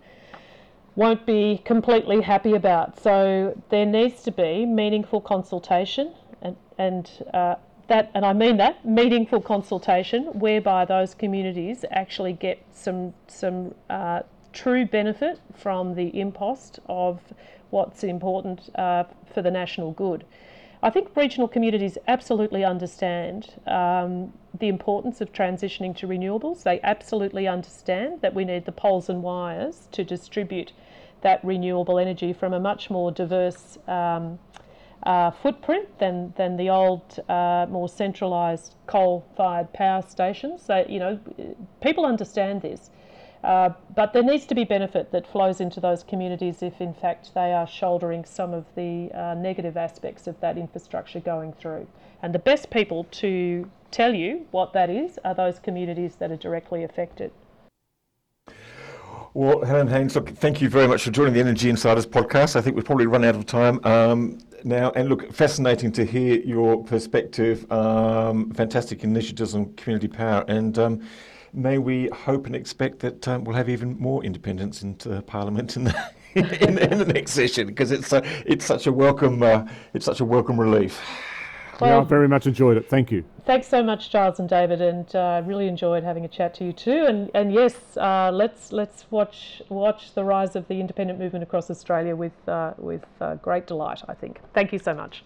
won't 0.96 1.26
be 1.26 1.62
completely 1.64 2.22
happy 2.22 2.54
about. 2.54 3.00
So 3.00 3.60
there 3.70 3.86
needs 3.86 4.24
to 4.24 4.32
be 4.32 4.66
meaningful 4.66 5.22
consultation 5.22 6.14
and, 6.42 6.56
and 6.78 7.10
uh, 7.34 7.56
that, 7.88 8.12
and 8.14 8.26
I 8.26 8.34
mean 8.34 8.58
that 8.58 8.86
meaningful 8.86 9.42
consultation, 9.42 10.26
whereby 10.40 10.86
those 10.86 11.14
communities 11.14 11.86
actually 11.92 12.34
get 12.34 12.62
some 12.74 13.14
some 13.28 13.74
uh, 13.90 14.22
true 14.54 14.86
benefit 14.86 15.40
from 15.56 15.96
the 15.96 16.08
impost 16.20 16.80
of 16.88 17.22
what's 17.70 18.04
important 18.04 18.70
uh, 18.76 19.06
for 19.34 19.42
the 19.42 19.52
national 19.52 19.92
good. 19.92 20.26
I 20.84 20.92
think 20.92 21.16
regional 21.16 21.48
communities 21.48 21.98
absolutely 22.08 22.64
understand 22.64 23.56
um, 23.66 24.32
the 24.60 24.68
importance 24.68 25.22
of 25.22 25.34
transitioning 25.34 25.96
to 25.98 26.08
renewables. 26.08 26.64
They 26.64 26.80
absolutely 26.84 27.48
understand 27.48 28.22
that 28.22 28.34
we 28.36 28.46
need 28.46 28.66
the 28.66 28.72
poles 28.72 29.10
and 29.10 29.24
wires 29.24 29.88
to 29.94 30.04
distribute 30.04 30.74
that 31.22 31.44
renewable 31.44 31.98
energy 31.98 32.32
from 32.32 32.54
a 32.54 32.60
much 32.60 32.92
more 32.92 33.12
diverse 33.12 33.80
um, 33.88 34.38
uh, 35.04 35.32
footprint 35.32 35.88
than, 36.00 36.34
than 36.38 36.58
the 36.58 36.70
old, 36.70 37.20
uh, 37.28 37.66
more 37.70 37.90
centralised 37.90 38.76
coal-fired 38.86 39.74
power 39.74 40.04
stations. 40.08 40.62
So, 40.62 40.86
you 40.88 41.00
know, 41.00 41.20
people 41.82 42.06
understand 42.06 42.62
this. 42.62 42.92
Uh, 43.44 43.70
but 43.96 44.14
there 44.14 44.24
needs 44.24 44.46
to 44.46 44.56
be 44.56 44.64
benefit 44.64 45.12
that 45.12 45.26
flows 45.28 45.62
into 45.62 45.80
those 45.80 46.04
communities 46.04 46.62
if, 46.62 46.82
in 46.82 46.94
fact, 46.94 47.34
they 47.34 47.54
are 47.54 47.68
shouldering 47.68 48.26
some 48.26 48.54
of 48.54 48.66
the 48.76 49.12
uh, 49.14 49.36
negative 49.36 49.78
aspects 49.78 50.28
of 50.28 50.40
that 50.42 50.58
infrastructure 50.58 51.20
going 51.20 51.54
through. 51.54 51.88
And 52.22 52.34
the 52.34 52.40
best 52.40 52.70
people 52.70 53.06
to 53.12 53.70
tell 53.92 54.14
you 54.14 54.46
what 54.52 54.74
that 54.74 54.90
is 54.90 55.20
are 55.24 55.36
those 55.36 55.60
communities 55.60 56.16
that 56.16 56.32
are 56.32 56.38
directly 56.38 56.84
affected. 56.84 57.32
Well, 59.34 59.64
Helen 59.64 59.88
Haines, 59.88 60.16
look, 60.16 60.30
thank 60.30 60.62
you 60.62 60.70
very 60.70 60.88
much 60.88 61.04
for 61.04 61.12
joining 61.12 61.34
the 61.34 61.40
Energy 61.40 61.70
Insiders 61.70 62.08
podcast. 62.08 62.56
I 62.56 62.62
think 62.62 62.76
we've 62.76 62.86
probably 62.86 63.06
run 63.06 63.24
out 63.24 63.36
of 63.36 63.46
time 63.46 63.80
um, 63.84 64.40
now. 64.64 64.92
And 64.96 65.10
look, 65.10 65.32
fascinating 65.32 65.92
to 65.92 66.06
hear 66.06 66.40
your 66.40 66.84
perspective. 66.84 67.72
Um, 67.72 68.52
fantastic 68.52 69.04
initiatives 69.04 69.54
on 69.54 69.76
community 69.76 70.08
power. 70.08 70.44
And 70.48 70.80
um, 70.80 71.02
may 71.54 71.78
we 71.78 72.08
hope 72.10 72.46
and 72.46 72.56
expect 72.56 73.00
that 73.00 73.28
um, 73.28 73.44
we'll 73.44 73.56
have 73.56 73.70
even 73.70 73.98
more 74.00 74.24
independence 74.24 74.84
into 74.84 75.22
Parliament 75.24 75.76
in 75.76 75.86
the, 75.86 76.12
in, 76.36 76.46
in, 76.62 76.78
in 76.78 76.98
the 76.98 77.06
next 77.06 77.32
session 77.32 77.68
because 77.68 77.92
it's 77.92 78.14
uh, 78.14 78.22
it's 78.46 78.66
such 78.66 78.88
a 78.88 78.92
welcome 78.92 79.42
uh, 79.44 79.66
it's 79.94 80.06
such 80.06 80.20
a 80.20 80.26
welcome 80.26 80.60
relief. 80.60 81.02
Well, 81.80 81.92
yeah, 81.92 82.00
I 82.00 82.04
very 82.04 82.28
much 82.28 82.48
enjoyed 82.48 82.78
it. 82.78 82.90
Thank 82.90 83.12
you. 83.12 83.24
Thanks 83.46 83.68
so 83.68 83.84
much, 83.84 84.10
Giles 84.10 84.40
and 84.40 84.50
David, 84.50 84.82
and 84.82 85.16
uh, 85.16 85.44
really 85.46 85.68
enjoyed 85.68 86.04
having 86.04 86.26
a 86.26 86.28
chat 86.28 86.56
to 86.56 86.66
you 86.66 86.74
too. 86.74 87.06
And 87.06 87.30
and 87.34 87.54
yes, 87.54 87.76
uh, 87.98 88.32
let's 88.34 88.72
let's 88.72 89.06
watch 89.12 89.62
watch 89.70 90.14
the 90.14 90.24
rise 90.24 90.56
of 90.56 90.68
the 90.68 90.80
independent 90.80 91.20
movement 91.20 91.44
across 91.44 91.70
Australia 91.70 92.16
with 92.16 92.34
uh, 92.48 92.74
with 92.78 93.06
uh, 93.22 93.36
great 93.36 93.68
delight. 93.68 94.02
I 94.08 94.14
think. 94.14 94.40
Thank 94.54 94.74
you 94.74 94.80
so 94.80 94.94
much. 94.94 95.24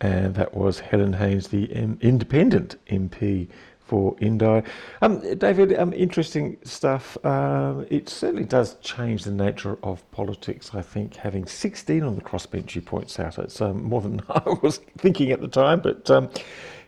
And 0.00 0.34
that 0.34 0.54
was 0.54 0.80
Helen 0.80 1.14
Haines, 1.14 1.48
the 1.48 1.72
M- 1.72 1.98
independent 2.00 2.76
MP 2.88 3.48
for 3.84 4.16
Indi. 4.20 4.62
Um, 5.02 5.20
David, 5.36 5.78
um, 5.78 5.92
interesting 5.92 6.56
stuff. 6.64 7.18
Uh, 7.24 7.84
it 7.90 8.08
certainly 8.08 8.44
does 8.44 8.76
change 8.76 9.24
the 9.24 9.30
nature 9.30 9.78
of 9.82 10.08
politics, 10.10 10.70
I 10.74 10.82
think, 10.82 11.16
having 11.16 11.46
16 11.46 12.02
on 12.02 12.16
the 12.16 12.22
crossbench, 12.22 12.70
he 12.70 12.80
points 12.80 13.20
out. 13.20 13.38
It's 13.38 13.60
um, 13.60 13.84
more 13.84 14.00
than 14.00 14.22
I 14.28 14.42
was 14.62 14.78
thinking 14.98 15.30
at 15.32 15.40
the 15.40 15.48
time, 15.48 15.80
but 15.80 16.10
um, 16.10 16.30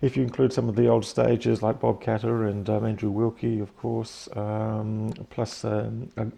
if 0.01 0.17
you 0.17 0.23
include 0.23 0.53
some 0.53 0.69
of 0.69 0.77
the 0.77 0.89
old 0.89 1.05
stagers 1.05 1.63
like 1.63 1.81
Bob 1.81 2.03
Katter 2.03 2.49
and 2.49 2.69
um, 2.71 2.85
Andrew 2.87 3.11
Wilkie, 3.11 3.61
of 3.61 3.77
course, 3.77 4.29
um, 4.35 5.13
plus 5.31 5.65
a, 5.65 5.93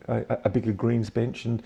a, 0.08 0.38
a 0.44 0.48
bigger 0.48 0.72
Greens 0.72 1.10
bench 1.10 1.44
and 1.44 1.62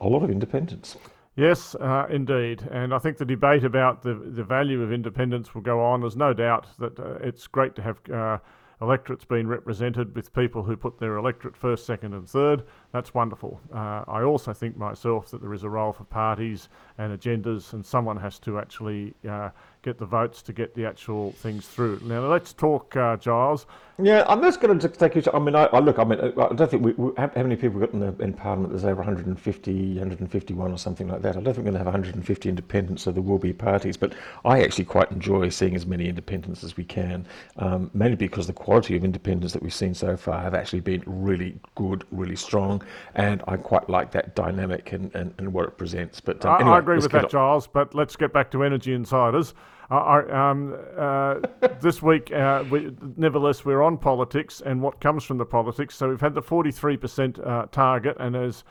a 0.00 0.08
lot 0.08 0.22
of 0.22 0.30
independents. 0.30 0.96
Yes, 1.38 1.76
uh, 1.76 2.06
indeed. 2.10 2.66
And 2.68 2.92
I 2.92 2.98
think 2.98 3.16
the 3.16 3.24
debate 3.24 3.62
about 3.62 4.02
the, 4.02 4.14
the 4.14 4.42
value 4.42 4.82
of 4.82 4.92
independence 4.92 5.54
will 5.54 5.62
go 5.62 5.80
on. 5.80 6.00
There's 6.00 6.16
no 6.16 6.32
doubt 6.34 6.66
that 6.80 6.98
uh, 6.98 7.12
it's 7.22 7.46
great 7.46 7.76
to 7.76 7.82
have 7.82 7.98
uh, 8.12 8.38
electorate's 8.80 9.24
been 9.24 9.46
represented 9.46 10.16
with 10.16 10.32
people 10.32 10.64
who 10.64 10.76
put 10.76 10.98
their 10.98 11.16
electorate 11.16 11.56
first, 11.56 11.86
second, 11.86 12.12
and 12.14 12.28
third. 12.28 12.64
That's 12.92 13.14
wonderful. 13.14 13.60
Uh, 13.72 14.02
I 14.08 14.24
also 14.24 14.52
think 14.52 14.76
myself 14.76 15.30
that 15.30 15.40
there 15.40 15.54
is 15.54 15.62
a 15.62 15.68
role 15.70 15.92
for 15.92 16.02
parties 16.02 16.70
and 16.98 17.16
agendas, 17.16 17.72
and 17.72 17.86
someone 17.86 18.16
has 18.16 18.40
to 18.40 18.58
actually 18.58 19.14
uh, 19.28 19.50
get 19.82 19.98
the 19.98 20.06
votes 20.06 20.42
to 20.42 20.52
get 20.52 20.74
the 20.74 20.84
actual 20.84 21.32
things 21.32 21.66
through. 21.66 22.00
Now, 22.04 22.26
let's 22.26 22.52
talk, 22.52 22.96
uh, 22.96 23.16
Giles. 23.16 23.66
Yeah, 24.00 24.24
I'm 24.28 24.40
just 24.42 24.60
going 24.60 24.78
to 24.78 24.88
take 24.88 25.16
you. 25.16 25.22
I 25.34 25.40
mean, 25.40 25.56
I, 25.56 25.64
I, 25.64 25.80
look. 25.80 25.98
I 25.98 26.04
mean, 26.04 26.20
I 26.20 26.30
don't 26.54 26.70
think 26.70 26.84
we, 26.84 26.92
we 26.92 27.10
how, 27.18 27.32
many 27.34 27.56
people 27.56 27.80
got 27.80 27.92
in, 27.92 27.98
the, 27.98 28.14
in 28.22 28.32
Parliament. 28.32 28.72
There's 28.72 28.84
over 28.84 28.98
150, 28.98 29.88
151 29.94 30.70
or 30.70 30.78
something 30.78 31.08
like 31.08 31.20
that. 31.22 31.30
I 31.30 31.40
don't 31.40 31.46
think 31.46 31.56
we're 31.58 31.62
going 31.64 31.72
to 31.72 31.78
have 31.78 31.86
150 31.86 32.48
independents, 32.48 33.02
so 33.02 33.10
there 33.10 33.22
will 33.22 33.38
be 33.38 33.52
parties. 33.52 33.96
But 33.96 34.14
I 34.44 34.62
actually 34.62 34.84
quite 34.84 35.10
enjoy 35.10 35.48
seeing 35.48 35.74
as 35.74 35.84
many 35.84 36.08
independents 36.08 36.62
as 36.62 36.76
we 36.76 36.84
can, 36.84 37.26
um, 37.56 37.90
mainly 37.92 38.14
because 38.14 38.46
the 38.46 38.52
quality 38.52 38.96
of 38.96 39.02
independents 39.02 39.52
that 39.52 39.64
we've 39.64 39.74
seen 39.74 39.94
so 39.94 40.16
far 40.16 40.42
have 40.42 40.54
actually 40.54 40.80
been 40.80 41.02
really 41.04 41.58
good, 41.74 42.04
really 42.12 42.36
strong, 42.36 42.80
and 43.16 43.42
I 43.48 43.56
quite 43.56 43.90
like 43.90 44.12
that 44.12 44.36
dynamic 44.36 44.92
and, 44.92 45.12
and, 45.16 45.34
and 45.38 45.52
what 45.52 45.64
it 45.64 45.76
presents. 45.76 46.20
But 46.20 46.44
um, 46.44 46.60
anyway, 46.60 46.76
I 46.76 46.78
agree 46.78 46.98
with 46.98 47.10
that, 47.10 47.24
on. 47.24 47.30
Giles. 47.30 47.66
But 47.66 47.96
let's 47.96 48.14
get 48.14 48.32
back 48.32 48.52
to 48.52 48.62
Energy 48.62 48.92
Insiders. 48.92 49.54
Uh, 49.90 50.22
um, 50.30 50.76
uh, 50.98 51.36
this 51.80 52.02
week, 52.02 52.30
uh, 52.32 52.62
we, 52.70 52.94
nevertheless, 53.16 53.64
we're 53.64 53.82
on 53.82 53.96
politics 53.96 54.60
and 54.64 54.82
what 54.82 55.00
comes 55.00 55.24
from 55.24 55.38
the 55.38 55.46
politics. 55.46 55.96
So 55.96 56.08
we've 56.08 56.20
had 56.20 56.34
the 56.34 56.42
43% 56.42 57.46
uh, 57.46 57.66
target, 57.72 58.16
and 58.20 58.36
as 58.36 58.64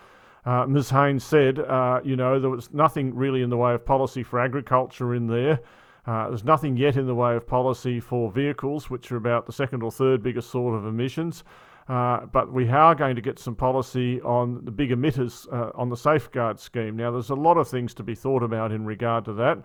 uh, 0.45 0.65
Ms. 0.67 0.91
Haines 0.91 1.23
said, 1.23 1.59
uh, 1.59 2.01
you 2.03 2.15
know, 2.15 2.39
there 2.39 2.49
was 2.49 2.71
nothing 2.71 3.15
really 3.15 3.41
in 3.41 3.49
the 3.49 3.57
way 3.57 3.73
of 3.73 3.85
policy 3.85 4.21
for 4.21 4.39
agriculture 4.39 5.15
in 5.15 5.27
there. 5.27 5.59
there's 6.05 6.43
nothing 6.43 6.77
yet 6.77 6.95
in 6.97 7.07
the 7.07 7.15
way 7.15 7.35
of 7.35 7.47
policy 7.47 7.99
for 7.99 8.31
vehicles, 8.31 8.89
which 8.89 9.11
are 9.11 9.17
about 9.17 9.45
the 9.45 9.53
second 9.53 9.81
or 9.81 9.91
third 9.91 10.21
biggest 10.21 10.51
sort 10.51 10.75
of 10.75 10.85
emissions. 10.85 11.43
Uh, 11.89 12.25
but 12.25 12.51
we 12.51 12.67
are 12.69 12.93
going 12.93 13.15
to 13.15 13.21
get 13.21 13.39
some 13.39 13.55
policy 13.55 14.19
on 14.21 14.63
the 14.65 14.71
big 14.71 14.89
emitters 14.89 15.51
uh, 15.53 15.71
on 15.73 15.89
the 15.89 15.95
safeguard 15.95 16.59
scheme. 16.59 16.97
Now, 16.97 17.11
there's 17.11 17.29
a 17.29 17.35
lot 17.35 17.57
of 17.57 17.67
things 17.69 17.93
to 17.95 18.03
be 18.03 18.13
thought 18.13 18.43
about 18.43 18.71
in 18.73 18.85
regard 18.85 19.23
to 19.25 19.33
that. 19.33 19.59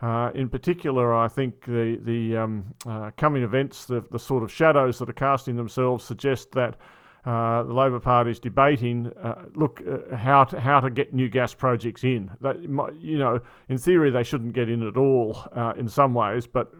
Uh, 0.00 0.30
in 0.34 0.48
particular, 0.48 1.14
I 1.14 1.28
think 1.28 1.64
the 1.64 1.98
the 2.02 2.36
um, 2.36 2.74
uh, 2.86 3.10
coming 3.16 3.42
events, 3.42 3.86
the, 3.86 4.04
the 4.10 4.18
sort 4.18 4.42
of 4.42 4.52
shadows 4.52 4.98
that 4.98 5.08
are 5.08 5.14
casting 5.14 5.56
themselves, 5.56 6.04
suggest 6.04 6.52
that 6.52 6.76
uh, 7.24 7.62
the 7.62 7.72
Labor 7.72 8.00
Party 8.00 8.30
is 8.30 8.38
debating, 8.38 9.10
uh, 9.22 9.46
look, 9.54 9.80
uh, 9.88 10.14
how 10.14 10.44
to, 10.44 10.60
how 10.60 10.78
to 10.78 10.90
get 10.90 11.14
new 11.14 11.28
gas 11.28 11.54
projects 11.54 12.04
in. 12.04 12.30
That, 12.42 12.62
you 12.62 13.18
know, 13.18 13.40
in 13.70 13.78
theory, 13.78 14.10
they 14.10 14.22
shouldn't 14.22 14.52
get 14.52 14.68
in 14.68 14.86
at 14.86 14.98
all 14.98 15.38
uh, 15.56 15.72
in 15.78 15.88
some 15.88 16.12
ways, 16.12 16.46
but 16.46 16.70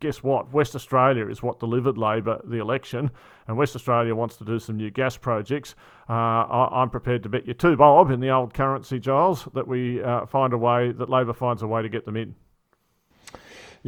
guess 0.00 0.22
what? 0.22 0.52
West 0.52 0.74
Australia 0.74 1.26
is 1.28 1.42
what 1.42 1.60
delivered 1.60 1.96
Labor 1.96 2.42
the 2.44 2.58
election, 2.58 3.10
and 3.48 3.56
West 3.56 3.74
Australia 3.74 4.14
wants 4.14 4.36
to 4.36 4.44
do 4.44 4.58
some 4.58 4.76
new 4.76 4.90
gas 4.90 5.16
projects. 5.16 5.74
Uh, 6.10 6.12
I, 6.12 6.82
am 6.82 6.90
prepared 6.90 7.22
to 7.22 7.30
bet 7.30 7.46
you 7.46 7.54
two 7.54 7.76
bob 7.76 8.10
in 8.10 8.20
the 8.20 8.28
old 8.28 8.52
currency, 8.52 8.98
Giles, 8.98 9.48
that 9.54 9.66
we 9.66 10.02
uh, 10.02 10.26
find 10.26 10.52
a 10.52 10.58
way, 10.58 10.92
that 10.92 11.08
Labor 11.08 11.32
finds 11.32 11.62
a 11.62 11.66
way 11.66 11.80
to 11.80 11.88
get 11.88 12.04
them 12.04 12.16
in. 12.16 12.34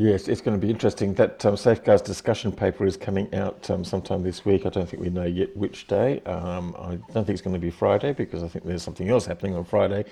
Yes, 0.01 0.29
it's 0.29 0.41
going 0.41 0.57
to 0.57 0.65
be 0.65 0.71
interesting. 0.71 1.13
That 1.15 1.45
um, 1.45 1.57
safeguards 1.57 2.03
discussion 2.03 2.53
paper 2.53 2.87
is 2.87 2.97
coming 2.97 3.35
out 3.35 3.69
um, 3.69 3.85
sometime 3.85 4.23
this 4.23 4.45
week. 4.45 4.65
I 4.65 4.69
don't 4.69 4.89
think 4.89 5.03
we 5.03 5.11
know 5.11 5.25
yet 5.25 5.57
which 5.57 5.89
day. 5.89 6.21
Um, 6.21 6.77
I 6.79 6.91
don't 7.13 7.25
think 7.25 7.31
it's 7.31 7.41
going 7.41 7.55
to 7.55 7.59
be 7.59 7.71
Friday 7.71 8.13
because 8.13 8.45
I 8.45 8.47
think 8.47 8.65
there's 8.65 8.85
something 8.85 9.09
else 9.09 9.27
happening 9.27 9.57
on 9.57 9.65
Friday 9.65 10.05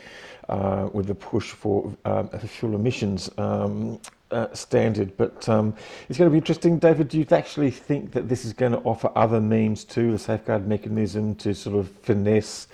uh, 0.48 0.88
with 0.92 1.06
the 1.06 1.14
push 1.14 1.52
for 1.52 1.96
um, 2.04 2.28
fuel 2.30 2.74
emissions 2.74 3.30
um, 3.38 4.00
uh, 4.32 4.52
standard. 4.54 5.16
But 5.16 5.48
um, 5.48 5.72
it's 6.08 6.18
going 6.18 6.28
to 6.28 6.32
be 6.32 6.38
interesting. 6.38 6.80
David, 6.80 7.08
do 7.08 7.18
you 7.20 7.26
actually 7.30 7.70
think 7.70 8.10
that 8.10 8.28
this 8.28 8.44
is 8.44 8.52
going 8.52 8.72
to 8.72 8.78
offer 8.78 9.12
other 9.14 9.40
means 9.40 9.84
to 9.84 10.10
the 10.10 10.18
safeguard 10.18 10.66
mechanism 10.66 11.36
to 11.36 11.54
sort 11.54 11.76
of 11.76 11.88
finesse? 12.02 12.66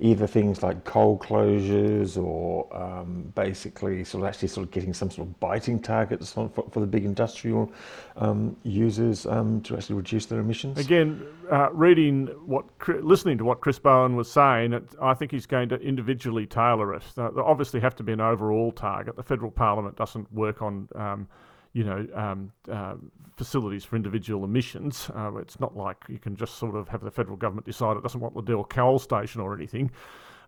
Either 0.00 0.26
things 0.26 0.62
like 0.62 0.82
coal 0.84 1.18
closures 1.18 2.20
or 2.20 2.66
um, 2.74 3.30
basically 3.34 4.02
sort 4.02 4.24
of 4.24 4.28
actually 4.28 4.48
sort 4.48 4.66
of 4.66 4.70
getting 4.70 4.94
some 4.94 5.10
sort 5.10 5.28
of 5.28 5.38
biting 5.40 5.78
targets 5.78 6.32
for, 6.32 6.48
for 6.48 6.80
the 6.80 6.86
big 6.86 7.04
industrial 7.04 7.70
um, 8.16 8.56
users 8.62 9.26
um, 9.26 9.60
to 9.60 9.76
actually 9.76 9.96
reduce 9.96 10.26
their 10.26 10.40
emissions. 10.40 10.78
Again, 10.78 11.22
uh, 11.52 11.70
reading 11.72 12.26
what, 12.46 12.64
listening 13.02 13.36
to 13.38 13.44
what 13.44 13.60
Chris 13.60 13.78
Bowen 13.78 14.16
was 14.16 14.30
saying, 14.30 14.80
I 15.00 15.14
think 15.14 15.30
he's 15.30 15.46
going 15.46 15.68
to 15.68 15.76
individually 15.76 16.46
tailor 16.46 16.94
it. 16.94 17.02
there 17.14 17.44
obviously 17.44 17.80
have 17.80 17.94
to 17.96 18.02
be 18.02 18.12
an 18.12 18.20
overall 18.20 18.72
target. 18.72 19.16
The 19.16 19.22
federal 19.22 19.50
parliament 19.50 19.96
doesn't 19.96 20.32
work 20.32 20.62
on 20.62 20.88
um, 20.94 21.28
you 21.72 21.84
know, 21.84 22.06
um, 22.14 22.52
uh, 22.70 22.94
facilities 23.36 23.84
for 23.84 23.96
individual 23.96 24.44
emissions. 24.44 25.10
Uh, 25.14 25.36
it's 25.36 25.60
not 25.60 25.76
like 25.76 25.96
you 26.08 26.18
can 26.18 26.36
just 26.36 26.56
sort 26.56 26.74
of 26.74 26.88
have 26.88 27.02
the 27.02 27.10
federal 27.10 27.36
government 27.36 27.66
decide 27.66 27.96
it 27.96 28.02
doesn't 28.02 28.20
want 28.20 28.34
Liddell 28.36 28.64
coal 28.64 28.98
station 28.98 29.40
or 29.40 29.54
anything. 29.54 29.90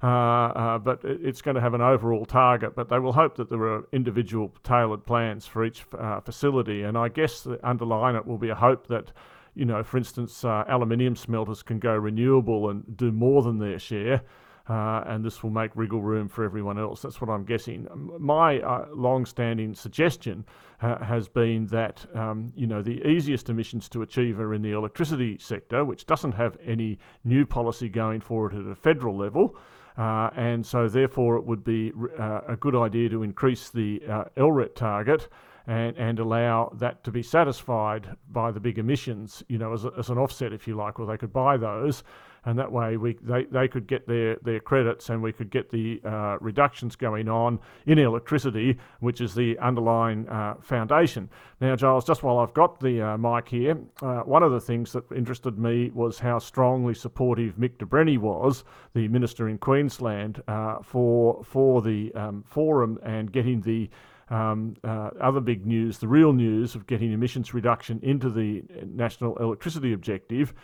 Uh, 0.02 0.06
uh 0.06 0.78
but 0.78 0.98
it's 1.04 1.40
going 1.40 1.54
to 1.54 1.60
have 1.60 1.74
an 1.74 1.80
overall 1.80 2.24
target. 2.24 2.74
But 2.74 2.88
they 2.88 2.98
will 2.98 3.12
hope 3.12 3.36
that 3.36 3.48
there 3.48 3.62
are 3.62 3.86
individual 3.92 4.52
tailored 4.64 5.06
plans 5.06 5.46
for 5.46 5.64
each 5.64 5.84
uh, 5.96 6.20
facility. 6.20 6.82
And 6.82 6.98
I 6.98 7.08
guess 7.08 7.42
the 7.42 7.64
underlying 7.64 8.16
it 8.16 8.26
will 8.26 8.38
be 8.38 8.48
a 8.48 8.54
hope 8.54 8.88
that, 8.88 9.12
you 9.54 9.64
know, 9.64 9.84
for 9.84 9.98
instance, 9.98 10.44
uh, 10.44 10.64
aluminium 10.68 11.14
smelters 11.14 11.62
can 11.62 11.78
go 11.78 11.96
renewable 11.96 12.68
and 12.68 12.96
do 12.96 13.12
more 13.12 13.42
than 13.42 13.58
their 13.58 13.78
share 13.78 14.22
uh, 14.68 15.02
and 15.06 15.24
this 15.24 15.42
will 15.42 15.50
make 15.50 15.70
wriggle 15.74 16.02
room 16.02 16.28
for 16.28 16.44
everyone 16.44 16.78
else. 16.78 17.02
That's 17.02 17.20
what 17.20 17.30
I'm 17.30 17.44
guessing. 17.44 17.88
My 18.18 18.60
uh, 18.60 18.86
long-standing 18.94 19.74
suggestion 19.74 20.44
uh, 20.80 20.98
has 21.04 21.28
been 21.28 21.66
that 21.66 22.04
um, 22.14 22.52
you 22.54 22.66
know 22.66 22.82
the 22.82 23.06
easiest 23.06 23.48
emissions 23.48 23.88
to 23.90 24.02
achieve 24.02 24.38
are 24.40 24.54
in 24.54 24.62
the 24.62 24.72
electricity 24.72 25.38
sector, 25.38 25.84
which 25.84 26.06
doesn't 26.06 26.32
have 26.32 26.56
any 26.64 26.98
new 27.24 27.44
policy 27.44 27.88
going 27.88 28.20
for 28.20 28.50
it 28.50 28.56
at 28.56 28.66
a 28.66 28.74
federal 28.74 29.16
level. 29.16 29.56
Uh, 29.98 30.30
and 30.36 30.64
so, 30.64 30.88
therefore, 30.88 31.36
it 31.36 31.44
would 31.44 31.62
be 31.64 31.92
uh, 32.18 32.40
a 32.48 32.56
good 32.56 32.74
idea 32.74 33.08
to 33.10 33.22
increase 33.22 33.68
the 33.68 34.02
uh, 34.08 34.24
LRET 34.38 34.74
target 34.74 35.28
and, 35.66 35.96
and 35.96 36.18
allow 36.18 36.72
that 36.78 37.04
to 37.04 37.10
be 37.10 37.22
satisfied 37.22 38.16
by 38.30 38.50
the 38.50 38.58
big 38.58 38.78
emissions, 38.78 39.42
you 39.48 39.58
know, 39.58 39.72
as, 39.72 39.84
a, 39.84 39.92
as 39.98 40.08
an 40.08 40.18
offset, 40.18 40.52
if 40.52 40.66
you 40.66 40.74
like, 40.74 40.98
or 40.98 41.06
they 41.06 41.18
could 41.18 41.32
buy 41.32 41.56
those 41.56 42.02
and 42.44 42.58
that 42.58 42.70
way 42.70 42.96
we 42.96 43.16
they, 43.22 43.44
they 43.44 43.68
could 43.68 43.86
get 43.86 44.06
their, 44.06 44.36
their 44.42 44.60
credits 44.60 45.10
and 45.10 45.22
we 45.22 45.32
could 45.32 45.50
get 45.50 45.70
the 45.70 46.00
uh, 46.04 46.36
reductions 46.40 46.96
going 46.96 47.28
on 47.28 47.58
in 47.86 47.98
electricity, 47.98 48.76
which 49.00 49.20
is 49.20 49.34
the 49.34 49.58
underlying 49.58 50.28
uh, 50.28 50.54
foundation. 50.60 51.28
Now, 51.60 51.76
Giles, 51.76 52.04
just 52.04 52.22
while 52.22 52.38
I've 52.38 52.54
got 52.54 52.80
the 52.80 53.00
uh, 53.00 53.16
mic 53.18 53.48
here, 53.48 53.78
uh, 54.02 54.20
one 54.20 54.42
of 54.42 54.50
the 54.50 54.60
things 54.60 54.92
that 54.92 55.04
interested 55.12 55.58
me 55.58 55.90
was 55.94 56.18
how 56.18 56.38
strongly 56.38 56.94
supportive 56.94 57.56
Mick 57.56 57.78
de 57.78 57.84
Brenni 57.84 58.18
was, 58.18 58.64
the 58.94 59.06
minister 59.08 59.48
in 59.48 59.58
Queensland, 59.58 60.42
uh, 60.48 60.78
for 60.82 61.42
for 61.44 61.82
the 61.82 62.12
um, 62.14 62.42
forum 62.46 62.98
and 63.04 63.30
getting 63.32 63.60
the 63.60 63.88
um, 64.30 64.74
uh, 64.82 65.10
other 65.20 65.40
big 65.40 65.66
news, 65.66 65.98
the 65.98 66.08
real 66.08 66.32
news 66.32 66.74
of 66.74 66.86
getting 66.86 67.12
emissions 67.12 67.52
reduction 67.52 68.00
into 68.02 68.30
the 68.30 68.62
national 68.86 69.36
electricity 69.36 69.92
objective. 69.92 70.54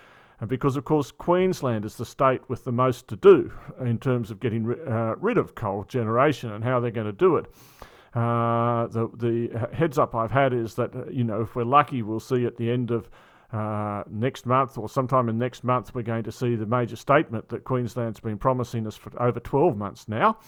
And 0.41 0.49
because, 0.49 0.77
of 0.77 0.85
course, 0.85 1.11
Queensland 1.11 1.85
is 1.85 1.97
the 1.97 2.05
state 2.05 2.49
with 2.49 2.65
the 2.65 2.73
most 2.73 3.09
to 3.09 3.17
do 3.17 3.53
in 3.81 3.99
terms 3.99 4.31
of 4.31 4.39
getting 4.39 4.71
uh, 4.87 5.17
rid 5.17 5.37
of 5.37 5.55
coal 5.55 5.85
generation 5.85 6.53
and 6.53 6.63
how 6.63 6.79
they're 6.79 6.91
going 6.91 7.07
to 7.07 7.13
do 7.13 7.37
it. 7.37 7.47
Uh, 8.15 8.87
the, 8.87 9.09
the 9.17 9.69
heads 9.73 9.99
up 9.99 10.15
I've 10.15 10.31
had 10.31 10.53
is 10.53 10.75
that, 10.75 10.95
uh, 10.95 11.07
you 11.11 11.25
know, 11.25 11.43
if 11.43 11.55
we're 11.57 11.65
lucky, 11.65 12.03
we'll 12.03 12.21
see 12.21 12.47
at 12.47 12.57
the 12.57 12.71
end 12.71 12.91
of 12.91 13.11
uh, 13.53 14.05
next 14.11 14.47
month 14.47 14.79
or 14.79 14.89
sometime 14.89 15.29
in 15.29 15.39
next 15.39 15.65
month, 15.65 15.95
we're 15.95 16.03
going 16.03 16.25
to 16.25 16.33
see 16.33 16.55
the 16.55 16.67
major 16.67 16.97
statement 16.97 17.49
that 17.49 17.65
Queensland's 17.65 18.21
been 18.21 18.39
promising 18.39 18.87
us 18.87 18.97
for 18.97 19.11
over 19.21 19.41
12 19.41 19.77
months 19.77 20.09
now. 20.09 20.39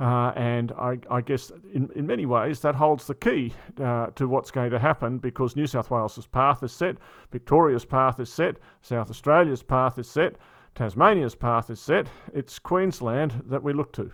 Uh, 0.00 0.32
and 0.34 0.72
I, 0.72 0.98
I, 1.10 1.20
guess 1.20 1.52
in, 1.74 1.90
in 1.94 2.06
many 2.06 2.24
ways 2.24 2.60
that 2.60 2.74
holds 2.74 3.06
the 3.06 3.14
key 3.14 3.52
uh, 3.78 4.06
to 4.14 4.28
what's 4.28 4.50
going 4.50 4.70
to 4.70 4.78
happen 4.78 5.18
because 5.18 5.56
New 5.56 5.66
South 5.66 5.90
Wales's 5.90 6.26
path 6.26 6.62
is 6.62 6.72
set, 6.72 6.96
Victoria's 7.30 7.84
path 7.84 8.18
is 8.18 8.32
set, 8.32 8.56
South 8.80 9.10
Australia's 9.10 9.62
path 9.62 9.98
is 9.98 10.08
set, 10.08 10.36
Tasmania's 10.74 11.34
path 11.34 11.68
is 11.68 11.80
set. 11.80 12.06
It's 12.32 12.58
Queensland 12.58 13.42
that 13.46 13.62
we 13.62 13.72
look 13.72 13.92
to. 13.94 14.10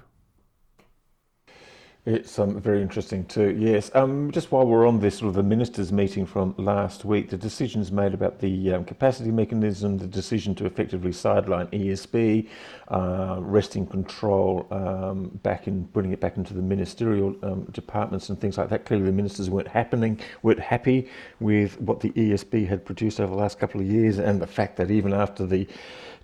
It's 2.06 2.38
um, 2.38 2.60
very 2.60 2.82
interesting 2.82 3.24
too. 3.24 3.56
Yes. 3.58 3.90
Um, 3.92 4.30
just 4.30 4.52
while 4.52 4.64
we're 4.64 4.86
on 4.86 5.00
this, 5.00 5.18
sort 5.18 5.30
of 5.30 5.34
the 5.34 5.42
ministers' 5.42 5.90
meeting 5.90 6.24
from 6.24 6.54
last 6.56 7.04
week, 7.04 7.30
the 7.30 7.36
decisions 7.36 7.90
made 7.90 8.14
about 8.14 8.38
the 8.38 8.74
um, 8.74 8.84
capacity 8.84 9.32
mechanism, 9.32 9.98
the 9.98 10.06
decision 10.06 10.54
to 10.54 10.66
effectively 10.66 11.10
sideline 11.10 11.66
ESB, 11.66 12.48
uh, 12.92 13.38
resting 13.40 13.88
control 13.88 14.68
um, 14.70 15.30
back 15.42 15.66
in 15.66 15.88
putting 15.88 16.12
it 16.12 16.20
back 16.20 16.36
into 16.36 16.54
the 16.54 16.62
ministerial 16.62 17.34
um, 17.42 17.64
departments 17.72 18.28
and 18.28 18.40
things 18.40 18.56
like 18.56 18.68
that. 18.68 18.86
Clearly, 18.86 19.06
the 19.06 19.12
ministers 19.12 19.50
weren't 19.50 19.66
happening, 19.66 20.20
weren't 20.42 20.60
happy 20.60 21.10
with 21.40 21.80
what 21.80 21.98
the 21.98 22.10
ESB 22.10 22.68
had 22.68 22.84
produced 22.84 23.18
over 23.18 23.34
the 23.34 23.40
last 23.42 23.58
couple 23.58 23.80
of 23.80 23.86
years, 23.88 24.18
and 24.18 24.40
the 24.40 24.46
fact 24.46 24.76
that 24.76 24.92
even 24.92 25.12
after 25.12 25.44
the 25.44 25.66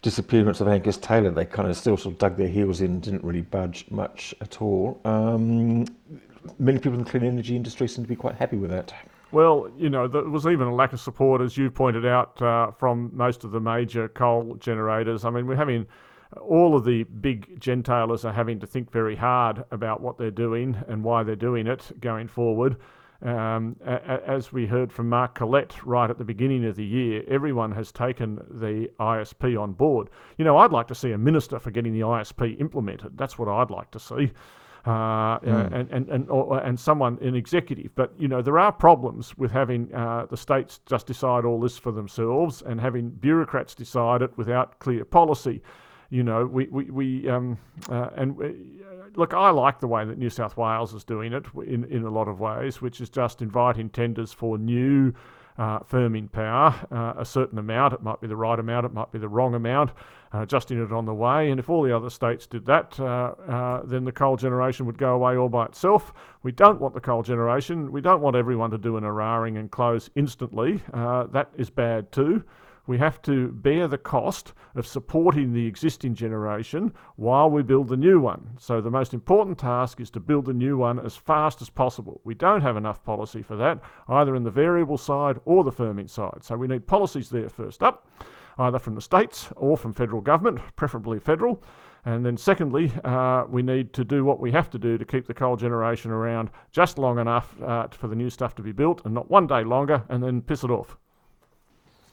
disappearance 0.03 0.61
of 0.61 0.67
Angus 0.67 0.97
Taylor, 0.97 1.31
they 1.31 1.45
kind 1.45 1.69
of 1.69 1.77
still 1.77 1.97
sort 1.97 2.15
of 2.15 2.19
dug 2.19 2.37
their 2.37 2.49
heels 2.49 2.81
in, 2.81 2.99
didn't 2.99 3.23
really 3.23 3.41
budge 3.41 3.87
much 3.89 4.35
at 4.41 4.61
all. 4.61 5.01
Um, 5.05 5.72
many 6.59 6.79
people 6.79 6.95
in 6.95 7.05
the 7.05 7.11
clean 7.11 7.25
energy 7.25 7.57
industry 7.57 7.89
seem 7.89 8.05
to 8.05 8.09
be 8.09 8.17
quite 8.17 8.37
happy 8.37 8.57
with 8.57 8.71
that. 8.71 8.93
Well, 9.33 9.71
you 9.79 9.89
know, 9.89 10.07
there 10.09 10.25
was 10.25 10.47
even 10.47 10.69
a 10.69 10.75
lack 10.75 10.93
of 10.93 11.01
support, 11.01 11.41
as 11.41 11.57
you 11.57 11.71
pointed 11.71 12.05
out, 12.05 12.41
uh, 12.43 12.71
from 12.73 13.11
most 13.15 13.45
of 13.45 13.51
the 13.51 13.61
major 13.61 14.09
coal 14.09 14.57
generators. 14.61 15.25
I 15.25 15.31
mean, 15.31 15.47
we're 15.47 15.57
having 15.57 15.87
all 16.41 16.77
of 16.77 16.85
the 16.85 17.05
big 17.05 17.61
gentailers 17.61 18.25
are 18.25 18.33
having 18.33 18.61
to 18.61 18.67
think 18.67 18.91
very 18.91 19.17
hard 19.17 19.65
about 19.71 20.01
what 20.01 20.19
they're 20.19 20.31
doing 20.31 20.77
and 20.89 21.03
why 21.03 21.23
they're 21.23 21.37
doing 21.37 21.67
it 21.67 21.93
going 22.01 22.29
forward. 22.29 22.77
Um, 23.23 23.77
as 23.85 24.53
we 24.53 24.67
heard 24.67 24.93
from 24.93 25.09
Mark 25.09 25.37
Collette 25.37 25.87
right 25.87 26.11
at 26.11 26.19
the 26.19 26.25
beginning 26.25 26.65
of 26.65 26.75
the 26.75 26.85
year, 26.85 27.23
everyone 27.29 27.71
has 27.73 27.93
taken 27.93 28.37
the 28.51 28.91
ISP 28.99 29.61
on 29.61 29.73
board. 29.73 30.11
You 30.39 30.45
know, 30.45 30.57
I'd 30.57 30.73
like 30.73 30.89
to 30.89 30.95
see 30.95 31.13
a 31.13 31.19
minister 31.19 31.61
for 31.61 31.71
getting 31.71 31.93
the 31.93 32.01
ISP 32.01 32.61
implemented. 32.61 33.17
That's 33.17 33.39
what 33.39 33.49
I'd 33.49 33.71
like 33.71 33.93
to 33.93 34.01
see. 34.01 34.33
Uh, 34.85 35.39
mm. 35.39 35.73
and 35.73 35.91
and 35.93 36.09
and, 36.09 36.29
or, 36.29 36.59
and 36.59 36.79
someone 36.79 37.17
an 37.23 37.37
executive. 37.37 37.95
But 37.95 38.13
you 38.19 38.27
know 38.27 38.43
there 38.43 38.59
are 38.59 38.73
problems 38.73 39.37
with 39.39 39.53
having 39.53 39.95
uh, 39.95 40.27
the 40.29 40.37
states 40.37 40.81
just 40.87 41.07
decide 41.07 41.45
all 41.45 41.61
this 41.61 41.79
for 41.79 41.93
themselves 41.93 42.63
and 42.63 42.81
having 42.81 43.11
bureaucrats 43.11 43.77
decide 43.77 44.23
it 44.23 44.37
without 44.37 44.81
clear 44.81 45.05
policy. 45.05 45.63
You 46.11 46.25
know 46.25 46.47
we 46.47 46.67
we, 46.67 46.91
we 46.91 47.29
um, 47.29 47.59
uh, 47.89 48.11
and 48.17 48.37
we, 48.37 48.83
look, 49.15 49.35
I 49.35 49.51
like 49.51 49.81
the 49.81 49.89
way 49.89 50.05
that 50.05 50.19
New 50.19 50.31
South 50.31 50.57
Wales 50.57 50.95
is 50.95 51.05
doing 51.05 51.33
it 51.33 51.45
in, 51.67 51.85
in 51.85 52.05
a 52.05 52.11
lot 52.11 52.29
of 52.29 52.41
ways, 52.41 52.81
which 52.81 53.01
is 53.01 53.09
just 53.09 53.43
inviting 53.43 53.89
tenders 53.91 54.33
for 54.33 54.59
new 54.59 55.13
uh, 55.59 55.81
firming 55.81 56.31
power, 56.31 56.75
uh, 56.91 57.21
a 57.21 57.25
certain 57.25 57.59
amount. 57.59 57.95
It 57.95 58.03
might 58.03 58.21
be 58.21 58.27
the 58.27 58.37
right 58.37 58.59
amount, 58.59 58.87
it 58.87 58.93
might 58.93 59.13
be 59.13 59.19
the 59.19 59.29
wrong 59.29 59.55
amount, 59.55 59.91
uh, 60.35 60.43
adjusting 60.43 60.83
it 60.83 60.93
on 60.93 61.05
the 61.05 61.15
way. 61.15 61.51
And 61.51 61.61
if 61.61 61.69
all 61.69 61.83
the 61.83 61.95
other 61.95 62.11
states 62.11 62.47
did 62.47 62.65
that, 62.67 62.99
uh, 62.99 63.35
uh, 63.49 63.83
then 63.85 64.05
the 64.05 64.13
coal 64.13 64.37
generation 64.37 64.87
would 64.87 64.99
go 64.99 65.15
away 65.15 65.37
all 65.37 65.49
by 65.49 65.67
itself. 65.67 66.13
We 66.43 66.53
don't 66.53 66.81
want 66.81 66.95
the 66.95 67.01
coal 67.01 67.23
generation. 67.23 67.93
We 67.93 68.01
don't 68.01 68.21
want 68.21 68.37
everyone 68.37 68.71
to 68.71 68.79
do 68.79 68.97
an 68.97 69.05
Eraring 69.05 69.59
and 69.59 69.71
close 69.71 70.11
instantly. 70.15 70.83
Uh, 70.93 71.25
that 71.25 71.51
is 71.57 71.71
bad 71.71 72.11
too 72.13 72.45
we 72.87 72.99
have 72.99 73.23
to 73.23 73.49
bear 73.49 73.87
the 73.87 73.99
cost 73.99 74.53
of 74.75 74.87
supporting 74.87 75.53
the 75.53 75.67
existing 75.67 76.15
generation 76.15 76.93
while 77.17 77.49
we 77.49 77.63
build 77.63 77.89
the 77.89 77.97
new 77.97 78.21
one. 78.21 78.51
So 78.59 78.81
the 78.81 78.91
most 78.91 79.15
important 79.15 79.59
task 79.59 80.01
is 80.01 80.11
to 80.11 80.21
build 80.21 80.47
the 80.47 80.53
new 80.53 80.77
one 80.77 80.99
as 80.99 81.15
fast 81.15 81.63
as 81.63 81.71
possible. 81.71 82.21
We 82.25 82.35
don't 82.35 82.63
have 82.63 82.77
enough 82.77 83.05
policy 83.05 83.43
for 83.43 83.57
that, 83.57 83.81
either 84.09 84.35
in 84.35 84.43
the 84.43 84.51
variable 84.51 84.99
side 84.99 85.39
or 85.45 85.63
the 85.63 85.71
firming 85.71 86.11
side. 86.11 86.43
So 86.43 86.57
we 86.57 86.67
need 86.67 86.87
policies 86.87 87.31
there 87.31 87.49
first 87.49 87.83
up, 87.83 88.09
either 88.59 88.79
from 88.79 88.95
the 88.95 89.01
states 89.01 89.49
or 89.57 89.77
from 89.77 89.93
federal 89.93 90.21
government, 90.21 90.61
preferably 90.77 91.21
federal. 91.21 91.63
And 92.05 92.27
then, 92.27 92.37
secondly, 92.37 92.93
uh, 93.05 93.45
we 93.49 93.63
need 93.63 93.93
to 93.93 94.05
do 94.05 94.25
what 94.25 94.41
we 94.41 94.51
have 94.51 94.69
to 94.71 94.79
do 94.79 94.99
to 94.99 95.05
keep 95.05 95.29
the 95.29 95.35
coal 95.35 95.57
generation 95.57 96.11
around 96.11 96.51
just 96.73 96.99
long 96.99 97.21
enough 97.21 97.55
uh, 97.63 97.87
for 97.93 98.09
the 98.09 98.17
new 98.17 98.29
stuff 98.29 98.57
to 98.57 98.63
be 98.63 98.73
built 98.73 99.03
and 99.05 99.15
not 99.15 99.31
one 99.31 99.47
day 99.47 99.63
longer 99.63 100.03
and 100.09 100.21
then 100.21 100.43
piss 100.43 100.65
it 100.65 100.71
off. 100.71 100.97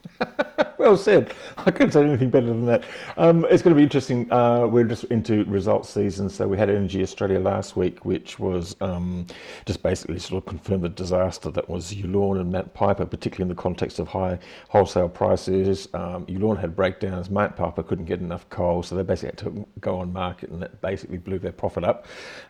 well 0.78 0.98
said. 0.98 1.34
I 1.58 1.72
couldn't 1.72 1.92
say 1.92 2.04
anything 2.04 2.30
better 2.30 2.48
than 2.48 2.66
that. 2.66 2.84
Um, 3.18 3.46
it's 3.50 3.62
going 3.62 3.76
to 3.76 3.78
be 3.78 3.84
interesting. 3.84 4.32
Uh, 4.32 4.66
we're 4.66 4.86
just 4.86 5.04
into 5.06 5.44
results 5.46 5.90
season, 5.90 6.30
so 6.30 6.48
we 6.48 6.58
had 6.58 6.70
Energy 6.70 7.02
Australia 7.02 7.40
last 7.40 7.76
week, 7.76 8.06
which 8.06 8.40
was 8.40 8.76
um, 8.82 9.28
just 9.66 9.84
basically 9.84 10.20
sort 10.20 10.44
of 10.44 10.48
confirmed 10.48 10.84
the 10.84 10.90
disaster 10.90 11.52
that 11.52 11.70
was 11.70 11.94
Yallourn 11.94 12.40
and 12.40 12.52
Mount 12.52 12.74
Piper, 12.74 13.06
particularly 13.06 13.50
in 13.50 13.56
the 13.56 13.62
context 13.62 14.00
of 14.00 14.08
high 14.08 14.40
wholesale 14.70 15.10
prices. 15.10 15.88
Um, 15.94 16.26
had 16.58 16.76
breakdowns. 16.76 17.30
Mount 17.30 17.56
Piper 17.56 17.84
couldn't 17.84 18.06
get 18.06 18.20
enough 18.20 18.50
coal, 18.50 18.82
so 18.82 18.96
they 18.96 19.04
basically 19.04 19.30
had 19.30 19.38
to 19.40 19.68
go 19.80 20.00
on 20.00 20.12
market, 20.12 20.50
and 20.50 20.62
that 20.62 20.82
basically 20.82 21.18
blew 21.18 21.40
their 21.40 21.52
profit 21.52 21.84
up. 21.84 22.08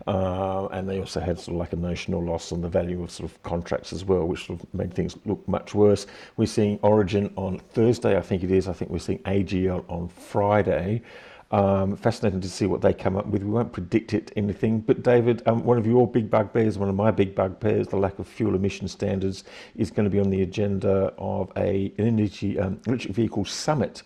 Uh, 0.08 0.68
and 0.68 0.88
they 0.88 1.00
also 1.00 1.20
had 1.20 1.40
sort 1.40 1.56
of 1.56 1.60
like 1.60 1.74
a 1.74 1.76
notional 1.76 2.24
loss 2.24 2.52
on 2.52 2.62
the 2.62 2.70
value 2.70 3.02
of 3.04 3.12
sort 3.12 3.30
of 3.30 3.42
contracts 3.44 3.92
as 3.92 4.06
well, 4.06 4.26
which 4.26 4.46
sort 4.46 4.62
of 4.62 4.74
made 4.74 4.94
things 4.94 5.18
look 5.26 5.46
much 5.48 5.74
worse. 5.74 6.06
We're 6.38 6.46
seeing 6.46 6.80
Origin 6.82 7.34
on 7.40 7.58
Thursday, 7.58 8.18
I 8.18 8.22
think 8.22 8.44
it 8.44 8.52
is. 8.52 8.68
I 8.68 8.74
think 8.74 8.92
we're 8.92 9.00
seeing 9.00 9.20
AGL 9.20 9.86
on 9.88 10.10
Friday. 10.10 11.02
Um, 11.52 11.96
fascinating 11.96 12.42
to 12.42 12.50
see 12.50 12.68
what 12.68 12.82
they 12.82 12.94
come 12.94 13.16
up 13.16 13.26
with. 13.26 13.42
We 13.42 13.50
won't 13.50 13.72
predict 13.72 14.14
it 14.14 14.32
anything, 14.36 14.82
but 14.82 15.02
David, 15.02 15.42
um, 15.48 15.64
one 15.64 15.80
of 15.80 15.88
your 15.88 16.06
big 16.06 16.30
bugbears, 16.30 16.78
one 16.78 16.90
of 16.90 16.96
my 16.96 17.10
big 17.10 17.34
bugbears, 17.34 17.88
the 17.88 17.96
lack 17.98 18.20
of 18.20 18.28
fuel 18.28 18.54
emission 18.54 18.88
standards, 18.88 19.46
is 19.76 19.90
going 19.90 20.04
to 20.04 20.12
be 20.12 20.20
on 20.20 20.30
the 20.30 20.44
agenda 20.44 21.12
of 21.18 21.52
a 21.58 21.92
an 21.98 22.06
energy 22.08 22.60
um, 22.60 22.80
electric 22.86 23.16
vehicle 23.16 23.46
summit 23.46 24.04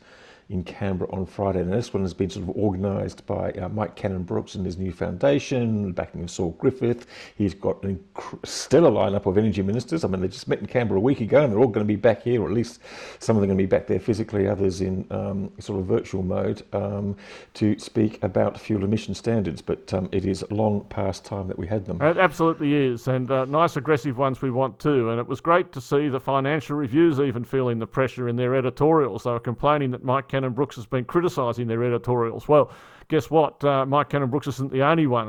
in 0.49 0.63
Canberra 0.63 1.09
on 1.11 1.25
Friday. 1.25 1.61
And 1.61 1.71
this 1.71 1.93
one 1.93 2.03
has 2.03 2.13
been 2.13 2.29
sort 2.29 2.49
of 2.49 2.55
organised 2.55 3.25
by 3.25 3.51
uh, 3.51 3.69
Mike 3.69 3.95
Cannon-Brookes 3.95 4.55
and 4.55 4.65
his 4.65 4.77
new 4.77 4.91
foundation, 4.91 5.91
backing 5.91 6.23
of 6.23 6.29
Saul 6.29 6.51
Griffith. 6.59 7.07
He's 7.35 7.53
got 7.53 7.81
inc- 7.83 8.45
stellar 8.45 8.91
lineup 8.91 9.25
of 9.25 9.37
energy 9.37 9.61
ministers. 9.61 10.03
I 10.03 10.07
mean, 10.07 10.21
they 10.21 10.27
just 10.27 10.47
met 10.47 10.59
in 10.59 10.65
Canberra 10.65 10.99
a 10.99 11.03
week 11.03 11.21
ago 11.21 11.43
and 11.43 11.51
they're 11.51 11.59
all 11.59 11.67
going 11.67 11.85
to 11.85 11.91
be 11.91 11.95
back 11.95 12.23
here, 12.23 12.41
or 12.41 12.47
at 12.47 12.53
least 12.53 12.79
some 13.19 13.35
of 13.35 13.41
them 13.41 13.49
are 13.49 13.53
going 13.53 13.57
to 13.57 13.63
be 13.63 13.67
back 13.67 13.87
there 13.87 13.99
physically, 13.99 14.47
others 14.47 14.81
in 14.81 15.05
um, 15.11 15.51
sort 15.59 15.79
of 15.79 15.85
virtual 15.85 16.23
mode, 16.23 16.63
um, 16.73 17.15
to 17.53 17.77
speak 17.79 18.21
about 18.23 18.59
fuel 18.59 18.83
emission 18.83 19.13
standards. 19.13 19.61
But 19.61 19.93
um, 19.93 20.09
it 20.11 20.25
is 20.25 20.43
long 20.49 20.81
past 20.89 21.25
time 21.25 21.47
that 21.47 21.57
we 21.57 21.67
had 21.67 21.85
them. 21.85 22.01
It 22.01 22.17
absolutely 22.17 22.73
is, 22.73 23.07
and 23.07 23.29
uh, 23.31 23.45
nice 23.45 23.77
aggressive 23.77 24.17
ones 24.17 24.41
we 24.41 24.51
want 24.51 24.79
too. 24.79 25.09
And 25.09 25.19
it 25.19 25.27
was 25.27 25.39
great 25.39 25.71
to 25.71 25.81
see 25.81 26.09
the 26.09 26.19
financial 26.19 26.75
reviews 26.75 27.19
even 27.19 27.43
feeling 27.43 27.79
the 27.79 27.87
pressure 27.87 28.27
in 28.29 28.35
their 28.35 28.55
editorials. 28.55 29.23
They 29.23 29.31
were 29.31 29.39
complaining 29.39 29.91
that 29.91 30.03
Mike 30.03 30.32
Cannon-Brookes 30.33 30.77
has 30.77 30.87
been 30.87 31.05
criticising 31.05 31.67
their 31.67 31.83
editorials. 31.83 32.47
Well, 32.47 32.71
guess 33.07 33.29
what? 33.29 33.63
Uh, 33.63 33.85
Mike 33.85 34.09
Cannon-Brookes 34.09 34.47
isn't 34.47 34.71
the 34.71 34.81
only 34.81 35.05
one. 35.05 35.27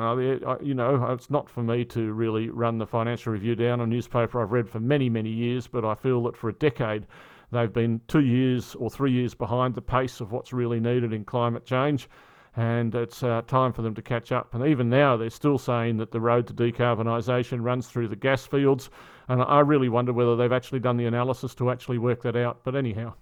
You 0.63 0.73
know, 0.73 1.13
it's 1.13 1.29
not 1.29 1.51
for 1.51 1.63
me 1.63 1.85
to 1.85 2.11
really 2.15 2.49
run 2.49 2.79
the 2.79 2.87
Financial 2.87 3.31
Review 3.31 3.55
down, 3.55 3.83
a 3.83 3.87
newspaper 3.87 4.41
I've 4.41 4.53
read 4.53 4.67
for 4.67 4.81
many, 4.81 5.11
many 5.11 5.29
years, 5.29 5.67
but 5.67 5.85
I 5.85 5.95
feel 5.95 6.23
that 6.23 6.39
for 6.39 6.49
a 6.49 6.55
decade 6.55 7.07
they've 7.53 7.71
been 7.71 8.01
two 8.09 8.21
years 8.21 8.75
or 8.77 8.89
three 8.89 9.13
years 9.13 9.35
behind 9.35 9.75
the 9.75 9.83
pace 9.83 10.21
of 10.23 10.33
what's 10.33 10.55
really 10.55 10.81
needed 10.81 11.13
in 11.13 11.23
climate 11.23 11.67
change. 11.67 12.09
And 12.57 12.95
it's 12.95 13.23
uh, 13.23 13.43
time 13.47 13.75
for 13.75 13.83
them 13.83 13.95
to 13.97 14.01
catch 14.03 14.33
up. 14.33 14.55
And 14.55 14.65
even 14.67 14.89
now, 14.89 15.19
they're 15.19 15.29
still 15.29 15.59
saying 15.59 15.99
that 15.99 16.13
the 16.13 16.21
road 16.21 16.47
to 16.47 16.55
decarbonisation 16.55 17.63
runs 17.63 17.89
through 17.89 18.09
the 18.09 18.17
gas 18.17 18.47
fields. 18.47 18.89
And 19.29 19.43
I 19.43 19.61
really 19.61 19.91
wonder 19.91 20.15
whether 20.15 20.35
they've 20.35 20.51
actually 20.51 20.81
done 20.81 20.97
the 20.97 21.05
analysis 21.05 21.55
to 21.57 21.71
actually 21.71 21.99
work 21.99 22.23
that 22.23 22.37
out. 22.37 22.61
But 22.65 22.75
anyhow. 22.75 23.13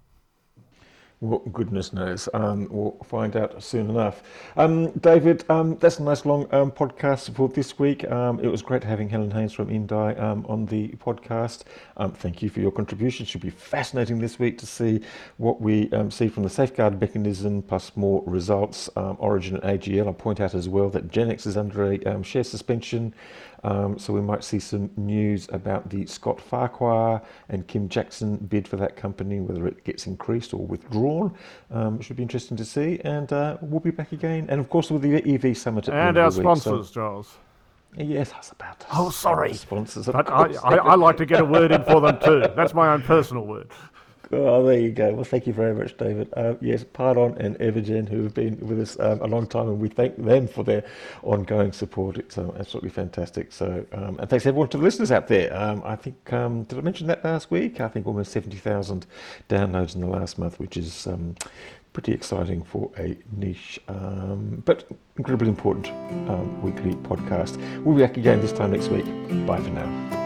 Well, 1.22 1.38
goodness 1.52 1.92
knows. 1.92 2.28
Um, 2.34 2.66
we'll 2.68 2.96
find 3.04 3.36
out 3.36 3.62
soon 3.62 3.88
enough. 3.90 4.24
Um, 4.56 4.90
David, 4.98 5.44
um, 5.48 5.76
that's 5.76 6.00
a 6.00 6.02
nice 6.02 6.26
long 6.26 6.52
um, 6.52 6.72
podcast 6.72 7.32
for 7.36 7.48
this 7.48 7.78
week. 7.78 8.10
Um, 8.10 8.40
it 8.40 8.48
was 8.48 8.60
great 8.60 8.82
having 8.82 9.08
Helen 9.08 9.30
Haines 9.30 9.52
from 9.52 9.70
Indi 9.70 9.94
um, 9.94 10.44
on 10.48 10.66
the 10.66 10.88
podcast. 10.88 11.62
thank 12.14 12.42
you 12.42 12.50
for 12.50 12.58
your 12.58 12.72
contribution. 12.72 13.22
It 13.22 13.28
Should 13.28 13.40
be 13.40 13.50
fascinating 13.50 14.18
this 14.18 14.40
week 14.40 14.58
to 14.58 14.66
see 14.66 15.00
what 15.36 15.60
we 15.60 15.88
see 16.08 16.26
from 16.26 16.42
the 16.42 16.50
safeguard 16.50 17.00
mechanism 17.00 17.62
plus 17.62 17.92
more 17.96 18.24
results. 18.26 18.88
Origin 18.96 19.60
and 19.62 19.80
AGL. 19.80 20.08
I'll 20.08 20.14
point 20.14 20.40
out 20.40 20.54
as 20.54 20.68
well 20.68 20.90
that 20.90 21.06
Genex 21.06 21.46
is 21.46 21.56
under 21.56 21.92
a 21.92 22.24
share 22.24 22.42
suspension. 22.42 23.14
Um, 23.64 23.98
so 23.98 24.12
we 24.12 24.20
might 24.20 24.42
see 24.42 24.58
some 24.58 24.90
news 24.96 25.48
about 25.52 25.88
the 25.88 26.04
Scott 26.06 26.40
Farquhar 26.40 27.22
and 27.48 27.66
Kim 27.66 27.88
Jackson 27.88 28.36
bid 28.36 28.66
for 28.66 28.76
that 28.76 28.96
company, 28.96 29.40
whether 29.40 29.66
it 29.66 29.84
gets 29.84 30.06
increased 30.06 30.52
or 30.52 30.66
withdrawn. 30.66 31.34
Um, 31.70 31.96
it 31.96 32.02
should 32.02 32.16
be 32.16 32.22
interesting 32.22 32.56
to 32.56 32.64
see. 32.64 33.00
And 33.04 33.32
uh, 33.32 33.58
we'll 33.60 33.80
be 33.80 33.90
back 33.90 34.12
again. 34.12 34.46
And 34.48 34.60
of 34.60 34.68
course, 34.68 34.90
with 34.90 35.02
the 35.02 35.16
EV 35.34 35.56
Summit 35.56 35.88
at 35.88 35.94
And 35.94 36.18
our 36.18 36.30
sponsors, 36.30 36.72
week, 36.72 36.86
so 36.86 36.92
Giles. 36.92 37.36
Yes, 37.96 38.32
I 38.32 38.38
was 38.38 38.50
about 38.50 38.80
to. 38.80 38.86
Oh, 38.94 39.10
sorry. 39.10 39.52
Sponsors, 39.52 40.06
but 40.06 40.28
I, 40.28 40.46
I, 40.64 40.76
I, 40.76 40.94
like 40.94 41.18
to 41.18 41.26
get 41.26 41.40
a 41.40 41.44
word 41.44 41.72
in 41.72 41.84
for 41.84 42.00
them 42.00 42.18
too. 42.20 42.42
That's 42.56 42.72
my 42.72 42.90
own 42.90 43.02
personal 43.02 43.44
word. 43.44 43.68
Oh, 44.34 44.64
there 44.64 44.78
you 44.78 44.90
go. 44.92 45.12
Well, 45.12 45.24
thank 45.24 45.46
you 45.46 45.52
very 45.52 45.74
much, 45.74 45.94
David. 45.98 46.32
Uh, 46.34 46.54
yes, 46.62 46.84
Pardon 46.90 47.36
and 47.38 47.58
Evergen, 47.58 48.08
who 48.08 48.22
have 48.22 48.32
been 48.32 48.58
with 48.66 48.80
us 48.80 48.98
um, 48.98 49.20
a 49.20 49.26
long 49.26 49.46
time, 49.46 49.68
and 49.68 49.78
we 49.78 49.88
thank 49.88 50.16
them 50.16 50.48
for 50.48 50.64
their 50.64 50.84
ongoing 51.22 51.70
support. 51.72 52.16
It's 52.16 52.38
uh, 52.38 52.50
absolutely 52.58 52.88
fantastic. 52.88 53.52
So, 53.52 53.84
um, 53.92 54.18
and 54.18 54.30
thanks 54.30 54.46
everyone 54.46 54.68
to 54.68 54.78
the 54.78 54.82
listeners 54.82 55.12
out 55.12 55.28
there. 55.28 55.54
Um, 55.54 55.82
I 55.84 55.96
think 55.96 56.32
um, 56.32 56.62
did 56.62 56.78
I 56.78 56.80
mention 56.80 57.08
that 57.08 57.22
last 57.22 57.50
week? 57.50 57.80
I 57.82 57.88
think 57.88 58.06
almost 58.06 58.32
seventy 58.32 58.56
thousand 58.56 59.04
downloads 59.50 59.94
in 59.94 60.00
the 60.00 60.06
last 60.06 60.38
month, 60.38 60.58
which 60.58 60.78
is 60.78 61.06
um, 61.06 61.34
pretty 61.92 62.12
exciting 62.12 62.62
for 62.62 62.90
a 62.96 63.18
niche, 63.36 63.78
um, 63.88 64.62
but 64.64 64.88
incredibly 65.18 65.48
important 65.48 65.88
weekly 66.62 66.94
podcast. 67.02 67.58
We'll 67.84 67.96
be 67.96 68.02
back 68.02 68.16
again 68.16 68.40
this 68.40 68.52
time 68.52 68.70
next 68.72 68.88
week. 68.88 69.04
Bye 69.46 69.60
for 69.60 69.68
now. 69.68 70.21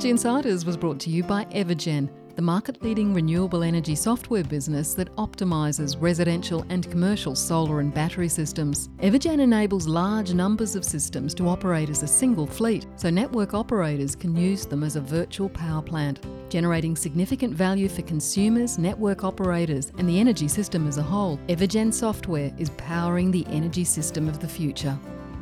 Energy 0.00 0.12
Insiders 0.12 0.64
was 0.64 0.78
brought 0.78 0.98
to 1.00 1.10
you 1.10 1.22
by 1.22 1.44
Evergen, 1.52 2.08
the 2.34 2.40
market 2.40 2.82
leading 2.82 3.12
renewable 3.12 3.62
energy 3.62 3.94
software 3.94 4.42
business 4.42 4.94
that 4.94 5.14
optimises 5.16 5.94
residential 6.00 6.64
and 6.70 6.90
commercial 6.90 7.36
solar 7.36 7.80
and 7.80 7.92
battery 7.92 8.26
systems. 8.26 8.88
Evergen 9.00 9.40
enables 9.40 9.86
large 9.86 10.32
numbers 10.32 10.74
of 10.74 10.86
systems 10.86 11.34
to 11.34 11.50
operate 11.50 11.90
as 11.90 12.02
a 12.02 12.06
single 12.06 12.46
fleet, 12.46 12.86
so 12.96 13.10
network 13.10 13.52
operators 13.52 14.16
can 14.16 14.34
use 14.34 14.64
them 14.64 14.84
as 14.84 14.96
a 14.96 15.02
virtual 15.02 15.50
power 15.50 15.82
plant, 15.82 16.20
generating 16.48 16.96
significant 16.96 17.52
value 17.52 17.90
for 17.90 18.00
consumers, 18.00 18.78
network 18.78 19.22
operators, 19.22 19.92
and 19.98 20.08
the 20.08 20.18
energy 20.18 20.48
system 20.48 20.88
as 20.88 20.96
a 20.96 21.02
whole. 21.02 21.36
Evergen 21.48 21.92
software 21.92 22.50
is 22.56 22.70
powering 22.70 23.30
the 23.30 23.44
energy 23.48 23.84
system 23.84 24.30
of 24.30 24.40
the 24.40 24.48
future. 24.48 24.98